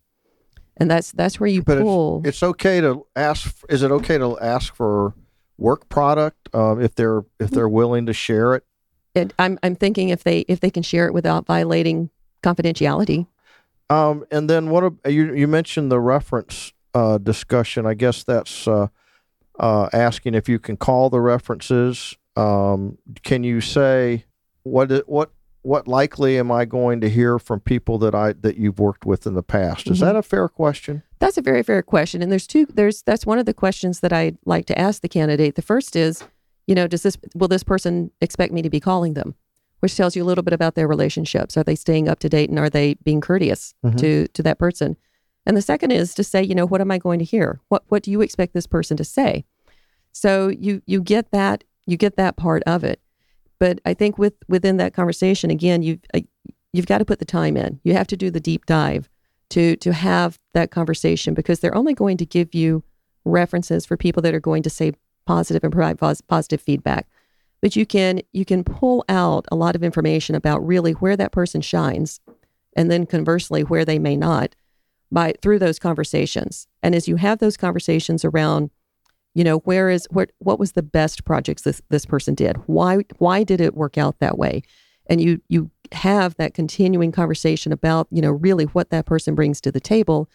And 0.77 0.91
that's 0.91 1.13
that's 1.13 1.39
where 1.39 1.49
you 1.49 1.63
but 1.63 1.79
pull 1.79 2.19
it's, 2.25 2.37
it's 2.37 2.43
okay 2.43 2.81
to 2.81 3.07
ask 3.15 3.65
is 3.69 3.85
it 3.85 3.93
okay 3.93 4.19
to 4.19 4.37
ask 4.41 4.75
for 4.75 5.15
work 5.59 5.89
product 5.89 6.49
uh, 6.55 6.77
if 6.79 6.95
they're 6.95 7.25
if 7.39 7.51
they're 7.51 7.69
willing 7.69 8.07
to 8.07 8.13
share 8.13 8.55
it. 8.55 8.65
it. 9.15 9.33
I'm 9.39 9.59
I'm 9.63 9.77
thinking 9.77 10.09
if 10.09 10.25
they 10.25 10.41
if 10.49 10.61
they 10.61 10.71
can 10.71 10.83
share 10.83 11.07
it 11.07 11.15
without 11.15 11.47
violating 11.47 12.11
confidentiality. 12.43 13.27
Um, 13.91 14.25
and 14.31 14.49
then 14.49 14.71
what 14.71 14.95
you 15.07 15.35
you 15.35 15.47
mentioned 15.47 15.91
the 15.91 16.01
reference 16.01 16.73
uh, 16.95 17.19
discussion. 17.19 17.87
I 17.87 17.95
guess 17.95 18.25
that's 18.25 18.67
uh, 18.67 18.89
uh, 19.59 19.89
asking 19.93 20.35
if 20.35 20.49
you 20.49 20.59
can 20.59 20.77
call 20.77 21.11
the 21.11 21.21
references. 21.21 22.17
Um, 22.37 22.99
can 23.23 23.45
you 23.45 23.61
say 23.61 24.25
what 24.63 24.91
what 25.09 25.31
what 25.63 25.89
likely 25.89 26.39
am 26.39 26.53
I 26.53 26.65
going 26.65 27.01
to 27.01 27.09
hear 27.09 27.39
from 27.39 27.61
people 27.61 27.99
that 27.99 28.15
I 28.15 28.33
that 28.33 28.57
you've 28.57 28.79
worked 28.79 29.05
with 29.05 29.27
in 29.27 29.35
the 29.35 29.43
past? 29.43 29.89
Is 29.89 29.99
mm-hmm. 29.99 30.07
that 30.07 30.17
a 30.17 30.23
fair 30.23 30.49
question? 30.49 31.03
That's 31.25 31.39
a 31.39 31.43
very 31.43 31.63
fair 31.63 31.83
question. 31.83 32.21
And 32.21 32.31
there's 32.31 32.47
two 32.47 32.67
there's 32.67 33.01
that's 33.03 33.25
one 33.25 33.39
of 33.39 33.47
the 33.47 33.55
questions 33.55 34.01
that 34.01 34.13
I'd 34.13 34.37
like 34.45 34.67
to 34.67 34.79
ask 34.79 35.01
the 35.01 35.09
candidate. 35.09 35.55
The 35.55 35.63
first 35.63 35.97
is, 35.97 36.23
you 36.67 36.75
know, 36.75 36.87
does 36.87 37.03
this 37.03 37.17
will 37.35 37.49
this 37.49 37.63
person 37.63 38.11
expect 38.21 38.53
me 38.53 38.61
to 38.61 38.69
be 38.69 38.79
calling 38.79 39.15
them? 39.15 39.35
Which 39.81 39.97
tells 39.97 40.15
you 40.15 40.23
a 40.23 40.27
little 40.27 40.45
bit 40.45 40.53
about 40.53 40.75
their 40.75 40.87
relationships. 40.87 41.57
Are 41.57 41.65
they 41.65 41.77
staying 41.77 42.11
up 42.11 42.19
to 42.19 42.29
date 42.29 42.51
and 42.51 42.59
are 42.59 42.69
they 42.69 42.95
being 43.03 43.23
courteous 43.23 43.75
mm-hmm. 43.83 43.97
to 43.97 44.29
to 44.29 44.43
that 44.43 44.59
person? 44.59 44.99
And 45.47 45.57
the 45.57 45.63
second 45.63 45.93
is 45.93 46.15
to 46.15 46.25
say, 46.25 46.43
you 46.43 46.55
know, 46.55 46.67
what 46.67 46.83
am 46.83 46.91
I 46.91 46.99
going 46.99 47.21
to 47.21 47.25
hear? 47.25 47.59
What 47.69 47.85
what 47.89 48.03
do 48.03 48.11
you 48.11 48.21
expect 48.21 48.53
this 48.53 48.67
person 48.67 48.99
to 48.99 49.05
say? 49.05 49.47
So 50.13 50.49
you 50.49 50.83
you 50.85 51.01
get 51.01 51.31
that 51.31 51.65
you 51.87 51.97
get 51.97 52.17
that 52.17 52.37
part 52.37 52.63
of 52.65 52.85
it. 52.85 53.01
But 53.59 53.81
I 53.87 53.95
think 53.95 54.19
with 54.19 54.35
within 54.47 54.77
that 54.77 54.93
conversation, 54.93 55.51
again, 55.51 55.83
you've 55.83 56.01
uh, 56.13 56.21
you've 56.75 56.85
got 56.85 56.99
to 56.99 57.07
put 57.07 57.19
the 57.19 57.25
time 57.25 57.57
in. 57.57 57.81
You 57.83 57.95
have 57.95 58.09
to 58.09 58.17
do 58.19 58.31
the 58.31 58.41
deep 58.41 58.67
dive 58.67 59.09
to 59.51 59.77
to 59.77 59.93
have 59.93 60.39
that 60.53 60.71
conversation 60.71 61.35
because 61.35 61.61
they're 61.61 61.77
only 61.77 61.95
going 61.95 62.17
to 62.19 62.27
give 62.27 62.55
you 62.55 62.83
references 63.25 63.87
for 63.87 63.97
people 63.97 64.23
that 64.23 64.35
are 64.35 64.41
going 64.41 64.63
to 64.63 64.71
say 64.71 64.93
positive 65.27 65.65
and 65.65 65.73
provide 65.73 65.99
positive 65.99 66.61
feedback. 66.61 67.09
But 67.61 67.77
you 67.77 67.87
can 67.87 68.21
you 68.33 68.45
can 68.45 68.65
pull 68.65 69.05
out 69.09 69.47
a 69.51 69.57
lot 69.57 69.75
of 69.75 69.83
information 69.83 70.35
about 70.35 70.67
really 70.67 70.93
where 70.93 71.17
that 71.17 71.33
person 71.33 71.61
shines, 71.61 72.21
and 72.77 72.91
then 72.91 73.07
conversely 73.07 73.63
where 73.63 73.85
they 73.85 73.99
may 73.99 74.17
not, 74.17 74.55
by 75.11 75.35
through 75.41 75.61
those 75.61 75.79
conversations. 75.79 76.67
And 76.83 76.95
as 76.95 77.09
you 77.09 77.17
have 77.17 77.39
those 77.39 77.57
conversations 77.57 78.25
around, 78.25 78.71
you 79.35 79.45
know, 79.45 79.59
where 79.61 79.89
is 79.89 80.07
what 80.11 80.31
what 80.39 80.59
was 80.59 80.73
the 80.73 80.83
best 80.83 81.25
projects 81.25 81.63
this 81.63 81.81
this 81.89 82.05
person 82.05 82.35
did? 82.35 82.57
Why 82.67 82.99
why 83.19 83.45
did 83.45 83.61
it 83.61 83.75
work 83.75 83.97
out 83.97 84.19
that 84.19 84.37
way? 84.37 84.63
And 85.07 85.21
you 85.21 85.41
you 85.49 85.71
have 85.93 86.35
that 86.37 86.55
continuing 86.55 87.13
conversation 87.13 87.73
about, 87.73 88.07
you 88.11 88.21
know, 88.23 88.31
really 88.31 88.65
what 88.65 88.91
that 88.91 89.07
person 89.07 89.35
brings 89.35 89.61
to 89.63 89.73
the 89.73 89.81
table. 89.81 90.29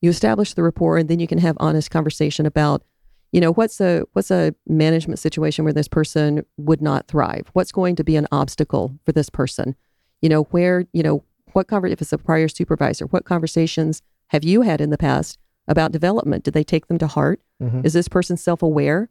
You 0.00 0.10
establish 0.10 0.54
the 0.54 0.62
rapport 0.62 0.96
and 0.98 1.08
then 1.08 1.18
you 1.18 1.26
can 1.26 1.38
have 1.38 1.56
honest 1.60 1.90
conversation 1.90 2.46
about 2.46 2.82
you 3.30 3.42
know 3.42 3.52
what's 3.52 3.78
a 3.78 4.04
what's 4.14 4.30
a 4.30 4.54
management 4.66 5.18
situation 5.18 5.62
where 5.64 5.72
this 5.74 5.88
person 5.88 6.46
would 6.56 6.80
not 6.80 7.08
thrive? 7.08 7.50
What's 7.52 7.72
going 7.72 7.94
to 7.96 8.04
be 8.04 8.16
an 8.16 8.26
obstacle 8.32 8.98
for 9.04 9.12
this 9.12 9.28
person? 9.28 9.76
You 10.22 10.30
know 10.30 10.44
where 10.44 10.86
you 10.94 11.02
know 11.02 11.24
what 11.52 11.66
conver- 11.66 11.90
if 11.90 12.00
it's 12.00 12.12
a 12.12 12.18
prior 12.18 12.48
supervisor 12.48 13.04
what 13.06 13.24
conversations 13.26 14.00
have 14.28 14.44
you 14.44 14.62
had 14.62 14.80
in 14.80 14.88
the 14.90 14.96
past 14.96 15.36
about 15.66 15.92
development? 15.92 16.44
Did 16.44 16.54
they 16.54 16.64
take 16.64 16.86
them 16.86 16.96
to 16.98 17.06
heart? 17.06 17.40
Mhm. 17.62 17.84
is 17.84 17.92
this 17.92 18.08
person 18.08 18.36
self-aware? 18.38 19.10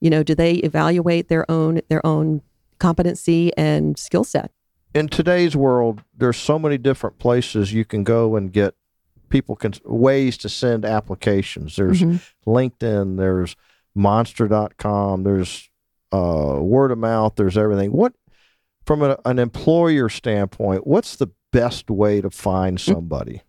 You 0.00 0.10
know 0.10 0.22
do 0.22 0.34
they 0.34 0.54
evaluate 0.56 1.28
their 1.28 1.50
own 1.50 1.80
their 1.88 2.04
own 2.04 2.42
competency 2.78 3.56
and 3.56 3.96
skill 3.98 4.24
set 4.24 4.50
in 4.94 5.08
today's 5.08 5.54
world, 5.56 6.02
there's 6.16 6.36
so 6.36 6.58
many 6.58 6.78
different 6.78 7.18
places 7.18 7.72
you 7.72 7.84
can 7.84 8.04
go 8.04 8.36
and 8.36 8.52
get 8.52 8.74
people 9.28 9.56
can 9.56 9.74
ways 9.84 10.36
to 10.38 10.48
send 10.48 10.84
applications. 10.84 11.76
There's 11.76 12.00
Mhm. 12.02 12.20
LinkedIn, 12.46 13.16
there's 13.16 13.56
monster.com, 13.94 15.24
there's 15.24 15.68
uh, 16.12 16.58
word 16.60 16.92
of 16.92 16.98
mouth, 16.98 17.34
there's 17.36 17.58
everything. 17.58 17.90
What 17.92 18.14
from 18.86 19.02
a, 19.02 19.18
an 19.24 19.38
employer 19.40 20.08
standpoint, 20.08 20.86
what's 20.86 21.16
the 21.16 21.26
best 21.52 21.90
way 21.90 22.20
to 22.20 22.30
find 22.30 22.80
somebody? 22.80 23.42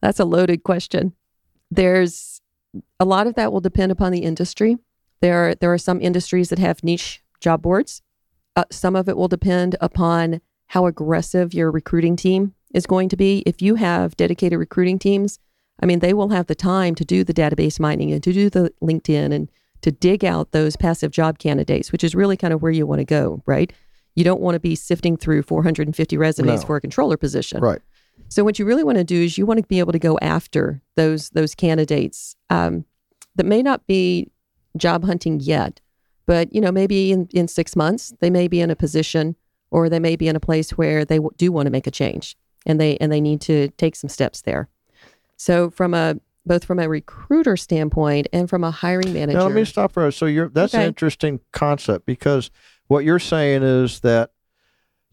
That's 0.00 0.20
a 0.20 0.24
loaded 0.24 0.62
question. 0.62 1.14
There's 1.70 2.40
a 3.00 3.04
lot 3.04 3.26
of 3.26 3.34
that 3.34 3.52
will 3.52 3.60
depend 3.60 3.90
upon 3.90 4.12
the 4.12 4.20
industry. 4.20 4.76
There, 5.20 5.56
there 5.56 5.72
are 5.72 5.78
some 5.78 6.00
industries 6.00 6.50
that 6.50 6.60
have 6.60 6.84
niche 6.84 7.22
job 7.40 7.62
boards. 7.62 8.02
Uh, 8.54 8.64
some 8.70 8.94
of 8.94 9.08
it 9.08 9.16
will 9.16 9.28
depend 9.28 9.74
upon 9.80 10.40
how 10.68 10.86
aggressive 10.86 11.54
your 11.54 11.70
recruiting 11.70 12.16
team 12.16 12.54
is 12.74 12.86
going 12.86 13.08
to 13.08 13.16
be. 13.16 13.42
If 13.46 13.62
you 13.62 13.76
have 13.76 14.16
dedicated 14.16 14.58
recruiting 14.58 14.98
teams, 14.98 15.38
I 15.82 15.86
mean, 15.86 16.00
they 16.00 16.14
will 16.14 16.30
have 16.30 16.46
the 16.46 16.54
time 16.54 16.94
to 16.96 17.04
do 17.04 17.22
the 17.24 17.34
database 17.34 17.78
mining 17.78 18.12
and 18.12 18.22
to 18.22 18.32
do 18.32 18.50
the 18.50 18.72
LinkedIn 18.82 19.32
and 19.32 19.48
to 19.82 19.92
dig 19.92 20.24
out 20.24 20.52
those 20.52 20.76
passive 20.76 21.10
job 21.10 21.38
candidates, 21.38 21.92
which 21.92 22.02
is 22.02 22.14
really 22.14 22.36
kind 22.36 22.52
of 22.52 22.62
where 22.62 22.72
you 22.72 22.86
want 22.86 23.00
to 23.00 23.04
go, 23.04 23.42
right? 23.46 23.72
You 24.14 24.24
don't 24.24 24.40
want 24.40 24.54
to 24.54 24.60
be 24.60 24.74
sifting 24.74 25.16
through 25.16 25.42
450 25.42 26.16
resumes 26.16 26.62
No. 26.62 26.66
for 26.66 26.76
a 26.76 26.80
controller 26.80 27.16
position. 27.18 27.60
Right. 27.60 27.80
So 28.28 28.42
what 28.42 28.58
you 28.58 28.64
really 28.64 28.82
want 28.82 28.96
to 28.98 29.04
do 29.04 29.22
is 29.22 29.36
you 29.36 29.44
want 29.46 29.60
to 29.60 29.66
be 29.66 29.78
able 29.78 29.92
to 29.92 29.98
go 29.98 30.18
after 30.20 30.82
those 30.96 31.30
those 31.30 31.54
candidates 31.54 32.34
um, 32.50 32.86
that 33.36 33.44
may 33.44 33.62
not 33.62 33.86
be 33.86 34.30
job 34.76 35.04
hunting 35.04 35.38
yet, 35.40 35.80
but 36.26 36.52
you 36.52 36.60
know 36.60 36.72
maybe 36.72 37.12
in, 37.12 37.28
in 37.34 37.46
six 37.46 37.76
months 37.76 38.14
they 38.20 38.30
may 38.30 38.48
be 38.48 38.60
in 38.60 38.70
a 38.70 38.76
position 38.76 39.36
or 39.70 39.88
they 39.88 39.98
may 39.98 40.16
be 40.16 40.28
in 40.28 40.36
a 40.36 40.40
place 40.40 40.70
where 40.70 41.04
they 41.04 41.18
do 41.36 41.52
want 41.52 41.66
to 41.66 41.70
make 41.70 41.86
a 41.86 41.90
change 41.90 42.36
and 42.64 42.80
they 42.80 42.96
and 42.98 43.10
they 43.12 43.20
need 43.20 43.40
to 43.42 43.68
take 43.76 43.96
some 43.96 44.08
steps 44.08 44.42
there. 44.42 44.68
So 45.36 45.70
from 45.70 45.94
a 45.94 46.16
both 46.44 46.64
from 46.64 46.78
a 46.78 46.88
recruiter 46.88 47.56
standpoint 47.56 48.28
and 48.32 48.48
from 48.48 48.62
a 48.62 48.70
hiring 48.70 49.12
manager, 49.12 49.38
Now 49.38 49.46
let 49.46 49.54
me 49.54 49.64
stop 49.64 49.92
for 49.92 50.06
a 50.06 50.12
So 50.12 50.26
you're 50.26 50.48
that's 50.48 50.74
an 50.74 50.82
interesting 50.82 51.40
concept 51.52 52.06
because 52.06 52.50
what 52.86 53.04
you're 53.04 53.18
saying 53.18 53.62
is 53.62 54.00
that 54.00 54.30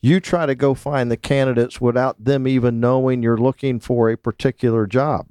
you 0.02 0.20
try 0.20 0.46
to 0.46 0.54
go 0.54 0.74
find 0.74 1.10
the 1.10 1.18
candidates 1.18 1.80
without 1.80 2.24
them 2.24 2.48
even 2.48 2.80
knowing 2.80 3.24
you're 3.24 3.38
looking 3.38 3.80
for 3.80 4.10
a 4.10 4.18
particular 4.18 4.86
job. 4.86 5.28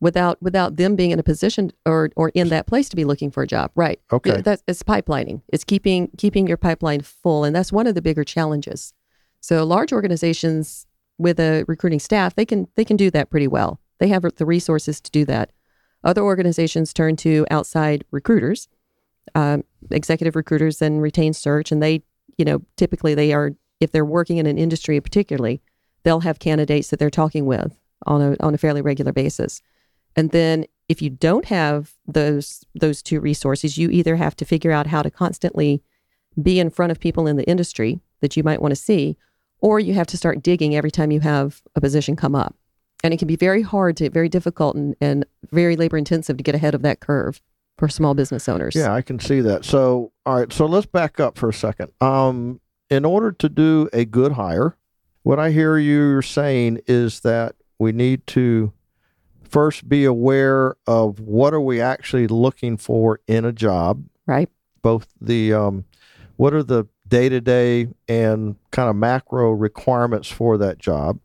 Without 0.00 0.40
without 0.42 0.76
them 0.76 0.96
being 0.96 1.10
in 1.10 1.18
a 1.18 1.22
position 1.22 1.72
or 1.84 2.10
or 2.16 2.30
in 2.30 2.48
that 2.48 2.66
place 2.66 2.88
to 2.88 2.96
be 2.96 3.04
looking 3.04 3.30
for 3.30 3.42
a 3.42 3.46
job. 3.46 3.70
Right. 3.74 4.00
Okay. 4.12 4.30
Yeah, 4.30 4.40
That's 4.40 4.62
it's 4.66 4.82
pipelining. 4.82 5.42
It's 5.48 5.64
keeping 5.64 6.10
keeping 6.16 6.46
your 6.46 6.56
pipeline 6.56 7.00
full, 7.00 7.44
and 7.44 7.54
that's 7.54 7.72
one 7.72 7.86
of 7.86 7.94
the 7.94 8.02
bigger 8.02 8.24
challenges. 8.24 8.92
So 9.40 9.64
large 9.64 9.92
organizations 9.92 10.86
with 11.18 11.40
a 11.40 11.64
recruiting 11.66 12.00
staff, 12.00 12.34
they 12.34 12.44
can 12.44 12.68
they 12.76 12.84
can 12.84 12.96
do 12.96 13.10
that 13.10 13.30
pretty 13.30 13.48
well. 13.48 13.80
They 13.98 14.08
have 14.08 14.22
the 14.22 14.46
resources 14.46 15.00
to 15.00 15.10
do 15.10 15.24
that. 15.26 15.50
Other 16.04 16.22
organizations 16.22 16.92
turn 16.92 17.16
to 17.16 17.44
outside 17.50 18.04
recruiters, 18.12 18.68
um, 19.34 19.64
executive 19.90 20.36
recruiters, 20.36 20.80
and 20.80 21.02
retain 21.02 21.32
search, 21.32 21.72
and 21.72 21.82
they 21.82 22.02
you 22.36 22.44
know 22.44 22.62
typically 22.76 23.14
they 23.14 23.32
are 23.32 23.52
if 23.80 23.90
they're 23.92 24.04
working 24.04 24.38
in 24.38 24.46
an 24.46 24.58
industry 24.58 25.00
particularly, 25.00 25.60
they'll 26.04 26.20
have 26.20 26.38
candidates 26.38 26.88
that 26.88 26.98
they're 26.98 27.10
talking 27.10 27.46
with 27.46 27.78
on 28.06 28.22
a 28.22 28.36
on 28.40 28.54
a 28.54 28.58
fairly 28.58 28.80
regular 28.80 29.12
basis. 29.12 29.60
And 30.18 30.32
then 30.32 30.66
if 30.88 31.00
you 31.00 31.10
don't 31.10 31.44
have 31.44 31.94
those 32.06 32.64
those 32.74 33.02
two 33.02 33.20
resources, 33.20 33.78
you 33.78 33.88
either 33.90 34.16
have 34.16 34.34
to 34.36 34.44
figure 34.44 34.72
out 34.72 34.88
how 34.88 35.00
to 35.00 35.12
constantly 35.12 35.80
be 36.42 36.58
in 36.58 36.70
front 36.70 36.90
of 36.90 36.98
people 36.98 37.28
in 37.28 37.36
the 37.36 37.48
industry 37.48 38.00
that 38.20 38.36
you 38.36 38.42
might 38.42 38.60
want 38.60 38.72
to 38.72 38.76
see, 38.76 39.16
or 39.60 39.78
you 39.78 39.94
have 39.94 40.08
to 40.08 40.16
start 40.16 40.42
digging 40.42 40.74
every 40.74 40.90
time 40.90 41.12
you 41.12 41.20
have 41.20 41.62
a 41.76 41.80
position 41.80 42.16
come 42.16 42.34
up. 42.34 42.56
And 43.04 43.14
it 43.14 43.18
can 43.18 43.28
be 43.28 43.36
very 43.36 43.62
hard 43.62 43.96
to 43.98 44.10
very 44.10 44.28
difficult 44.28 44.74
and, 44.74 44.96
and 45.00 45.24
very 45.52 45.76
labor 45.76 45.96
intensive 45.96 46.36
to 46.36 46.42
get 46.42 46.56
ahead 46.56 46.74
of 46.74 46.82
that 46.82 46.98
curve 46.98 47.40
for 47.76 47.88
small 47.88 48.14
business 48.14 48.48
owners. 48.48 48.74
Yeah, 48.74 48.92
I 48.92 49.02
can 49.02 49.20
see 49.20 49.40
that. 49.42 49.64
So, 49.64 50.10
all 50.26 50.40
right, 50.40 50.52
so 50.52 50.66
let's 50.66 50.86
back 50.86 51.20
up 51.20 51.38
for 51.38 51.48
a 51.48 51.54
second. 51.54 51.92
Um, 52.00 52.60
in 52.90 53.04
order 53.04 53.30
to 53.30 53.48
do 53.48 53.88
a 53.92 54.04
good 54.04 54.32
hire, 54.32 54.76
what 55.22 55.38
I 55.38 55.52
hear 55.52 55.78
you 55.78 56.22
saying 56.22 56.80
is 56.88 57.20
that 57.20 57.54
we 57.78 57.92
need 57.92 58.26
to 58.28 58.72
first 59.48 59.88
be 59.88 60.04
aware 60.04 60.76
of 60.86 61.20
what 61.20 61.54
are 61.54 61.60
we 61.60 61.80
actually 61.80 62.26
looking 62.26 62.76
for 62.76 63.20
in 63.26 63.44
a 63.44 63.52
job, 63.52 64.04
Right. 64.26 64.48
both 64.82 65.08
the 65.20 65.52
um, 65.52 65.84
what 66.36 66.54
are 66.54 66.62
the 66.62 66.86
day 67.06 67.28
to 67.28 67.40
day 67.40 67.88
and 68.08 68.56
kind 68.70 68.88
of 68.90 68.96
macro 68.96 69.50
requirements 69.50 70.28
for 70.28 70.58
that 70.58 70.78
job, 70.78 71.18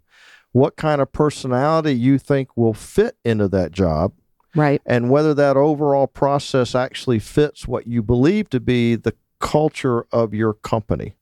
what 0.54 0.76
kind 0.76 1.02
of 1.02 1.12
personality 1.12 1.94
you 1.94 2.18
think 2.18 2.56
will 2.56 2.74
fit 2.74 3.18
into 3.26 3.48
that 3.50 3.72
job, 3.72 4.14
Right. 4.56 4.82
and 4.86 5.10
whether 5.10 5.34
that 5.34 5.58
overall 5.58 6.08
process 6.08 6.74
actually 6.76 7.20
fits 7.20 7.68
what 7.68 7.86
you 7.88 8.02
believe 8.02 8.50
to 8.52 8.60
be 8.60 8.96
the 8.96 9.14
culture 9.40 10.06
of 10.12 10.34
your 10.34 10.54
company. 10.54 11.16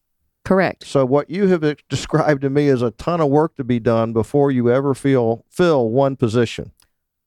Correct. 0.44 0.86
So 0.86 1.06
what 1.06 1.30
you 1.30 1.48
have 1.48 1.64
described 1.90 2.42
to 2.42 2.50
me 2.50 2.68
is 2.68 2.82
a 2.82 2.92
ton 2.92 3.22
of 3.22 3.30
work 3.30 3.56
to 3.56 3.64
be 3.64 3.80
done 3.80 4.12
before 4.14 4.52
you 4.52 4.70
ever 4.72 4.94
feel 4.94 5.46
fill 5.50 5.90
one 5.90 6.16
position. 6.16 6.72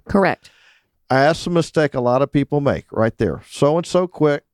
Correct. 0.08 0.50
I 1.10 1.24
That's 1.24 1.46
a 1.46 1.50
mistake 1.50 1.94
a 1.94 2.00
lot 2.00 2.22
of 2.22 2.32
people 2.32 2.60
make 2.60 2.86
right 2.90 3.16
there. 3.18 3.42
So 3.48 3.76
and 3.76 3.86
so 3.86 4.06
quick, 4.06 4.44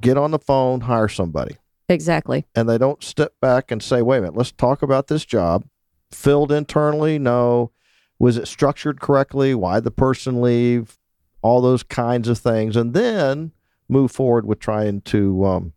get 0.00 0.16
on 0.16 0.30
the 0.30 0.38
phone, 0.38 0.82
hire 0.82 1.08
somebody. 1.08 1.56
Exactly. 1.88 2.46
And 2.54 2.68
they 2.68 2.78
don't 2.78 3.02
step 3.02 3.34
back 3.40 3.70
and 3.70 3.82
say, 3.82 4.02
wait 4.02 4.18
a 4.18 4.20
minute, 4.22 4.36
let's 4.36 4.52
talk 4.52 4.82
about 4.82 5.08
this 5.08 5.24
job. 5.24 5.64
Filled 6.10 6.52
internally? 6.52 7.18
No. 7.18 7.72
Was 8.18 8.36
it 8.36 8.48
structured 8.48 9.00
correctly? 9.00 9.54
Why 9.54 9.80
the 9.80 9.90
person 9.90 10.40
leave? 10.40 10.98
All 11.42 11.60
those 11.60 11.82
kinds 11.82 12.28
of 12.28 12.38
things. 12.38 12.76
And 12.76 12.94
then 12.94 13.52
move 13.88 14.10
forward 14.10 14.46
with 14.46 14.58
trying 14.58 15.00
to 15.02 15.44
um, 15.44 15.72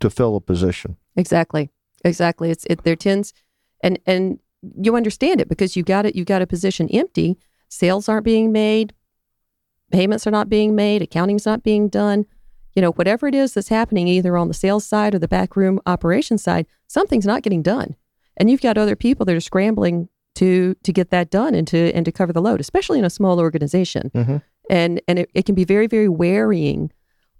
to 0.00 0.08
fill 0.08 0.36
a 0.36 0.40
position. 0.40 0.96
Exactly. 1.16 1.70
Exactly. 2.04 2.50
It's 2.50 2.64
it 2.66 2.84
there 2.84 2.96
tends 2.96 3.32
and 3.82 3.98
and 4.06 4.38
you 4.80 4.96
understand 4.96 5.40
it 5.40 5.48
because 5.48 5.76
you 5.76 5.82
got 5.82 6.06
it 6.06 6.16
you 6.16 6.24
got 6.24 6.42
a 6.42 6.46
position 6.46 6.88
empty, 6.90 7.38
sales 7.74 8.08
aren't 8.08 8.24
being 8.24 8.52
made, 8.52 8.94
payments 9.90 10.26
are 10.26 10.30
not 10.30 10.48
being 10.48 10.74
made, 10.74 11.02
accounting's 11.02 11.46
not 11.46 11.62
being 11.62 11.88
done. 11.88 12.26
You 12.74 12.82
know, 12.82 12.92
whatever 12.92 13.28
it 13.28 13.34
is 13.34 13.54
that's 13.54 13.68
happening 13.68 14.08
either 14.08 14.36
on 14.36 14.48
the 14.48 14.54
sales 14.54 14.84
side 14.84 15.14
or 15.14 15.18
the 15.18 15.28
backroom 15.28 15.80
operations 15.86 16.42
side, 16.42 16.66
something's 16.88 17.26
not 17.26 17.42
getting 17.42 17.62
done. 17.62 17.94
And 18.36 18.50
you've 18.50 18.60
got 18.60 18.76
other 18.78 18.96
people 18.96 19.24
that 19.26 19.36
are 19.36 19.40
scrambling 19.40 20.08
to 20.36 20.74
to 20.82 20.92
get 20.92 21.10
that 21.10 21.30
done 21.30 21.54
and 21.54 21.66
to 21.68 21.92
and 21.94 22.04
to 22.04 22.10
cover 22.10 22.32
the 22.32 22.42
load, 22.42 22.60
especially 22.60 22.98
in 22.98 23.04
a 23.04 23.10
small 23.10 23.38
organization. 23.38 24.10
Mhm. 24.14 24.42
And 24.68 25.00
and 25.06 25.20
it, 25.20 25.30
it 25.34 25.46
can 25.46 25.54
be 25.54 25.64
very, 25.64 25.86
very 25.86 26.08
wearying 26.08 26.90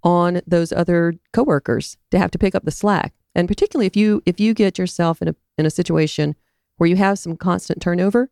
on 0.05 0.40
those 0.47 0.73
other 0.73 1.14
coworkers 1.33 1.97
to 2.12 2.18
have 2.18 2.31
to 2.31 2.38
pick 2.38 2.55
up 2.55 2.64
the 2.64 2.70
slack. 2.70 3.12
And 3.35 3.49
particularly 3.49 3.87
if 3.87 3.97
you 3.97 4.23
if 4.27 4.38
you 4.38 4.55
get 4.55 4.79
yourself 4.79 5.20
in 5.20 5.29
a 5.29 5.35
in 5.59 5.66
a 5.66 5.70
situation 5.70 6.37
where 6.77 6.88
you 6.88 6.97
have 6.97 7.18
some 7.18 7.37
constant 7.37 7.83
turnover, 7.83 8.31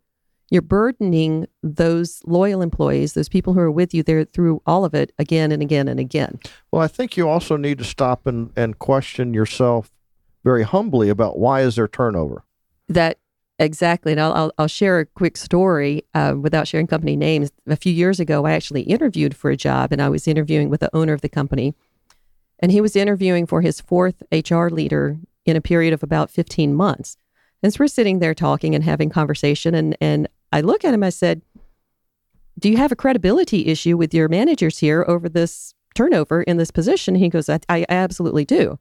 you're 0.52 0.60
burdening 0.60 1.46
those 1.62 2.20
loyal 2.26 2.60
employees, 2.60 3.14
those 3.14 3.30
people 3.30 3.54
who 3.54 3.60
are 3.60 3.70
with 3.70 3.94
you 3.94 4.02
there 4.02 4.22
through 4.26 4.60
all 4.66 4.84
of 4.84 4.92
it 4.92 5.10
again 5.18 5.50
and 5.50 5.62
again 5.62 5.88
and 5.88 5.98
again. 5.98 6.38
Well, 6.70 6.82
I 6.82 6.88
think 6.88 7.16
you 7.16 7.26
also 7.26 7.56
need 7.56 7.78
to 7.78 7.84
stop 7.84 8.26
and, 8.26 8.52
and 8.54 8.78
question 8.78 9.32
yourself 9.32 9.90
very 10.44 10.62
humbly 10.62 11.08
about 11.08 11.38
why 11.38 11.62
is 11.62 11.76
there 11.76 11.88
turnover? 11.88 12.44
That 12.86 13.16
exactly. 13.58 14.12
And 14.12 14.20
I'll 14.20 14.34
I'll, 14.34 14.52
I'll 14.58 14.68
share 14.68 14.98
a 14.98 15.06
quick 15.06 15.38
story 15.38 16.04
uh, 16.12 16.34
without 16.38 16.68
sharing 16.68 16.86
company 16.86 17.16
names. 17.16 17.50
A 17.66 17.76
few 17.76 17.92
years 17.92 18.20
ago, 18.20 18.44
I 18.44 18.52
actually 18.52 18.82
interviewed 18.82 19.34
for 19.34 19.50
a 19.50 19.56
job, 19.56 19.90
and 19.90 20.02
I 20.02 20.10
was 20.10 20.28
interviewing 20.28 20.68
with 20.68 20.80
the 20.80 20.94
owner 20.94 21.14
of 21.14 21.22
the 21.22 21.30
company, 21.30 21.74
and 22.58 22.70
he 22.70 22.82
was 22.82 22.94
interviewing 22.94 23.46
for 23.46 23.62
his 23.62 23.80
fourth 23.80 24.22
HR 24.30 24.66
leader 24.66 25.16
in 25.46 25.56
a 25.56 25.62
period 25.62 25.94
of 25.94 26.02
about 26.02 26.28
15 26.28 26.74
months. 26.74 27.16
And 27.62 27.72
so 27.72 27.78
we're 27.80 27.88
sitting 27.88 28.18
there 28.18 28.34
talking 28.34 28.74
and 28.74 28.84
having 28.84 29.08
conversation, 29.08 29.74
and 29.74 29.96
and 29.98 30.28
I 30.52 30.60
look 30.60 30.84
at 30.84 30.94
him. 30.94 31.02
I 31.02 31.10
said, 31.10 31.42
do 32.58 32.70
you 32.70 32.76
have 32.76 32.92
a 32.92 32.96
credibility 32.96 33.66
issue 33.66 33.96
with 33.96 34.14
your 34.14 34.28
managers 34.28 34.78
here 34.78 35.04
over 35.08 35.28
this 35.28 35.74
turnover 35.94 36.42
in 36.42 36.58
this 36.58 36.70
position? 36.70 37.14
He 37.14 37.28
goes, 37.28 37.48
I, 37.48 37.60
I 37.68 37.86
absolutely 37.88 38.44
do. 38.44 38.78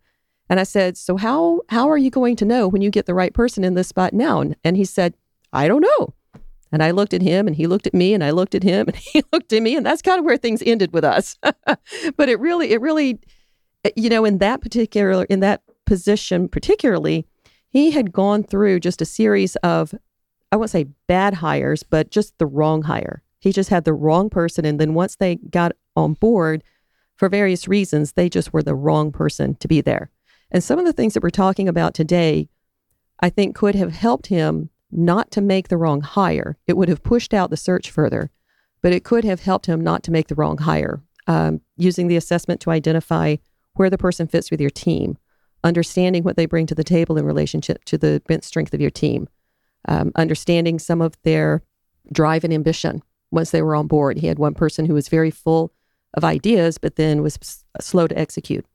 And 0.49 0.60
I 0.60 0.63
said, 0.63 0.97
so 0.97 1.15
how 1.17 1.62
how 1.69 1.89
are 1.89 1.97
you 1.97 2.10
going 2.10 2.36
to 2.38 2.45
know 2.45 2.67
when 2.67 2.81
you 2.81 2.89
get 2.89 3.05
the 3.05 3.13
right 3.13 3.34
person 3.34 3.63
in 3.63 3.73
this 3.73 3.88
spot 3.88 4.13
now? 4.13 4.41
And 4.41 4.55
and 4.63 4.75
he 4.75 4.84
said, 4.84 5.15
I 5.53 5.67
don't 5.67 5.81
know. 5.81 6.13
And 6.73 6.84
I 6.84 6.91
looked 6.91 7.13
at 7.13 7.21
him 7.21 7.47
and 7.47 7.55
he 7.55 7.67
looked 7.67 7.88
at 7.88 7.93
me 7.93 8.13
and 8.13 8.23
I 8.23 8.31
looked 8.31 8.55
at 8.55 8.63
him 8.63 8.88
and 8.88 8.95
he 8.95 9.23
looked 9.31 9.53
at 9.53 9.62
me 9.62 9.75
and 9.75 9.86
that's 9.86 10.01
kind 10.01 10.19
of 10.19 10.25
where 10.25 10.38
things 10.38 10.62
ended 10.65 10.93
with 10.93 11.03
us. 11.03 11.38
but 12.17 12.29
it 12.29 12.39
really 12.39 12.71
it 12.71 12.81
really 12.81 13.19
you 13.95 14.10
know 14.10 14.25
in 14.25 14.39
that 14.39 14.62
particular 14.62 15.23
in 15.23 15.39
that 15.39 15.62
position 15.86 16.47
particularly 16.47 17.25
he 17.69 17.91
had 17.91 18.12
gone 18.12 18.43
through 18.43 18.79
just 18.79 19.01
a 19.01 19.05
series 19.05 19.55
of 19.57 19.93
I 20.51 20.57
won't 20.57 20.69
say 20.69 20.87
bad 21.07 21.35
hires 21.35 21.83
but 21.83 22.11
just 22.11 22.37
the 22.37 22.45
wrong 22.45 22.83
hire. 22.83 23.23
He 23.39 23.51
just 23.51 23.69
had 23.69 23.85
the 23.85 23.93
wrong 23.93 24.29
person 24.29 24.65
and 24.65 24.79
then 24.79 24.93
once 24.93 25.15
they 25.15 25.35
got 25.35 25.73
on 25.95 26.13
board 26.13 26.63
for 27.15 27.29
various 27.29 27.67
reasons 27.67 28.13
they 28.13 28.29
just 28.29 28.53
were 28.53 28.63
the 28.63 28.75
wrong 28.75 29.11
person 29.11 29.55
to 29.55 29.67
be 29.67 29.81
there. 29.81 30.11
And 30.49 30.63
some 30.63 30.79
of 30.79 30.85
the 30.85 30.93
things 30.93 31.13
that 31.13 31.23
we're 31.23 31.29
talking 31.29 31.67
about 31.67 31.93
today 31.93 32.49
I 33.19 33.29
think 33.29 33.55
could 33.55 33.75
have 33.75 33.93
helped 33.93 34.27
him 34.27 34.69
not 34.91 35.31
to 35.31 35.41
make 35.41 35.69
the 35.69 35.77
wrong 35.77 36.01
hire. 36.01 36.57
It 36.67 36.75
would 36.75 36.89
have 36.89 37.03
pushed 37.03 37.33
out 37.33 37.49
the 37.49 37.57
search 37.57 37.89
further, 37.89 38.31
but 38.81 38.93
it 38.93 39.03
could 39.03 39.23
have 39.23 39.41
helped 39.41 39.67
him 39.67 39.81
not 39.81 40.03
to 40.03 40.11
make 40.11 40.27
the 40.27 40.35
wrong 40.35 40.57
hire. 40.57 41.01
Um, 41.27 41.61
using 41.77 42.07
the 42.07 42.17
assessment 42.17 42.59
to 42.61 42.71
identify 42.71 43.37
where 43.75 43.89
the 43.89 43.97
person 43.97 44.27
fits 44.27 44.51
with 44.51 44.59
your 44.59 44.71
team, 44.71 45.17
understanding 45.63 46.23
what 46.23 46.35
they 46.35 46.47
bring 46.47 46.65
to 46.65 46.75
the 46.75 46.83
table 46.83 47.17
in 47.17 47.25
relationship 47.25 47.85
to 47.85 47.97
the 47.97 48.21
bench 48.27 48.43
strength 48.43 48.73
of 48.73 48.81
your 48.81 48.89
team, 48.89 49.29
um, 49.88 50.12
understanding 50.15 50.80
some 50.80 51.02
of 51.02 51.15
their 51.24 51.62
drive 52.12 52.44
and 52.44 52.54
ambition 52.54 53.02
once 53.32 53.52
they 53.52 53.62
were 53.62 53.76
on 53.76 53.88
board. 53.88 54.17
He 54.17 54.28
had 54.28 54.39
one 54.39 54.54
person 54.54 54.86
who 54.86 54.94
was 54.94 55.08
very 55.08 55.32
full 55.32 55.74
of 56.13 56.24
ideas, 56.24 56.78
but 56.78 56.96
then 56.96 57.22
was 57.22 57.38
s- 57.41 57.63
slow 57.80 58.08
to 58.08 58.17
execute. 58.17 58.65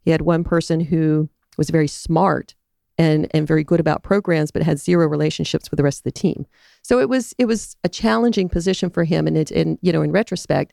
He 0.00 0.10
had 0.10 0.22
one 0.22 0.44
person 0.44 0.80
who 0.80 1.28
was 1.58 1.70
very 1.70 1.88
smart 1.88 2.54
and 2.98 3.28
and 3.34 3.46
very 3.46 3.64
good 3.64 3.80
about 3.80 4.02
programs, 4.02 4.50
but 4.50 4.62
had 4.62 4.78
zero 4.78 5.06
relationships 5.06 5.70
with 5.70 5.76
the 5.76 5.84
rest 5.84 6.00
of 6.00 6.04
the 6.04 6.12
team. 6.12 6.46
So 6.82 6.98
it 6.98 7.08
was 7.08 7.34
it 7.38 7.46
was 7.46 7.76
a 7.84 7.88
challenging 7.88 8.48
position 8.48 8.88
for 8.88 9.04
him. 9.04 9.26
And 9.26 9.36
it 9.36 9.50
and 9.50 9.78
you 9.82 9.92
know 9.92 10.02
in 10.02 10.12
retrospect, 10.12 10.72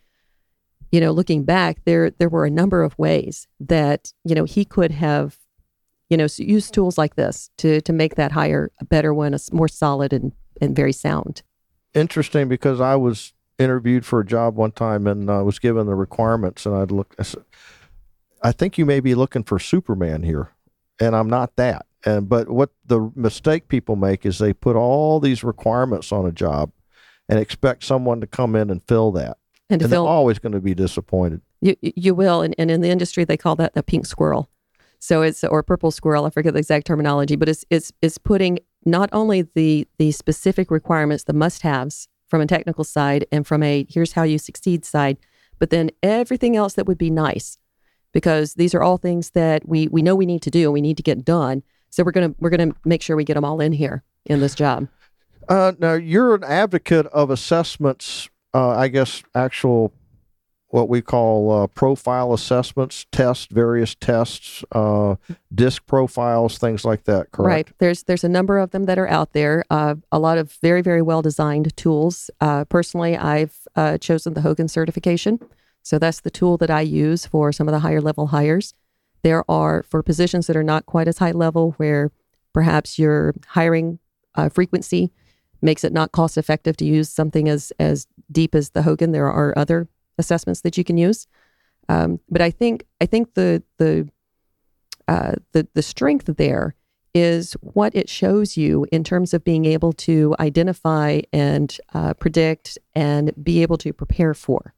you 0.91 1.01
know 1.01 1.11
looking 1.11 1.43
back, 1.43 1.83
there 1.85 2.11
there 2.11 2.29
were 2.29 2.45
a 2.45 2.51
number 2.51 2.83
of 2.83 2.97
ways 2.97 3.47
that 3.59 4.13
you 4.23 4.35
know 4.35 4.45
he 4.45 4.63
could 4.63 4.91
have 4.91 5.37
you 6.09 6.17
know 6.17 6.27
use 6.37 6.69
tools 6.69 6.97
like 6.97 7.15
this 7.15 7.49
to 7.57 7.81
to 7.81 7.93
make 7.93 8.15
that 8.15 8.31
hire 8.31 8.71
a 8.79 8.85
better 8.85 9.13
one, 9.13 9.33
a 9.33 9.39
more 9.51 9.67
solid 9.67 10.13
and 10.13 10.31
and 10.61 10.75
very 10.75 10.93
sound. 10.93 11.43
Interesting 11.93 12.47
because 12.47 12.81
I 12.81 12.95
was 12.95 13.33
interviewed 13.59 14.05
for 14.05 14.19
a 14.19 14.25
job 14.25 14.55
one 14.55 14.71
time 14.71 15.07
and 15.07 15.29
I 15.29 15.37
uh, 15.37 15.43
was 15.43 15.59
given 15.59 15.85
the 15.85 15.95
requirements 15.95 16.65
and 16.65 16.75
I'd 16.75 16.91
look. 16.91 17.15
I, 17.19 17.23
said, 17.23 17.43
I 18.41 18.51
think 18.51 18.77
you 18.77 18.85
may 18.85 18.99
be 18.99 19.15
looking 19.15 19.43
for 19.43 19.59
Superman 19.59 20.23
here, 20.23 20.51
and 20.99 21.15
I'm 21.15 21.29
not 21.29 21.55
that. 21.55 21.85
And 22.05 22.27
but 22.27 22.49
what 22.49 22.71
the 22.85 23.11
mistake 23.15 23.67
people 23.67 23.95
make 23.95 24.25
is 24.25 24.37
they 24.37 24.53
put 24.53 24.75
all 24.75 25.19
these 25.19 25.43
requirements 25.43 26.11
on 26.11 26.25
a 26.25 26.31
job 26.31 26.71
and 27.29 27.39
expect 27.39 27.83
someone 27.83 28.19
to 28.21 28.27
come 28.27 28.55
in 28.55 28.69
and 28.69 28.83
fill 28.83 29.11
that. 29.13 29.37
And, 29.69 29.81
and 29.81 29.89
fill, 29.89 30.03
they're 30.03 30.11
always 30.11 30.39
going 30.39 30.51
to 30.51 30.59
be 30.59 30.75
disappointed. 30.75 31.41
You 31.61 31.75
you 31.81 32.13
will, 32.13 32.41
and, 32.41 32.53
and 32.57 32.69
in 32.69 32.81
the 32.81 32.89
industry 32.89 33.23
they 33.23 33.37
call 33.37 33.55
that 33.57 33.73
the 33.73 33.83
pink 33.83 34.05
squirrel. 34.05 34.49
So 35.03 35.21
it's 35.21 35.43
or 35.43 35.63
purple 35.63 35.91
squirrel. 35.91 36.23
I 36.23 36.29
forget 36.29 36.53
the 36.53 36.59
exact 36.59 36.87
terminology, 36.87 37.35
but 37.35 37.49
it's 37.49 37.65
it's 37.69 37.91
it's 38.01 38.17
putting 38.17 38.59
not 38.85 39.09
only 39.11 39.41
the 39.41 39.85
the 39.97 40.13
specific 40.13 40.71
requirements, 40.71 41.25
the 41.25 41.33
must-haves 41.33 42.07
from 42.29 42.39
a 42.39 42.47
technical 42.47 42.85
side 42.85 43.25
and 43.29 43.45
from 43.45 43.63
a 43.63 43.85
here's 43.89 44.13
how 44.13 44.23
you 44.23 44.37
succeed 44.37 44.85
side, 44.85 45.17
but 45.59 45.71
then 45.71 45.91
everything 46.01 46.55
else 46.55 46.75
that 46.75 46.85
would 46.85 46.97
be 46.97 47.09
nice, 47.09 47.57
because 48.13 48.53
these 48.53 48.73
are 48.73 48.81
all 48.81 48.95
things 48.97 49.31
that 49.31 49.67
we 49.67 49.89
we 49.89 50.01
know 50.01 50.15
we 50.15 50.25
need 50.25 50.41
to 50.43 50.49
do 50.49 50.63
and 50.67 50.73
we 50.73 50.79
need 50.79 50.95
to 50.95 51.03
get 51.03 51.25
done. 51.25 51.63
So 51.89 52.05
we're 52.05 52.13
gonna 52.13 52.33
we're 52.39 52.49
gonna 52.49 52.71
make 52.85 53.01
sure 53.01 53.17
we 53.17 53.25
get 53.25 53.33
them 53.33 53.43
all 53.43 53.59
in 53.59 53.73
here 53.73 54.05
in 54.25 54.39
this 54.39 54.55
job. 54.55 54.87
Uh, 55.49 55.73
now 55.79 55.95
you're 55.95 56.33
an 56.33 56.45
advocate 56.45 57.07
of 57.07 57.29
assessments. 57.29 58.29
Uh, 58.53 58.69
I 58.69 58.87
guess 58.87 59.21
actual 59.35 59.91
what 60.73 60.89
we 60.89 61.03
call 61.03 61.51
uh, 61.51 61.67
profile 61.67 62.33
assessments, 62.33 63.05
tests, 63.11 63.45
various 63.51 63.93
tests, 63.93 64.63
uh, 64.71 65.13
disc 65.53 65.85
profiles, 65.85 66.57
things 66.57 66.83
like 66.83 67.03
that. 67.03 67.31
Correct. 67.31 67.69
Right. 67.69 67.77
There's 67.77 68.03
there's 68.03 68.23
a 68.23 68.29
number 68.29 68.57
of 68.57 68.71
them 68.71 68.85
that 68.85 68.97
are 68.97 69.07
out 69.07 69.33
there. 69.33 69.63
Uh, 69.69 69.95
a 70.11 70.17
lot 70.17 70.39
of 70.39 70.53
very 70.63 70.81
very 70.81 71.03
well 71.03 71.21
designed 71.21 71.77
tools. 71.77 72.31
Uh, 72.41 72.65
personally, 72.65 73.15
I've 73.15 73.55
uh, 73.75 73.99
chosen 73.99 74.33
the 74.33 74.41
Hogan 74.41 74.67
certification, 74.67 75.39
so 75.83 75.99
that's 75.99 76.21
the 76.21 76.31
tool 76.31 76.57
that 76.57 76.71
I 76.71 76.81
use 76.81 77.27
for 77.27 77.51
some 77.51 77.67
of 77.67 77.71
the 77.71 77.81
higher 77.81 78.01
level 78.01 78.27
hires. 78.27 78.73
There 79.21 79.45
are 79.47 79.83
for 79.83 80.01
positions 80.01 80.47
that 80.47 80.55
are 80.55 80.63
not 80.63 80.87
quite 80.87 81.07
as 81.07 81.19
high 81.19 81.33
level, 81.33 81.75
where 81.77 82.09
perhaps 82.51 82.97
your 82.97 83.35
hiring 83.49 83.99
uh, 84.33 84.49
frequency 84.49 85.11
makes 85.61 85.83
it 85.83 85.93
not 85.93 86.11
cost 86.11 86.35
effective 86.35 86.77
to 86.77 86.85
use 86.85 87.09
something 87.09 87.47
as 87.47 87.71
as 87.77 88.07
deep 88.31 88.55
as 88.55 88.71
the 88.71 88.81
Hogan. 88.81 89.11
There 89.11 89.29
are 89.29 89.53
other 89.55 89.87
assessments 90.17 90.61
that 90.61 90.77
you 90.77 90.83
can 90.83 90.97
use, 90.97 91.27
um, 91.89 92.19
but 92.29 92.41
I 92.41 92.51
think 92.51 92.85
I 93.01 93.05
think 93.05 93.33
the 93.33 93.63
the 93.77 94.09
uh, 95.07 95.33
the 95.51 95.67
the 95.73 95.81
strength 95.81 96.29
there 96.37 96.75
is 97.13 97.53
what 97.61 97.95
it 97.95 98.09
shows 98.09 98.57
you 98.57 98.87
in 98.91 99.03
terms 99.03 99.33
of 99.33 99.43
being 99.43 99.65
able 99.65 99.93
to 99.93 100.35
identify 100.39 101.21
and 101.31 101.77
uh, 101.93 102.13
predict 102.15 102.77
and 102.95 103.31
be 103.43 103.61
able 103.61 103.77
to 103.77 103.93
prepare 103.93 104.33
for 104.33 104.73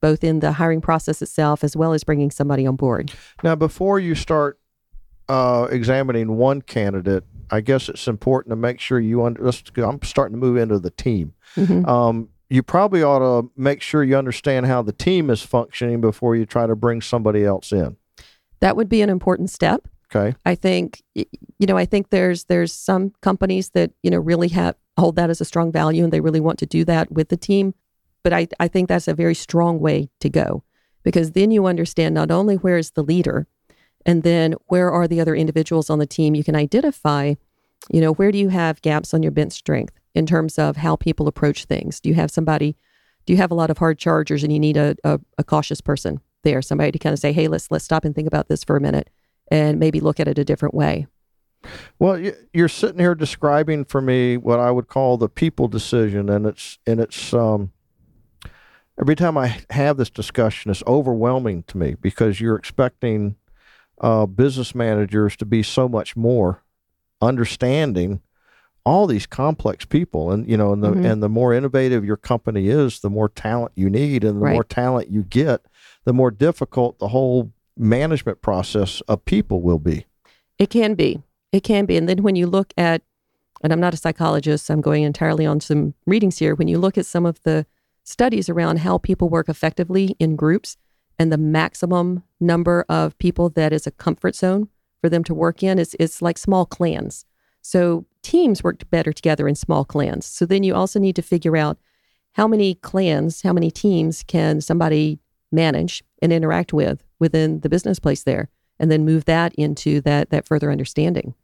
both 0.00 0.22
in 0.22 0.40
the 0.40 0.52
hiring 0.52 0.80
process 0.80 1.22
itself 1.22 1.64
as 1.64 1.76
well 1.76 1.92
as 1.92 2.04
bringing 2.04 2.30
somebody 2.30 2.66
on 2.66 2.76
board. 2.76 3.12
Now, 3.42 3.54
before 3.54 3.98
you 3.98 4.14
start 4.14 4.58
uh, 5.28 5.68
examining 5.70 6.36
one 6.36 6.62
candidate, 6.62 7.24
I 7.50 7.60
guess 7.60 7.88
it's 7.88 8.06
important 8.06 8.52
to 8.52 8.56
make 8.56 8.80
sure 8.80 9.00
you 9.00 9.24
under. 9.24 9.50
I'm 9.76 10.02
starting 10.02 10.34
to 10.34 10.40
move 10.40 10.56
into 10.56 10.78
the 10.78 10.90
team. 10.90 11.34
Mm-hmm. 11.56 11.88
Um, 11.88 12.28
you 12.50 12.62
probably 12.62 13.02
ought 13.02 13.18
to 13.18 13.50
make 13.56 13.82
sure 13.82 14.02
you 14.02 14.16
understand 14.16 14.66
how 14.66 14.82
the 14.82 14.92
team 14.92 15.30
is 15.30 15.42
functioning 15.42 16.00
before 16.00 16.34
you 16.34 16.46
try 16.46 16.66
to 16.66 16.74
bring 16.74 17.00
somebody 17.00 17.44
else 17.44 17.72
in. 17.72 17.96
That 18.60 18.76
would 18.76 18.88
be 18.88 19.02
an 19.02 19.10
important 19.10 19.50
step. 19.50 19.86
Okay. 20.14 20.36
I 20.46 20.54
think 20.54 21.02
you 21.14 21.26
know 21.66 21.76
I 21.76 21.84
think 21.84 22.08
there's 22.10 22.44
there's 22.44 22.72
some 22.72 23.12
companies 23.20 23.70
that 23.70 23.92
you 24.02 24.10
know 24.10 24.18
really 24.18 24.48
have 24.48 24.74
hold 24.98 25.16
that 25.16 25.30
as 25.30 25.40
a 25.40 25.44
strong 25.44 25.70
value 25.70 26.02
and 26.02 26.12
they 26.12 26.20
really 26.20 26.40
want 26.40 26.58
to 26.60 26.66
do 26.66 26.84
that 26.86 27.12
with 27.12 27.28
the 27.28 27.36
team. 27.36 27.74
But 28.24 28.32
I, 28.32 28.48
I 28.58 28.68
think 28.68 28.88
that's 28.88 29.08
a 29.08 29.14
very 29.14 29.34
strong 29.34 29.78
way 29.78 30.10
to 30.20 30.28
go 30.28 30.64
because 31.04 31.32
then 31.32 31.50
you 31.50 31.66
understand 31.66 32.14
not 32.14 32.30
only 32.30 32.56
where 32.56 32.78
is 32.78 32.90
the 32.92 33.04
leader 33.04 33.46
and 34.04 34.22
then 34.22 34.54
where 34.66 34.90
are 34.90 35.06
the 35.06 35.20
other 35.20 35.34
individuals 35.34 35.90
on 35.90 35.98
the 35.98 36.06
team. 36.06 36.34
You 36.34 36.44
can 36.44 36.56
identify, 36.56 37.34
you 37.90 38.00
know, 38.00 38.12
where 38.12 38.32
do 38.32 38.38
you 38.38 38.48
have 38.48 38.82
gaps 38.82 39.14
on 39.14 39.22
your 39.22 39.32
bench 39.32 39.52
strength 39.52 39.94
in 40.14 40.26
terms 40.26 40.58
of 40.58 40.76
how 40.76 40.96
people 40.96 41.28
approach 41.28 41.64
things? 41.64 42.00
Do 42.00 42.08
you 42.08 42.14
have 42.14 42.30
somebody, 42.30 42.76
do 43.26 43.32
you 43.32 43.36
have 43.38 43.50
a 43.50 43.54
lot 43.54 43.70
of 43.70 43.78
hard 43.78 43.98
chargers 43.98 44.42
and 44.42 44.52
you 44.52 44.58
need 44.58 44.76
a, 44.76 44.96
a, 45.04 45.20
a 45.38 45.44
cautious 45.44 45.80
person 45.80 46.20
there, 46.44 46.62
somebody 46.62 46.92
to 46.92 46.98
kind 46.98 47.12
of 47.12 47.18
say, 47.18 47.32
hey, 47.32 47.48
let's 47.48 47.70
let's 47.70 47.84
stop 47.84 48.04
and 48.04 48.14
think 48.14 48.28
about 48.28 48.48
this 48.48 48.64
for 48.64 48.76
a 48.76 48.80
minute 48.80 49.10
and 49.50 49.78
maybe 49.78 50.00
look 50.00 50.20
at 50.20 50.28
it 50.28 50.38
a 50.38 50.44
different 50.44 50.74
way. 50.74 51.06
Well, 51.98 52.32
you're 52.52 52.68
sitting 52.68 53.00
here 53.00 53.14
describing 53.14 53.84
for 53.84 54.00
me 54.00 54.36
what 54.36 54.60
I 54.60 54.70
would 54.70 54.86
call 54.86 55.16
the 55.16 55.28
people 55.28 55.68
decision, 55.68 56.28
and 56.28 56.46
it's 56.46 56.78
and 56.86 57.00
it's 57.00 57.34
um, 57.34 57.72
every 59.00 59.16
time 59.16 59.36
I 59.36 59.60
have 59.70 59.96
this 59.96 60.10
discussion, 60.10 60.70
it's 60.70 60.82
overwhelming 60.86 61.64
to 61.64 61.78
me 61.78 61.96
because 62.00 62.40
you're 62.40 62.56
expecting 62.56 63.36
uh, 64.00 64.26
business 64.26 64.74
managers 64.74 65.36
to 65.36 65.44
be 65.44 65.62
so 65.62 65.88
much 65.88 66.16
more 66.16 66.62
understanding 67.20 68.20
all 68.84 69.06
these 69.06 69.26
complex 69.26 69.84
people. 69.84 70.30
And 70.30 70.48
you 70.48 70.56
know 70.56 70.72
and 70.72 70.82
the 70.82 70.90
mm-hmm. 70.90 71.04
and 71.04 71.22
the 71.22 71.28
more 71.28 71.52
innovative 71.52 72.04
your 72.04 72.16
company 72.16 72.68
is 72.68 73.00
the 73.00 73.10
more 73.10 73.28
talent 73.28 73.72
you 73.74 73.90
need 73.90 74.24
and 74.24 74.40
the 74.40 74.44
right. 74.44 74.52
more 74.54 74.64
talent 74.64 75.10
you 75.10 75.22
get 75.22 75.62
the 76.04 76.12
more 76.12 76.30
difficult 76.30 76.98
the 76.98 77.08
whole 77.08 77.52
management 77.76 78.40
process 78.40 79.02
of 79.02 79.24
people 79.24 79.60
will 79.60 79.78
be. 79.78 80.06
It 80.58 80.70
can 80.70 80.94
be. 80.94 81.22
It 81.52 81.60
can 81.60 81.84
be. 81.84 81.96
And 81.96 82.08
then 82.08 82.22
when 82.22 82.34
you 82.34 82.46
look 82.46 82.72
at 82.76 83.02
and 83.62 83.72
I'm 83.72 83.80
not 83.80 83.94
a 83.94 83.98
psychologist 83.98 84.70
I'm 84.70 84.80
going 84.80 85.02
entirely 85.02 85.44
on 85.44 85.60
some 85.60 85.94
readings 86.06 86.38
here. 86.38 86.54
When 86.54 86.68
you 86.68 86.78
look 86.78 86.96
at 86.96 87.06
some 87.06 87.26
of 87.26 87.42
the 87.42 87.66
studies 88.04 88.48
around 88.48 88.78
how 88.78 88.96
people 88.96 89.28
work 89.28 89.50
effectively 89.50 90.16
in 90.18 90.34
groups 90.34 90.78
and 91.18 91.30
the 91.30 91.36
maximum 91.38 92.22
number 92.40 92.86
of 92.88 93.18
people 93.18 93.50
that 93.50 93.72
is 93.72 93.86
a 93.86 93.90
comfort 93.90 94.34
zone 94.34 94.68
for 95.00 95.08
them 95.08 95.24
to 95.24 95.34
work 95.34 95.62
in 95.62 95.78
is 95.78 95.96
it's 95.98 96.22
like 96.22 96.38
small 96.38 96.66
clans. 96.66 97.24
So 97.62 98.06
teams 98.22 98.62
worked 98.62 98.90
better 98.90 99.12
together 99.12 99.48
in 99.48 99.54
small 99.54 99.84
clans. 99.84 100.26
So 100.26 100.46
then 100.46 100.62
you 100.62 100.74
also 100.74 100.98
need 100.98 101.16
to 101.16 101.22
figure 101.22 101.56
out 101.56 101.78
how 102.32 102.46
many 102.46 102.74
clans, 102.76 103.42
how 103.42 103.52
many 103.52 103.70
teams 103.70 104.22
can 104.22 104.60
somebody 104.60 105.18
manage 105.50 106.02
and 106.22 106.32
interact 106.32 106.72
with 106.72 107.04
within 107.18 107.60
the 107.60 107.68
business 107.68 107.98
place 107.98 108.22
there 108.22 108.48
and 108.78 108.90
then 108.90 109.04
move 109.04 109.24
that 109.24 109.54
into 109.54 110.00
that 110.02 110.30
that 110.30 110.46
further 110.46 110.70
understanding. 110.70 111.34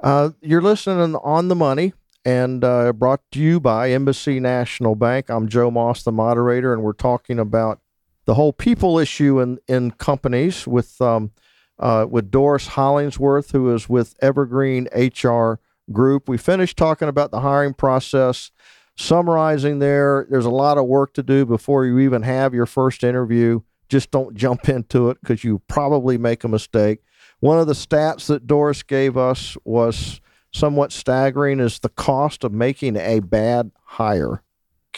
Uh, 0.00 0.30
you're 0.40 0.62
listening 0.62 1.16
on 1.16 1.48
the 1.48 1.54
money 1.54 1.92
and 2.24 2.64
uh, 2.64 2.92
brought 2.92 3.20
to 3.32 3.40
you 3.40 3.60
by 3.60 3.90
Embassy 3.90 4.40
National 4.40 4.94
Bank. 4.94 5.28
I'm 5.28 5.48
Joe 5.48 5.70
Moss, 5.70 6.02
the 6.02 6.12
moderator, 6.12 6.72
and 6.72 6.82
we're 6.82 6.92
talking 6.92 7.38
about 7.38 7.80
the 8.24 8.34
whole 8.34 8.52
people 8.52 8.98
issue 8.98 9.40
in, 9.40 9.58
in 9.68 9.92
companies 9.92 10.66
with 10.66 11.00
um, 11.00 11.30
uh, 11.78 12.06
with 12.08 12.30
Doris 12.30 12.68
Hollingsworth, 12.68 13.52
who 13.52 13.74
is 13.74 13.88
with 13.88 14.14
Evergreen 14.20 14.88
HR 14.94 15.60
Group. 15.90 16.28
We 16.28 16.36
finished 16.36 16.76
talking 16.76 17.08
about 17.08 17.30
the 17.30 17.40
hiring 17.40 17.74
process. 17.74 18.50
Summarizing 18.96 19.78
there, 19.78 20.26
there's 20.28 20.44
a 20.44 20.50
lot 20.50 20.76
of 20.76 20.86
work 20.86 21.14
to 21.14 21.22
do 21.22 21.46
before 21.46 21.86
you 21.86 21.98
even 22.00 22.22
have 22.22 22.52
your 22.52 22.66
first 22.66 23.04
interview. 23.04 23.60
Just 23.88 24.10
don't 24.10 24.34
jump 24.34 24.68
into 24.68 25.08
it 25.10 25.18
because 25.20 25.44
you 25.44 25.62
probably 25.68 26.18
make 26.18 26.44
a 26.44 26.48
mistake. 26.48 27.00
One 27.40 27.58
of 27.58 27.68
the 27.68 27.74
stats 27.74 28.26
that 28.26 28.46
Doris 28.46 28.82
gave 28.82 29.16
us 29.16 29.56
was 29.64 30.20
somewhat 30.52 30.92
staggering 30.92 31.60
is 31.60 31.78
the 31.78 31.88
cost 31.88 32.42
of 32.42 32.52
making 32.52 32.96
a 32.96 33.20
bad 33.20 33.70
hire. 33.84 34.42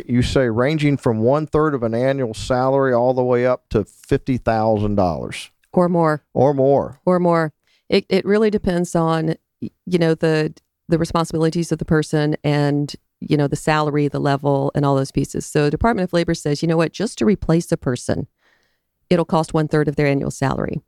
You 0.06 0.22
say 0.22 0.48
ranging 0.48 0.96
from 0.96 1.18
one 1.18 1.46
third 1.46 1.74
of 1.74 1.82
an 1.82 1.94
annual 1.94 2.32
salary 2.32 2.94
all 2.94 3.12
the 3.12 3.22
way 3.22 3.44
up 3.44 3.68
to 3.68 3.84
fifty 3.84 4.38
thousand 4.38 4.94
dollars 4.94 5.50
or 5.72 5.88
more, 5.88 6.24
or 6.34 6.54
more, 6.54 7.00
or 7.04 7.18
more. 7.18 7.52
It 7.88 8.06
it 8.08 8.24
really 8.24 8.50
depends 8.50 8.94
on 8.94 9.34
you 9.60 9.98
know 9.98 10.14
the 10.14 10.54
the 10.88 10.98
responsibilities 10.98 11.70
of 11.72 11.78
the 11.78 11.84
person 11.84 12.36
and 12.42 12.94
you 13.20 13.36
know 13.36 13.46
the 13.46 13.56
salary, 13.56 14.08
the 14.08 14.20
level, 14.20 14.72
and 14.74 14.84
all 14.84 14.96
those 14.96 15.12
pieces. 15.12 15.46
So 15.46 15.70
Department 15.70 16.08
of 16.08 16.12
Labor 16.12 16.34
says, 16.34 16.62
you 16.62 16.68
know 16.68 16.76
what, 16.76 16.92
just 16.92 17.18
to 17.18 17.24
replace 17.24 17.70
a 17.70 17.76
person, 17.76 18.26
it'll 19.08 19.24
cost 19.24 19.54
one 19.54 19.68
third 19.68 19.88
of 19.88 19.96
their 19.96 20.06
annual 20.06 20.30
salary. 20.30 20.80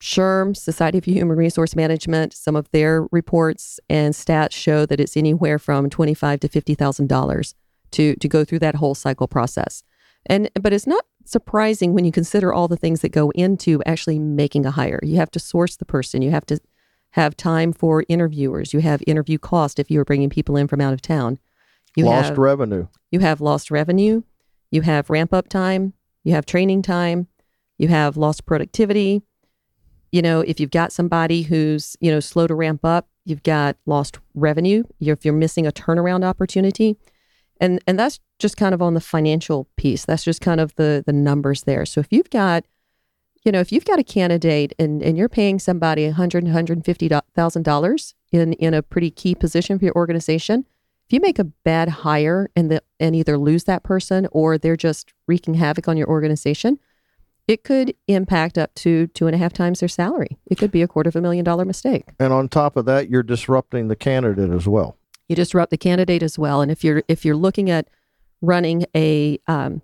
SHRM, 0.00 0.56
Society 0.56 1.00
for 1.00 1.10
Human 1.10 1.36
Resource 1.36 1.74
Management, 1.74 2.32
some 2.32 2.54
of 2.54 2.70
their 2.70 3.08
reports 3.10 3.80
and 3.90 4.14
stats 4.14 4.52
show 4.52 4.86
that 4.86 5.00
it's 5.00 5.16
anywhere 5.16 5.58
from 5.58 5.90
twenty-five 5.90 6.40
to 6.40 6.48
fifty 6.48 6.74
thousand 6.74 7.08
dollars 7.08 7.54
to 7.92 8.14
to 8.16 8.28
go 8.28 8.44
through 8.44 8.60
that 8.60 8.76
whole 8.76 8.94
cycle 8.94 9.26
process. 9.26 9.82
And 10.26 10.50
but 10.60 10.72
it's 10.72 10.86
not 10.86 11.04
surprising 11.24 11.94
when 11.94 12.04
you 12.04 12.12
consider 12.12 12.52
all 12.52 12.68
the 12.68 12.76
things 12.76 13.00
that 13.00 13.10
go 13.10 13.30
into 13.30 13.82
actually 13.84 14.18
making 14.18 14.66
a 14.66 14.70
hire. 14.70 15.00
You 15.02 15.16
have 15.16 15.30
to 15.32 15.38
source 15.38 15.76
the 15.76 15.84
person. 15.84 16.22
You 16.22 16.30
have 16.30 16.46
to 16.46 16.58
have 17.12 17.36
time 17.36 17.72
for 17.72 18.04
interviewers. 18.08 18.72
You 18.72 18.80
have 18.80 19.02
interview 19.06 19.38
cost 19.38 19.78
if 19.78 19.90
you 19.90 20.00
are 20.00 20.04
bringing 20.04 20.30
people 20.30 20.56
in 20.56 20.68
from 20.68 20.80
out 20.80 20.92
of 20.92 21.00
town. 21.00 21.38
You 21.96 22.04
lost 22.04 22.30
have, 22.30 22.38
revenue. 22.38 22.86
You 23.10 23.20
have 23.20 23.40
lost 23.40 23.70
revenue. 23.70 24.22
You 24.70 24.82
have 24.82 25.10
ramp 25.10 25.32
up 25.32 25.48
time. 25.48 25.94
You 26.24 26.34
have 26.34 26.44
training 26.46 26.82
time. 26.82 27.28
You 27.78 27.88
have 27.88 28.16
lost 28.16 28.44
productivity 28.44 29.22
you 30.12 30.22
know, 30.22 30.40
if 30.40 30.58
you've 30.58 30.70
got 30.70 30.92
somebody 30.92 31.42
who's, 31.42 31.96
you 32.00 32.10
know, 32.10 32.20
slow 32.20 32.46
to 32.46 32.54
ramp 32.54 32.84
up, 32.84 33.08
you've 33.24 33.42
got 33.42 33.76
lost 33.86 34.18
revenue, 34.34 34.84
you're, 34.98 35.14
if 35.14 35.24
you're 35.24 35.34
missing 35.34 35.66
a 35.66 35.72
turnaround 35.72 36.24
opportunity. 36.24 36.96
And 37.60 37.82
and 37.86 37.98
that's 37.98 38.20
just 38.38 38.56
kind 38.56 38.74
of 38.74 38.82
on 38.82 38.94
the 38.94 39.00
financial 39.00 39.68
piece. 39.76 40.04
That's 40.04 40.24
just 40.24 40.40
kind 40.40 40.60
of 40.60 40.74
the 40.76 41.02
the 41.06 41.12
numbers 41.12 41.62
there. 41.62 41.84
So 41.86 42.00
if 42.00 42.08
you've 42.10 42.30
got 42.30 42.64
you 43.44 43.52
know, 43.52 43.60
if 43.60 43.72
you've 43.72 43.84
got 43.84 43.98
a 43.98 44.04
candidate 44.04 44.74
and, 44.78 45.02
and 45.02 45.16
you're 45.16 45.28
paying 45.28 45.58
somebody 45.58 46.04
a 46.04 46.12
hundred, 46.12 46.46
hundred 46.48 46.78
and 46.78 46.84
fifty 46.84 47.08
thousand 47.34 47.62
dollars 47.62 48.14
in 48.32 48.52
in 48.54 48.74
a 48.74 48.82
pretty 48.82 49.10
key 49.10 49.34
position 49.34 49.78
for 49.78 49.84
your 49.86 49.94
organization, 49.94 50.66
if 51.06 51.12
you 51.12 51.20
make 51.20 51.38
a 51.38 51.44
bad 51.44 51.88
hire 51.88 52.50
and 52.54 52.70
the 52.70 52.82
and 53.00 53.16
either 53.16 53.38
lose 53.38 53.64
that 53.64 53.82
person 53.82 54.28
or 54.32 54.58
they're 54.58 54.76
just 54.76 55.14
wreaking 55.26 55.54
havoc 55.54 55.88
on 55.88 55.96
your 55.96 56.08
organization, 56.08 56.78
it 57.46 57.64
could 57.64 57.94
impact 58.08 58.58
up 58.58 58.74
to 58.74 59.06
two 59.08 59.26
and 59.26 59.34
a 59.34 59.38
half 59.38 59.52
times 59.52 59.80
their 59.80 59.88
salary. 59.88 60.36
It 60.46 60.58
could 60.58 60.70
be 60.70 60.82
a 60.82 60.88
quarter 60.88 61.08
of 61.08 61.16
a 61.16 61.20
million 61.22 61.44
dollar 61.44 61.64
mistake. 61.64 62.04
And 62.20 62.32
on 62.32 62.48
top 62.48 62.76
of 62.76 62.84
that, 62.84 63.08
you're 63.08 63.22
disrupting 63.22 63.88
the 63.88 63.96
candidate 63.96 64.50
as 64.50 64.68
well. 64.68 64.98
You 65.28 65.36
disrupt 65.36 65.70
the 65.70 65.78
candidate 65.78 66.22
as 66.22 66.38
well. 66.38 66.60
And 66.60 66.70
if 66.70 66.82
you're 66.82 67.02
if 67.08 67.24
you're 67.24 67.36
looking 67.36 67.70
at 67.70 67.88
running 68.40 68.86
a 68.94 69.38
um, 69.46 69.82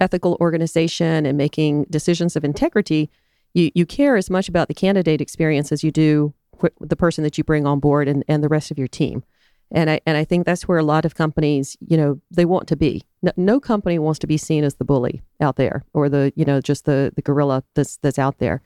ethical 0.00 0.36
organization 0.40 1.26
and 1.26 1.36
making 1.36 1.84
decisions 1.84 2.36
of 2.36 2.44
integrity, 2.44 3.10
you 3.54 3.70
you 3.74 3.86
care 3.86 4.16
as 4.16 4.30
much 4.30 4.48
about 4.48 4.68
the 4.68 4.74
candidate 4.74 5.20
experience 5.20 5.72
as 5.72 5.82
you 5.82 5.90
do 5.90 6.34
the 6.80 6.96
person 6.96 7.24
that 7.24 7.36
you 7.36 7.44
bring 7.44 7.66
on 7.66 7.80
board 7.80 8.08
and, 8.08 8.24
and 8.28 8.42
the 8.42 8.48
rest 8.48 8.70
of 8.70 8.78
your 8.78 8.88
team. 8.88 9.24
And 9.70 9.90
I 9.90 10.00
and 10.06 10.16
I 10.16 10.24
think 10.24 10.46
that's 10.46 10.68
where 10.68 10.78
a 10.78 10.84
lot 10.84 11.04
of 11.04 11.14
companies, 11.14 11.76
you 11.80 11.96
know, 11.96 12.20
they 12.30 12.44
want 12.44 12.68
to 12.68 12.76
be. 12.76 13.02
No, 13.22 13.32
no, 13.36 13.60
company 13.60 13.98
wants 13.98 14.18
to 14.20 14.26
be 14.26 14.36
seen 14.36 14.62
as 14.62 14.74
the 14.74 14.84
bully 14.84 15.22
out 15.40 15.56
there 15.56 15.84
or 15.94 16.08
the, 16.08 16.32
you 16.36 16.44
know, 16.44 16.60
just 16.60 16.84
the 16.84 17.12
the 17.16 17.22
gorilla 17.22 17.64
that's 17.74 17.96
that's 17.96 18.18
out 18.18 18.38
there. 18.38 18.62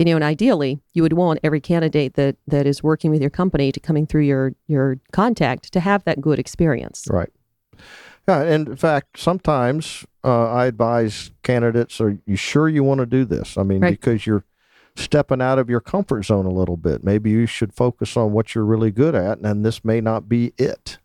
You 0.00 0.06
know, 0.06 0.14
and 0.14 0.24
ideally, 0.24 0.80
you 0.94 1.02
would 1.02 1.12
want 1.12 1.40
every 1.42 1.60
candidate 1.60 2.14
that 2.14 2.36
that 2.46 2.66
is 2.66 2.82
working 2.82 3.10
with 3.10 3.20
your 3.20 3.28
company 3.28 3.70
to 3.70 3.78
coming 3.78 4.06
through 4.06 4.22
your 4.22 4.54
your 4.66 4.98
contact 5.12 5.70
to 5.74 5.80
have 5.80 6.04
that 6.04 6.22
good 6.22 6.38
experience. 6.38 7.06
Right. 7.10 7.28
Yeah, 8.26 8.40
and 8.40 8.68
in 8.68 8.76
fact, 8.76 9.18
sometimes 9.18 10.06
uh, 10.24 10.50
I 10.50 10.64
advise 10.64 11.32
candidates: 11.42 12.00
Are 12.00 12.18
you 12.24 12.36
sure 12.36 12.66
you 12.66 12.82
want 12.82 13.00
to 13.00 13.06
do 13.06 13.26
this? 13.26 13.58
I 13.58 13.62
mean, 13.62 13.82
right. 13.82 13.90
because 13.90 14.26
you're 14.26 14.44
stepping 14.96 15.42
out 15.42 15.58
of 15.58 15.68
your 15.68 15.80
comfort 15.80 16.24
zone 16.24 16.46
a 16.46 16.50
little 16.50 16.78
bit. 16.78 17.04
Maybe 17.04 17.28
you 17.28 17.44
should 17.44 17.74
focus 17.74 18.16
on 18.16 18.32
what 18.32 18.54
you're 18.54 18.64
really 18.64 18.90
good 18.90 19.14
at, 19.14 19.40
and 19.40 19.66
this 19.66 19.84
may 19.84 20.00
not 20.00 20.30
be 20.30 20.54
it. 20.56 20.96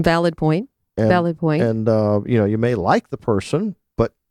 Valid 0.00 0.36
point. 0.36 0.68
And, 0.96 1.08
Valid 1.08 1.38
point. 1.38 1.62
And 1.62 1.88
uh, 1.88 2.22
you 2.26 2.38
know, 2.38 2.44
you 2.44 2.58
may 2.58 2.74
like 2.74 3.10
the 3.10 3.16
person, 3.16 3.76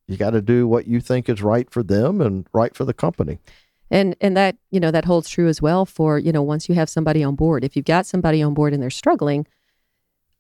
you 0.08 0.18
got 0.18 0.32
to 0.32 0.42
do 0.42 0.68
what 0.68 0.88
you 0.88 1.02
think 1.02 1.30
is 1.30 1.42
right 1.42 1.70
for 1.70 1.84
them 1.84 2.22
and 2.22 2.48
right 2.54 2.76
for 2.76 2.86
the 2.86 2.94
company. 2.94 3.40
And 3.90 4.16
and 4.20 4.36
that 4.36 4.58
you 4.70 4.80
know 4.80 4.92
that 4.92 5.06
holds 5.06 5.30
true 5.30 5.48
as 5.48 5.62
well 5.62 5.86
for 5.86 6.20
you 6.20 6.32
know 6.32 6.44
once 6.44 6.68
you 6.68 6.76
have 6.76 6.90
somebody 6.90 7.24
on 7.24 7.36
board. 7.36 7.64
If 7.64 7.76
you've 7.76 7.86
got 7.86 8.06
somebody 8.06 8.42
on 8.42 8.54
board 8.54 8.74
and 8.74 8.84
they're 8.84 8.90
struggling, 8.90 9.48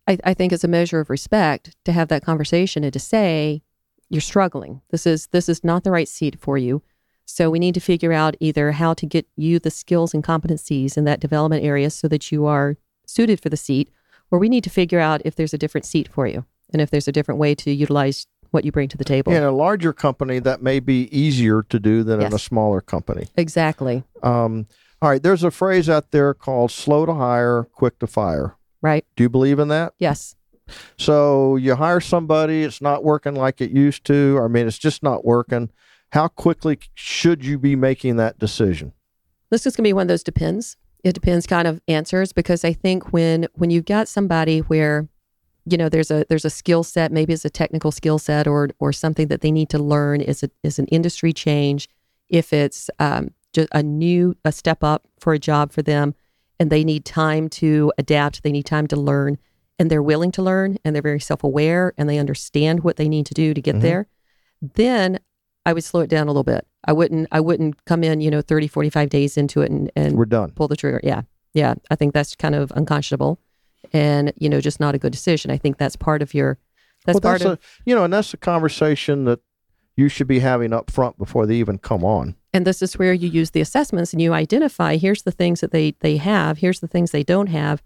I, 0.07 0.17
I 0.23 0.33
think 0.33 0.51
it's 0.51 0.65
a 0.65 0.67
measure 0.67 0.99
of 0.99 1.09
respect 1.09 1.75
to 1.85 1.93
have 1.93 2.09
that 2.09 2.25
conversation 2.25 2.83
and 2.83 2.91
to 2.91 2.99
say 2.99 3.61
you're 4.09 4.21
struggling. 4.21 4.81
This 4.89 5.05
is 5.05 5.27
this 5.27 5.47
is 5.47 5.63
not 5.63 5.83
the 5.83 5.91
right 5.91 6.09
seat 6.09 6.37
for 6.39 6.57
you 6.57 6.81
so 7.29 7.49
we 7.49 7.59
need 7.59 7.73
to 7.73 7.81
figure 7.81 8.13
out 8.13 8.37
either 8.39 8.71
how 8.71 8.93
to 8.93 9.05
get 9.05 9.27
you 9.35 9.59
the 9.59 9.69
skills 9.69 10.13
and 10.13 10.23
competencies 10.23 10.95
in 10.97 11.03
that 11.03 11.19
development 11.19 11.63
area 11.63 11.89
so 11.89 12.07
that 12.07 12.31
you 12.31 12.45
are 12.45 12.77
suited 13.05 13.41
for 13.41 13.49
the 13.49 13.57
seat, 13.57 13.91
or 14.31 14.39
we 14.39 14.47
need 14.47 14.63
to 14.63 14.69
figure 14.69 15.01
out 15.01 15.21
if 15.25 15.35
there's 15.35 15.53
a 15.53 15.57
different 15.57 15.85
seat 15.85 16.07
for 16.07 16.25
you 16.25 16.45
and 16.71 16.81
if 16.81 16.89
there's 16.89 17.07
a 17.07 17.11
different 17.11 17.39
way 17.39 17.53
to 17.53 17.71
utilize 17.71 18.27
what 18.51 18.65
you 18.65 18.71
bring 18.71 18.89
to 18.89 18.97
the 18.97 19.03
table. 19.03 19.33
In 19.33 19.43
a 19.43 19.51
larger 19.51 19.93
company, 19.93 20.39
that 20.39 20.61
may 20.61 20.79
be 20.79 21.07
easier 21.17 21.63
to 21.63 21.79
do 21.79 22.03
than 22.03 22.21
yes. 22.21 22.29
in 22.29 22.35
a 22.35 22.39
smaller 22.39 22.81
company. 22.81 23.27
Exactly. 23.35 24.03
Um, 24.23 24.67
all 25.01 25.09
right, 25.09 25.21
there's 25.21 25.43
a 25.43 25.51
phrase 25.51 25.89
out 25.89 26.11
there 26.11 26.33
called 26.33 26.71
slow 26.71 27.05
to 27.05 27.13
hire, 27.13 27.63
quick 27.73 27.99
to 27.99 28.07
fire. 28.07 28.55
Right. 28.81 29.05
Do 29.15 29.23
you 29.23 29.29
believe 29.29 29.59
in 29.59 29.67
that? 29.67 29.93
Yes. 29.99 30.35
So 30.97 31.55
you 31.55 31.75
hire 31.75 32.01
somebody, 32.01 32.63
it's 32.63 32.81
not 32.81 33.03
working 33.03 33.35
like 33.35 33.61
it 33.61 33.71
used 33.71 34.05
to. 34.05 34.39
I 34.43 34.47
mean, 34.47 34.67
it's 34.67 34.77
just 34.77 35.03
not 35.03 35.23
working. 35.23 35.69
How 36.11 36.27
quickly 36.27 36.79
should 36.93 37.45
you 37.45 37.57
be 37.57 37.75
making 37.75 38.17
that 38.17 38.39
decision? 38.39 38.93
This 39.49 39.65
is 39.65 39.75
going 39.75 39.83
to 39.83 39.87
be 39.87 39.93
one 39.93 40.03
of 40.03 40.07
those 40.09 40.23
depends. 40.23 40.77
It 41.03 41.13
depends 41.13 41.47
kind 41.47 41.67
of 41.67 41.81
answers 41.87 42.33
because 42.33 42.65
I 42.65 42.73
think 42.73 43.13
when 43.13 43.47
when 43.53 43.69
you've 43.69 43.85
got 43.85 44.07
somebody 44.07 44.59
where 44.59 45.07
you 45.69 45.77
know 45.77 45.89
there's 45.89 46.11
a 46.11 46.25
there's 46.29 46.45
a 46.45 46.49
skill 46.49 46.83
set 46.83 47.11
maybe 47.11 47.33
it's 47.33 47.45
a 47.45 47.49
technical 47.49 47.91
skill 47.91 48.19
set 48.19 48.47
or 48.47 48.69
or 48.79 48.93
something 48.93 49.27
that 49.27 49.41
they 49.41 49.51
need 49.51 49.69
to 49.69 49.79
learn 49.79 50.21
is 50.21 50.43
a, 50.43 50.49
is 50.63 50.79
an 50.79 50.85
industry 50.87 51.33
change 51.33 51.89
if 52.29 52.53
it's 52.53 52.89
um, 52.99 53.31
just 53.53 53.69
a 53.71 53.83
new 53.83 54.35
a 54.45 54.51
step 54.51 54.83
up 54.83 55.07
for 55.19 55.33
a 55.33 55.39
job 55.39 55.71
for 55.71 55.81
them 55.81 56.13
and 56.59 56.69
they 56.69 56.83
need 56.83 57.05
time 57.05 57.49
to 57.49 57.91
adapt 57.97 58.43
they 58.43 58.51
need 58.51 58.65
time 58.65 58.87
to 58.87 58.95
learn 58.95 59.37
and 59.79 59.91
they're 59.91 60.03
willing 60.03 60.31
to 60.31 60.41
learn 60.41 60.77
and 60.83 60.95
they're 60.95 61.01
very 61.01 61.19
self-aware 61.19 61.93
and 61.97 62.09
they 62.09 62.17
understand 62.17 62.83
what 62.83 62.95
they 62.95 63.09
need 63.09 63.25
to 63.25 63.33
do 63.33 63.53
to 63.53 63.61
get 63.61 63.75
mm-hmm. 63.75 63.83
there 63.83 64.07
then 64.61 65.19
I 65.65 65.73
would 65.73 65.83
slow 65.83 65.99
it 65.99 66.09
down 66.09 66.27
a 66.27 66.29
little 66.31 66.45
bit. 66.45 66.65
I 66.85 66.93
wouldn't 66.93 67.27
I 67.29 67.41
wouldn't 67.41 67.83
come 67.83 68.01
in, 68.01 68.21
you 68.21 68.31
know, 68.31 68.41
30, 68.41 68.69
45 68.69 69.09
days 69.09 69.35
into 69.35 69.61
it 69.61 69.69
and, 69.69 69.91
and 69.97 70.15
we're 70.17 70.25
done. 70.25 70.51
Pull 70.51 70.69
the 70.69 70.77
trigger. 70.77 71.01
Yeah. 71.03 71.23
Yeah. 71.53 71.75
I 71.91 71.95
think 71.95 72.13
that's 72.13 72.35
kind 72.35 72.55
of 72.55 72.71
unconscionable 72.73 73.37
and, 73.93 74.33
you 74.37 74.49
know, 74.49 74.61
just 74.61 74.79
not 74.79 74.95
a 74.95 74.97
good 74.97 75.11
decision. 75.11 75.51
I 75.51 75.57
think 75.57 75.77
that's 75.77 75.95
part 75.95 76.21
of 76.21 76.33
your 76.33 76.57
that's 77.05 77.15
well, 77.15 77.21
part 77.21 77.39
that's 77.39 77.51
of 77.51 77.59
a, 77.59 77.81
you 77.85 77.95
know, 77.95 78.03
and 78.03 78.13
that's 78.13 78.33
a 78.33 78.37
conversation 78.37 79.25
that 79.25 79.39
you 79.95 80.09
should 80.09 80.27
be 80.27 80.39
having 80.39 80.73
up 80.73 80.91
front 80.91 81.17
before 81.17 81.45
they 81.45 81.55
even 81.55 81.77
come 81.77 82.03
on. 82.03 82.35
And 82.53 82.65
this 82.65 82.81
is 82.81 82.97
where 82.97 83.13
you 83.13 83.29
use 83.29 83.51
the 83.51 83.61
assessments 83.61 84.13
and 84.13 84.21
you 84.21 84.33
identify 84.33 84.97
here's 84.97 85.23
the 85.23 85.31
things 85.31 85.61
that 85.61 85.71
they 85.71 85.95
they 85.99 86.17
have, 86.17 86.59
here's 86.59 86.79
the 86.79 86.87
things 86.87 87.11
they 87.11 87.23
don't 87.23 87.47
have. 87.47 87.81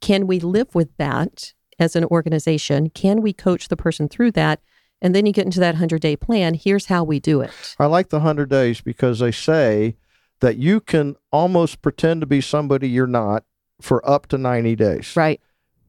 Can 0.00 0.26
we 0.26 0.40
live 0.40 0.74
with 0.74 0.96
that 0.96 1.52
as 1.78 1.96
an 1.96 2.04
organization? 2.04 2.90
Can 2.90 3.20
we 3.20 3.32
coach 3.32 3.68
the 3.68 3.76
person 3.76 4.08
through 4.08 4.32
that? 4.32 4.60
And 5.02 5.14
then 5.14 5.26
you 5.26 5.32
get 5.32 5.46
into 5.46 5.60
that 5.60 5.74
100 5.74 6.00
day 6.00 6.16
plan. 6.16 6.54
Here's 6.54 6.86
how 6.86 7.04
we 7.04 7.20
do 7.20 7.40
it. 7.40 7.50
I 7.78 7.86
like 7.86 8.10
the 8.10 8.18
100 8.18 8.48
days 8.48 8.80
because 8.80 9.18
they 9.18 9.32
say 9.32 9.96
that 10.40 10.56
you 10.56 10.80
can 10.80 11.16
almost 11.32 11.82
pretend 11.82 12.20
to 12.20 12.26
be 12.26 12.40
somebody 12.40 12.88
you're 12.88 13.06
not 13.06 13.44
for 13.80 14.08
up 14.08 14.26
to 14.28 14.38
90 14.38 14.76
days. 14.76 15.14
Right. 15.16 15.40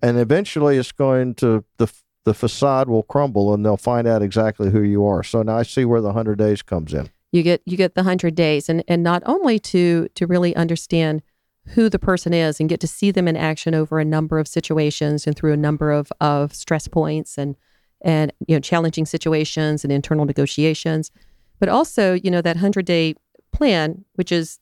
And 0.02 0.18
eventually 0.18 0.78
it's 0.78 0.92
going 0.92 1.36
to, 1.36 1.64
the, 1.78 1.92
the 2.24 2.34
facade 2.34 2.88
will 2.88 3.04
crumble 3.04 3.54
and 3.54 3.66
they'll 3.66 3.78
find 3.78 4.08
out 4.08 4.22
exactly 4.22 4.70
who 4.72 4.82
you 4.82 5.06
are. 5.06 5.24
So 5.24 5.42
now 5.42 5.58
I 5.58 5.64
see 5.64 5.86
where 5.86 6.02
the 6.02 6.08
100 6.08 6.38
days 6.38 6.62
comes 6.62 6.94
in. 6.94 7.10
You 7.32 7.44
get 7.44 7.62
you 7.66 7.78
get 7.78 7.96
the 7.96 8.02
100 8.02 8.36
days 8.36 8.68
and 8.68 8.84
and 8.90 9.04
not 9.04 9.24
only 9.26 9.58
to 9.60 10.10
to 10.16 10.28
really 10.28 10.54
understand 10.54 11.22
who 11.68 11.90
the 11.90 12.00
person 12.00 12.34
is 12.34 12.60
and 12.60 12.68
get 12.68 12.80
to 12.82 12.88
see 12.88 13.12
them 13.12 13.28
in 13.28 13.38
action 13.38 13.74
over 13.74 14.00
a 14.00 14.06
number 14.06 14.40
of 14.40 14.48
situations 14.48 15.26
and 15.26 15.36
through 15.36 15.54
a 15.54 15.58
number 15.58 15.92
of, 15.92 16.12
of 16.20 16.54
stress 16.54 16.88
points 16.88 17.38
and 17.38 17.56
and 18.02 18.34
you 18.48 18.56
know 18.56 18.60
challenging 18.60 19.06
situations 19.06 19.84
and 19.84 19.94
internal 19.94 20.26
negotiations 20.26 21.12
but 21.60 21.70
also 21.70 22.14
you 22.14 22.32
know 22.32 22.42
that 22.42 22.58
100 22.58 22.84
day 22.84 23.14
plan 23.54 24.04
which 24.16 24.32
is 24.32 24.60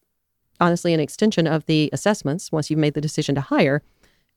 honestly 0.60 0.94
an 0.94 1.00
extension 1.00 1.48
of 1.48 1.66
the 1.66 1.90
assessments 1.94 2.52
once 2.52 2.70
you've 2.70 2.80
made 2.80 2.94
the 2.94 3.02
decision 3.02 3.36
to 3.36 3.42
hire 3.42 3.82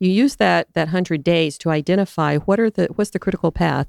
you 0.03 0.11
use 0.11 0.37
that 0.37 0.67
that 0.75 0.89
100 0.89 1.23
days 1.23 1.57
to 1.59 1.71
identify 1.71 2.37
what 2.39 2.59
are 2.59 2.71
the 2.71 2.87
what's 2.97 3.11
the 3.11 3.21
critical 3.21 3.53
path 3.53 3.87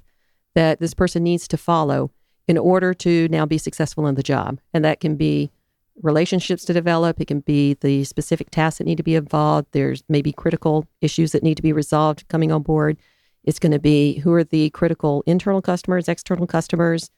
that 0.54 0.80
this 0.80 0.94
person 0.94 1.24
needs 1.24 1.48
to 1.48 1.58
follow 1.58 2.12
in 2.48 2.58
order 2.58 2.94
to 2.94 3.28
now 3.30 3.46
be 3.46 3.58
successful 3.58 4.06
in 4.06 4.16
the 4.16 4.24
job. 4.24 4.60
And 4.74 4.86
that 4.86 5.00
can 5.00 5.16
be 5.16 5.50
relationships 6.02 6.66
to 6.66 6.74
develop 6.74 7.20
it 7.20 7.26
can 7.26 7.40
be 7.40 7.76
the 7.76 8.04
specific 8.04 8.50
tasks 8.50 8.80
that 8.80 8.86
need 8.86 8.98
to 8.98 9.04
be 9.04 9.16
involved 9.16 9.68
there's 9.74 10.04
maybe 10.10 10.32
critical 10.32 10.88
issues 11.02 11.32
that 11.32 11.44
need 11.44 11.56
to 11.56 11.62
be 11.62 11.74
resolved 11.74 12.28
coming 12.28 12.52
on 12.52 12.62
board. 12.64 12.98
It's 13.44 13.60
going 13.60 13.74
to 13.74 13.80
be 13.80 14.20
who 14.20 14.34
are 14.34 14.44
the 14.44 14.70
critical 14.72 15.24
internal 15.26 15.62
customers 15.62 16.08
external 16.08 16.48
customers 16.48 17.10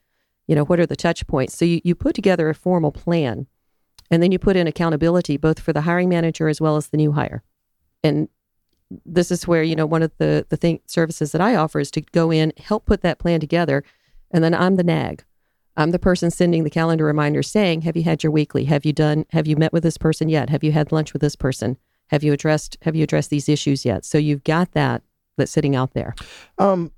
you 0.48 0.56
know 0.56 0.64
what 0.64 0.80
are 0.80 0.86
the 0.86 0.96
touch 0.96 1.26
points? 1.28 1.58
So 1.58 1.66
you, 1.66 1.82
you 1.84 1.96
put 1.96 2.16
together 2.16 2.50
a 2.50 2.56
formal 2.56 2.92
plan 2.92 3.48
and 4.12 4.22
then 4.22 4.32
you 4.32 4.40
put 4.40 4.56
in 4.56 4.68
accountability 4.68 5.38
both 5.38 5.60
for 5.60 5.74
the 5.74 5.82
hiring 5.82 6.10
manager 6.10 6.48
as 6.48 6.62
well 6.62 6.78
as 6.78 6.88
the 6.88 6.98
new 6.98 7.12
hire 7.12 7.44
and 8.04 8.30
this 9.06 9.32
is 9.32 9.48
where 9.48 9.64
you 9.64 9.76
know 9.76 9.86
one 9.86 10.04
of 10.04 10.12
the 10.18 10.46
the 10.50 10.58
thing, 10.58 10.80
services 10.86 11.32
that 11.32 11.42
I 11.42 11.56
offer 11.56 11.80
is 11.80 11.92
to 11.92 12.02
go 12.02 12.32
in, 12.32 12.54
help 12.58 12.86
put 12.86 13.02
that 13.02 13.20
plan 13.20 13.40
together, 13.40 13.84
and 14.32 14.44
then 14.44 14.54
I'm 14.54 14.76
the 14.76 14.84
nag. 14.84 15.24
I'm 15.78 15.92
the 15.92 16.00
person 16.00 16.32
sending 16.32 16.64
the 16.64 16.70
calendar 16.70 17.06
reminder 17.06 17.44
saying, 17.44 17.82
"Have 17.82 17.98
you 17.98 18.04
had 18.04 18.24
your 18.24 18.32
weekly? 18.32 18.66
Have 18.66 18.86
you 18.86 18.94
done? 18.94 19.26
Have 19.32 19.48
you 19.48 19.56
met 19.56 19.74
with 19.74 19.84
this 19.84 19.98
person 19.98 20.30
yet? 20.30 20.50
Have 20.50 20.64
you 20.64 20.72
had 20.72 20.92
lunch 20.92 21.14
with 21.14 21.22
this 21.22 21.36
person? 21.36 21.78
Have 22.10 22.24
you 22.24 22.34
addressed 22.34 22.78
Have 22.84 22.96
you 22.96 23.04
addressed 23.04 23.30
these 23.30 23.50
issues 23.50 23.86
yet?" 23.86 24.06
So 24.06 24.18
you've 24.18 24.44
got 24.44 24.72
that 24.72 25.02
that's 25.38 25.52
sitting 25.52 25.76
out 25.76 25.94
there. 25.94 26.16
Um, 26.58 26.92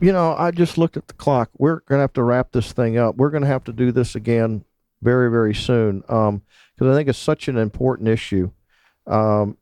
you 0.00 0.12
know, 0.12 0.34
I 0.36 0.50
just 0.50 0.76
looked 0.76 0.96
at 0.96 1.08
the 1.08 1.14
clock. 1.14 1.50
We're 1.56 1.80
going 1.80 1.98
to 1.98 2.02
have 2.02 2.12
to 2.14 2.22
wrap 2.22 2.52
this 2.52 2.72
thing 2.72 2.98
up. 2.98 3.16
We're 3.16 3.30
going 3.30 3.42
to 3.42 3.48
have 3.48 3.64
to 3.64 3.72
do 3.72 3.92
this 3.92 4.14
again 4.14 4.64
very, 5.04 5.30
very 5.30 5.54
soon 5.54 6.00
because 6.00 6.30
um, 6.30 6.42
I 6.80 6.94
think 6.94 7.08
it's 7.08 7.18
such 7.18 7.46
an 7.46 7.58
important 7.58 8.08
issue. 8.08 8.50
Um, 9.06 9.58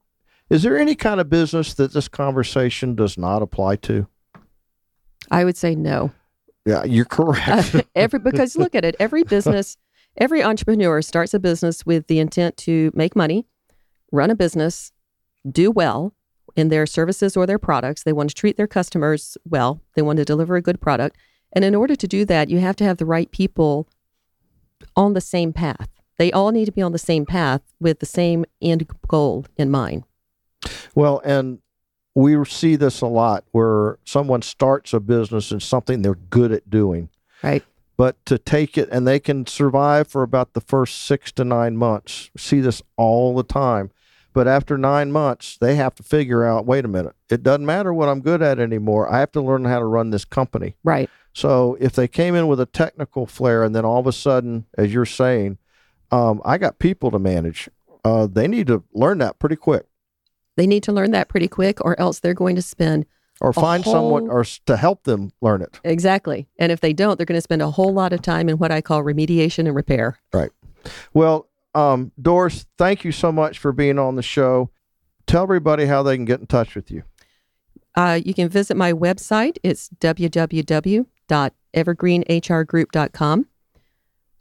is 0.49 0.63
there 0.63 0.79
any 0.79 0.95
kind 0.95 1.21
of 1.21 1.29
business 1.29 1.75
that 1.75 1.93
this 1.93 2.09
conversation 2.09 2.95
does 2.95 3.19
not 3.19 3.43
apply 3.43 3.77
to? 3.77 4.07
I 5.31 5.45
would 5.45 5.57
say 5.57 5.75
no. 5.75 6.13
Yeah, 6.65 6.85
you're 6.85 7.05
correct. 7.05 7.75
uh, 7.75 7.83
every 7.95 8.21
because 8.21 8.57
look 8.57 8.75
at 8.75 8.85
it, 8.85 8.95
every 9.01 9.23
business, 9.37 9.77
every 10.17 10.43
entrepreneur 10.43 11.03
starts 11.03 11.35
a 11.35 11.41
business 11.41 11.85
with 11.85 12.07
the 12.07 12.21
intent 12.21 12.57
to 12.59 12.93
make 12.95 13.17
money, 13.17 13.47
run 14.13 14.31
a 14.31 14.37
business, 14.37 14.93
do 15.51 15.71
well 15.71 16.15
in 16.55 16.69
their 16.69 16.87
services 16.87 17.37
or 17.37 17.47
their 17.47 17.59
products. 17.59 18.03
They 18.03 18.13
want 18.13 18.29
to 18.29 18.35
treat 18.35 18.57
their 18.57 18.67
customers 18.67 19.37
well. 19.45 19.81
They 19.95 20.03
want 20.03 20.19
to 20.19 20.25
deliver 20.25 20.55
a 20.55 20.63
good 20.63 20.81
product. 20.81 21.17
And 21.53 21.65
in 21.65 21.75
order 21.75 21.97
to 21.97 22.07
do 22.07 22.25
that, 22.27 22.49
you 22.49 22.59
have 22.59 22.77
to 22.77 22.85
have 22.85 22.99
the 22.99 23.07
right 23.07 23.31
people 23.31 23.89
on 24.97 25.15
the 25.15 25.21
same 25.21 25.53
path. 25.53 25.89
They 26.19 26.31
all 26.33 26.53
need 26.53 26.67
to 26.67 26.73
be 26.73 26.83
on 26.83 26.93
the 26.93 26.99
same 26.99 27.27
path 27.27 27.63
with 27.81 27.99
the 27.99 28.07
same 28.07 28.45
end 28.61 28.87
goal 29.09 29.47
in 29.57 29.71
mind. 29.71 30.05
Well, 30.95 31.21
and 31.25 31.59
we 32.15 32.45
see 32.45 32.77
this 32.77 33.01
a 33.01 33.07
lot 33.07 33.45
where 33.53 33.99
someone 34.05 34.43
starts 34.43 34.93
a 34.93 35.01
business 35.01 35.51
and 35.51 35.63
something 35.63 36.03
they're 36.03 36.15
good 36.15 36.53
at 36.53 36.69
doing. 36.69 37.09
Right. 37.43 37.65
But 37.97 38.25
to 38.27 38.39
take 38.39 38.77
it 38.77 38.89
and 38.93 39.07
they 39.07 39.21
can 39.21 39.47
survive 39.47 40.09
for 40.09 40.23
about 40.23 40.53
the 40.53 40.61
first 40.61 41.05
six 41.05 41.33
to 41.33 41.45
nine 41.45 41.77
months. 41.77 42.31
See 42.37 42.61
this 42.61 42.83
all 42.97 43.35
the 43.35 43.43
time. 43.43 43.91
But 44.35 44.49
after 44.49 44.79
nine 44.79 45.13
months, 45.13 45.59
they 45.59 45.75
have 45.77 45.95
to 45.97 46.03
figure 46.03 46.45
out 46.45 46.67
wait 46.67 46.85
a 46.85 46.89
minute, 46.89 47.15
it 47.29 47.43
doesn't 47.43 47.67
matter 47.67 47.93
what 47.93 48.09
I'm 48.09 48.21
good 48.21 48.41
at 48.43 48.59
anymore. 48.59 49.13
I 49.13 49.21
have 49.21 49.33
to 49.33 49.43
learn 49.43 49.65
how 49.65 49.79
to 49.79 49.85
run 49.85 50.11
this 50.11 50.25
company. 50.25 50.77
Right. 50.83 51.11
So 51.33 51.77
if 51.81 51.93
they 51.93 52.09
came 52.09 52.35
in 52.35 52.47
with 52.47 52.61
a 52.61 52.67
technical 52.67 53.27
flair 53.27 53.65
and 53.65 53.75
then 53.75 53.85
all 53.85 53.99
of 53.99 54.07
a 54.07 54.13
sudden, 54.13 54.67
as 54.77 54.93
you're 54.93 55.07
saying, 55.07 55.59
um, 56.11 56.43
I 56.45 56.59
got 56.59 56.79
people 56.79 57.11
to 57.11 57.19
manage, 57.19 57.69
uh, 58.05 58.27
they 58.27 58.49
need 58.49 58.67
to 58.67 58.83
learn 58.93 59.19
that 59.19 59.39
pretty 59.39 59.57
quick. 59.57 59.87
They 60.57 60.67
need 60.67 60.83
to 60.83 60.93
learn 60.93 61.13
that 61.13 61.29
pretty 61.29 61.49
quick, 61.49 61.83
or 61.83 61.99
else 61.99 62.21
they're 62.21 62.35
going 62.35 62.57
to 62.57 62.63
spend 62.63 63.07
or 63.41 63.53
find 63.53 63.83
whole... 63.83 63.95
someone 63.95 64.29
or 64.29 64.45
to 64.67 64.77
help 64.77 65.05
them 65.05 65.33
learn 65.41 65.63
it. 65.63 65.81
Exactly. 65.85 66.47
And 66.59 66.71
if 66.71 66.81
they 66.81 66.93
don't, 66.93 67.17
they're 67.17 67.25
going 67.27 67.39
to 67.39 67.43
spend 67.43 67.63
a 67.63 67.71
whole 67.71 67.93
lot 67.93 68.13
of 68.13 68.21
time 68.21 68.49
in 68.49 68.59
what 68.59 68.71
I 68.71 68.83
call 68.83 69.03
remediation 69.03 69.61
and 69.61 69.75
repair. 69.75 70.19
Right. 70.33 70.51
Well, 71.15 71.49
um, 71.75 72.13
Doris, 72.21 72.67
thank 72.77 73.05
you 73.05 73.13
so 73.13 73.33
much 73.33 73.59
for 73.59 73.73
being 73.73 73.99
on 73.99 74.17
the 74.17 74.23
show. 74.23 74.71
Tell 75.27 75.45
everybody 75.45 75.87
how 75.87 76.03
they 76.03 76.17
can 76.17 76.27
get 76.27 76.41
in 76.41 76.47
touch 76.47 76.75
with 76.75 76.91
you. 76.91 77.05
Uh, 77.95 78.21
you 78.23 78.35
can 78.35 78.49
visit 78.49 78.77
my 78.77 78.93
website. 78.93 79.57
It's 79.63 79.89
www.evergreenhrgroup.com. 81.29 83.47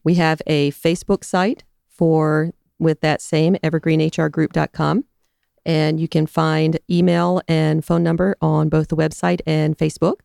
We 0.03 0.15
have 0.15 0.41
a 0.47 0.71
Facebook 0.71 1.23
site 1.23 1.63
for 1.87 2.53
with 2.79 3.01
that 3.01 3.21
same 3.21 3.55
evergreenhrgroup.com. 3.57 5.05
And 5.63 5.99
you 5.99 6.07
can 6.07 6.25
find 6.25 6.79
email 6.89 7.41
and 7.47 7.85
phone 7.85 8.01
number 8.01 8.35
on 8.41 8.69
both 8.69 8.87
the 8.87 8.95
website 8.95 9.41
and 9.45 9.77
Facebook. 9.77 10.21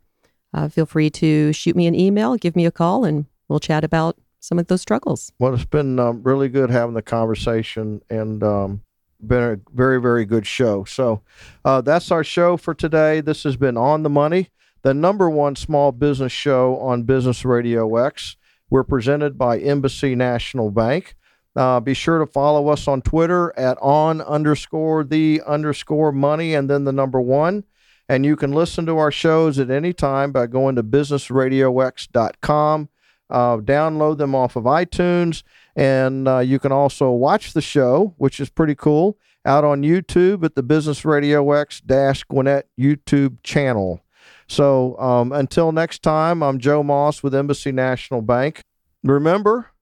Uh, 0.54 0.68
feel 0.68 0.86
free 0.86 1.10
to 1.10 1.52
shoot 1.52 1.76
me 1.76 1.86
an 1.86 1.94
email, 1.94 2.36
give 2.36 2.56
me 2.56 2.64
a 2.64 2.70
call, 2.70 3.04
and 3.04 3.26
we'll 3.48 3.60
chat 3.60 3.84
about 3.84 4.16
some 4.40 4.58
of 4.58 4.68
those 4.68 4.80
struggles. 4.80 5.30
Well, 5.38 5.52
it's 5.52 5.66
been 5.66 5.98
um, 5.98 6.22
really 6.22 6.48
good 6.48 6.70
having 6.70 6.94
the 6.94 7.02
conversation 7.02 8.00
and 8.08 8.42
um, 8.42 8.80
been 9.20 9.42
a 9.42 9.60
very, 9.74 10.00
very 10.00 10.24
good 10.24 10.46
show. 10.46 10.84
So 10.84 11.20
uh, 11.64 11.82
that's 11.82 12.10
our 12.10 12.24
show 12.24 12.56
for 12.56 12.72
today. 12.72 13.20
This 13.20 13.42
has 13.42 13.56
been 13.56 13.76
On 13.76 14.02
the 14.02 14.10
Money, 14.10 14.50
the 14.86 14.94
number 14.94 15.28
one 15.28 15.56
small 15.56 15.90
business 15.90 16.30
show 16.30 16.76
on 16.76 17.02
Business 17.02 17.44
Radio 17.44 17.96
X. 17.96 18.36
We're 18.70 18.84
presented 18.84 19.36
by 19.36 19.58
Embassy 19.58 20.14
National 20.14 20.70
Bank. 20.70 21.16
Uh, 21.56 21.80
be 21.80 21.92
sure 21.92 22.20
to 22.20 22.26
follow 22.26 22.68
us 22.68 22.86
on 22.86 23.02
Twitter 23.02 23.52
at 23.58 23.76
on 23.78 24.20
underscore 24.20 25.02
the 25.02 25.42
underscore 25.44 26.12
money 26.12 26.54
and 26.54 26.70
then 26.70 26.84
the 26.84 26.92
number 26.92 27.20
one. 27.20 27.64
And 28.08 28.24
you 28.24 28.36
can 28.36 28.52
listen 28.52 28.86
to 28.86 28.96
our 28.98 29.10
shows 29.10 29.58
at 29.58 29.70
any 29.70 29.92
time 29.92 30.30
by 30.30 30.46
going 30.46 30.76
to 30.76 30.84
businessradiox.com. 30.84 32.88
Uh, 33.28 33.56
download 33.56 34.18
them 34.18 34.36
off 34.36 34.54
of 34.54 34.66
iTunes. 34.66 35.42
And 35.74 36.28
uh, 36.28 36.38
you 36.38 36.60
can 36.60 36.70
also 36.70 37.10
watch 37.10 37.54
the 37.54 37.60
show, 37.60 38.14
which 38.18 38.38
is 38.38 38.50
pretty 38.50 38.76
cool, 38.76 39.18
out 39.44 39.64
on 39.64 39.82
YouTube 39.82 40.44
at 40.44 40.54
the 40.54 40.62
Business 40.62 41.04
Radio 41.04 41.50
X 41.50 41.82
Gwinnett 42.28 42.68
YouTube 42.78 43.38
channel. 43.42 44.00
So 44.48 44.98
um, 44.98 45.32
until 45.32 45.72
next 45.72 46.02
time, 46.02 46.42
I'm 46.42 46.58
Joe 46.58 46.82
Moss 46.82 47.22
with 47.22 47.34
Embassy 47.34 47.72
National 47.72 48.22
Bank. 48.22 48.62
Remember, 49.02 49.72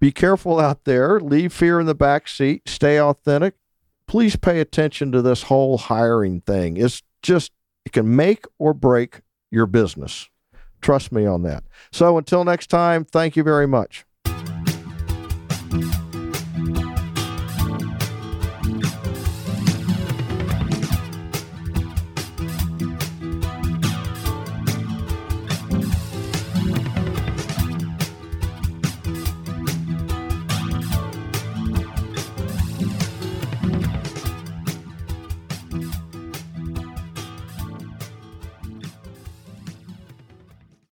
be 0.00 0.12
careful 0.12 0.58
out 0.58 0.84
there. 0.84 1.20
Leave 1.20 1.52
fear 1.52 1.80
in 1.80 1.86
the 1.86 1.94
back 1.94 2.28
seat. 2.28 2.68
Stay 2.68 3.00
authentic. 3.00 3.54
Please 4.06 4.36
pay 4.36 4.60
attention 4.60 5.12
to 5.12 5.20
this 5.20 5.44
whole 5.44 5.76
hiring 5.76 6.40
thing. 6.40 6.76
It's 6.76 7.02
just, 7.22 7.52
it 7.84 7.92
can 7.92 8.16
make 8.16 8.46
or 8.58 8.72
break 8.72 9.20
your 9.50 9.66
business. 9.66 10.28
Trust 10.80 11.12
me 11.12 11.26
on 11.26 11.42
that. 11.42 11.64
So 11.92 12.16
until 12.16 12.44
next 12.44 12.68
time, 12.68 13.04
thank 13.04 13.36
you 13.36 13.42
very 13.42 13.66
much. 13.66 14.06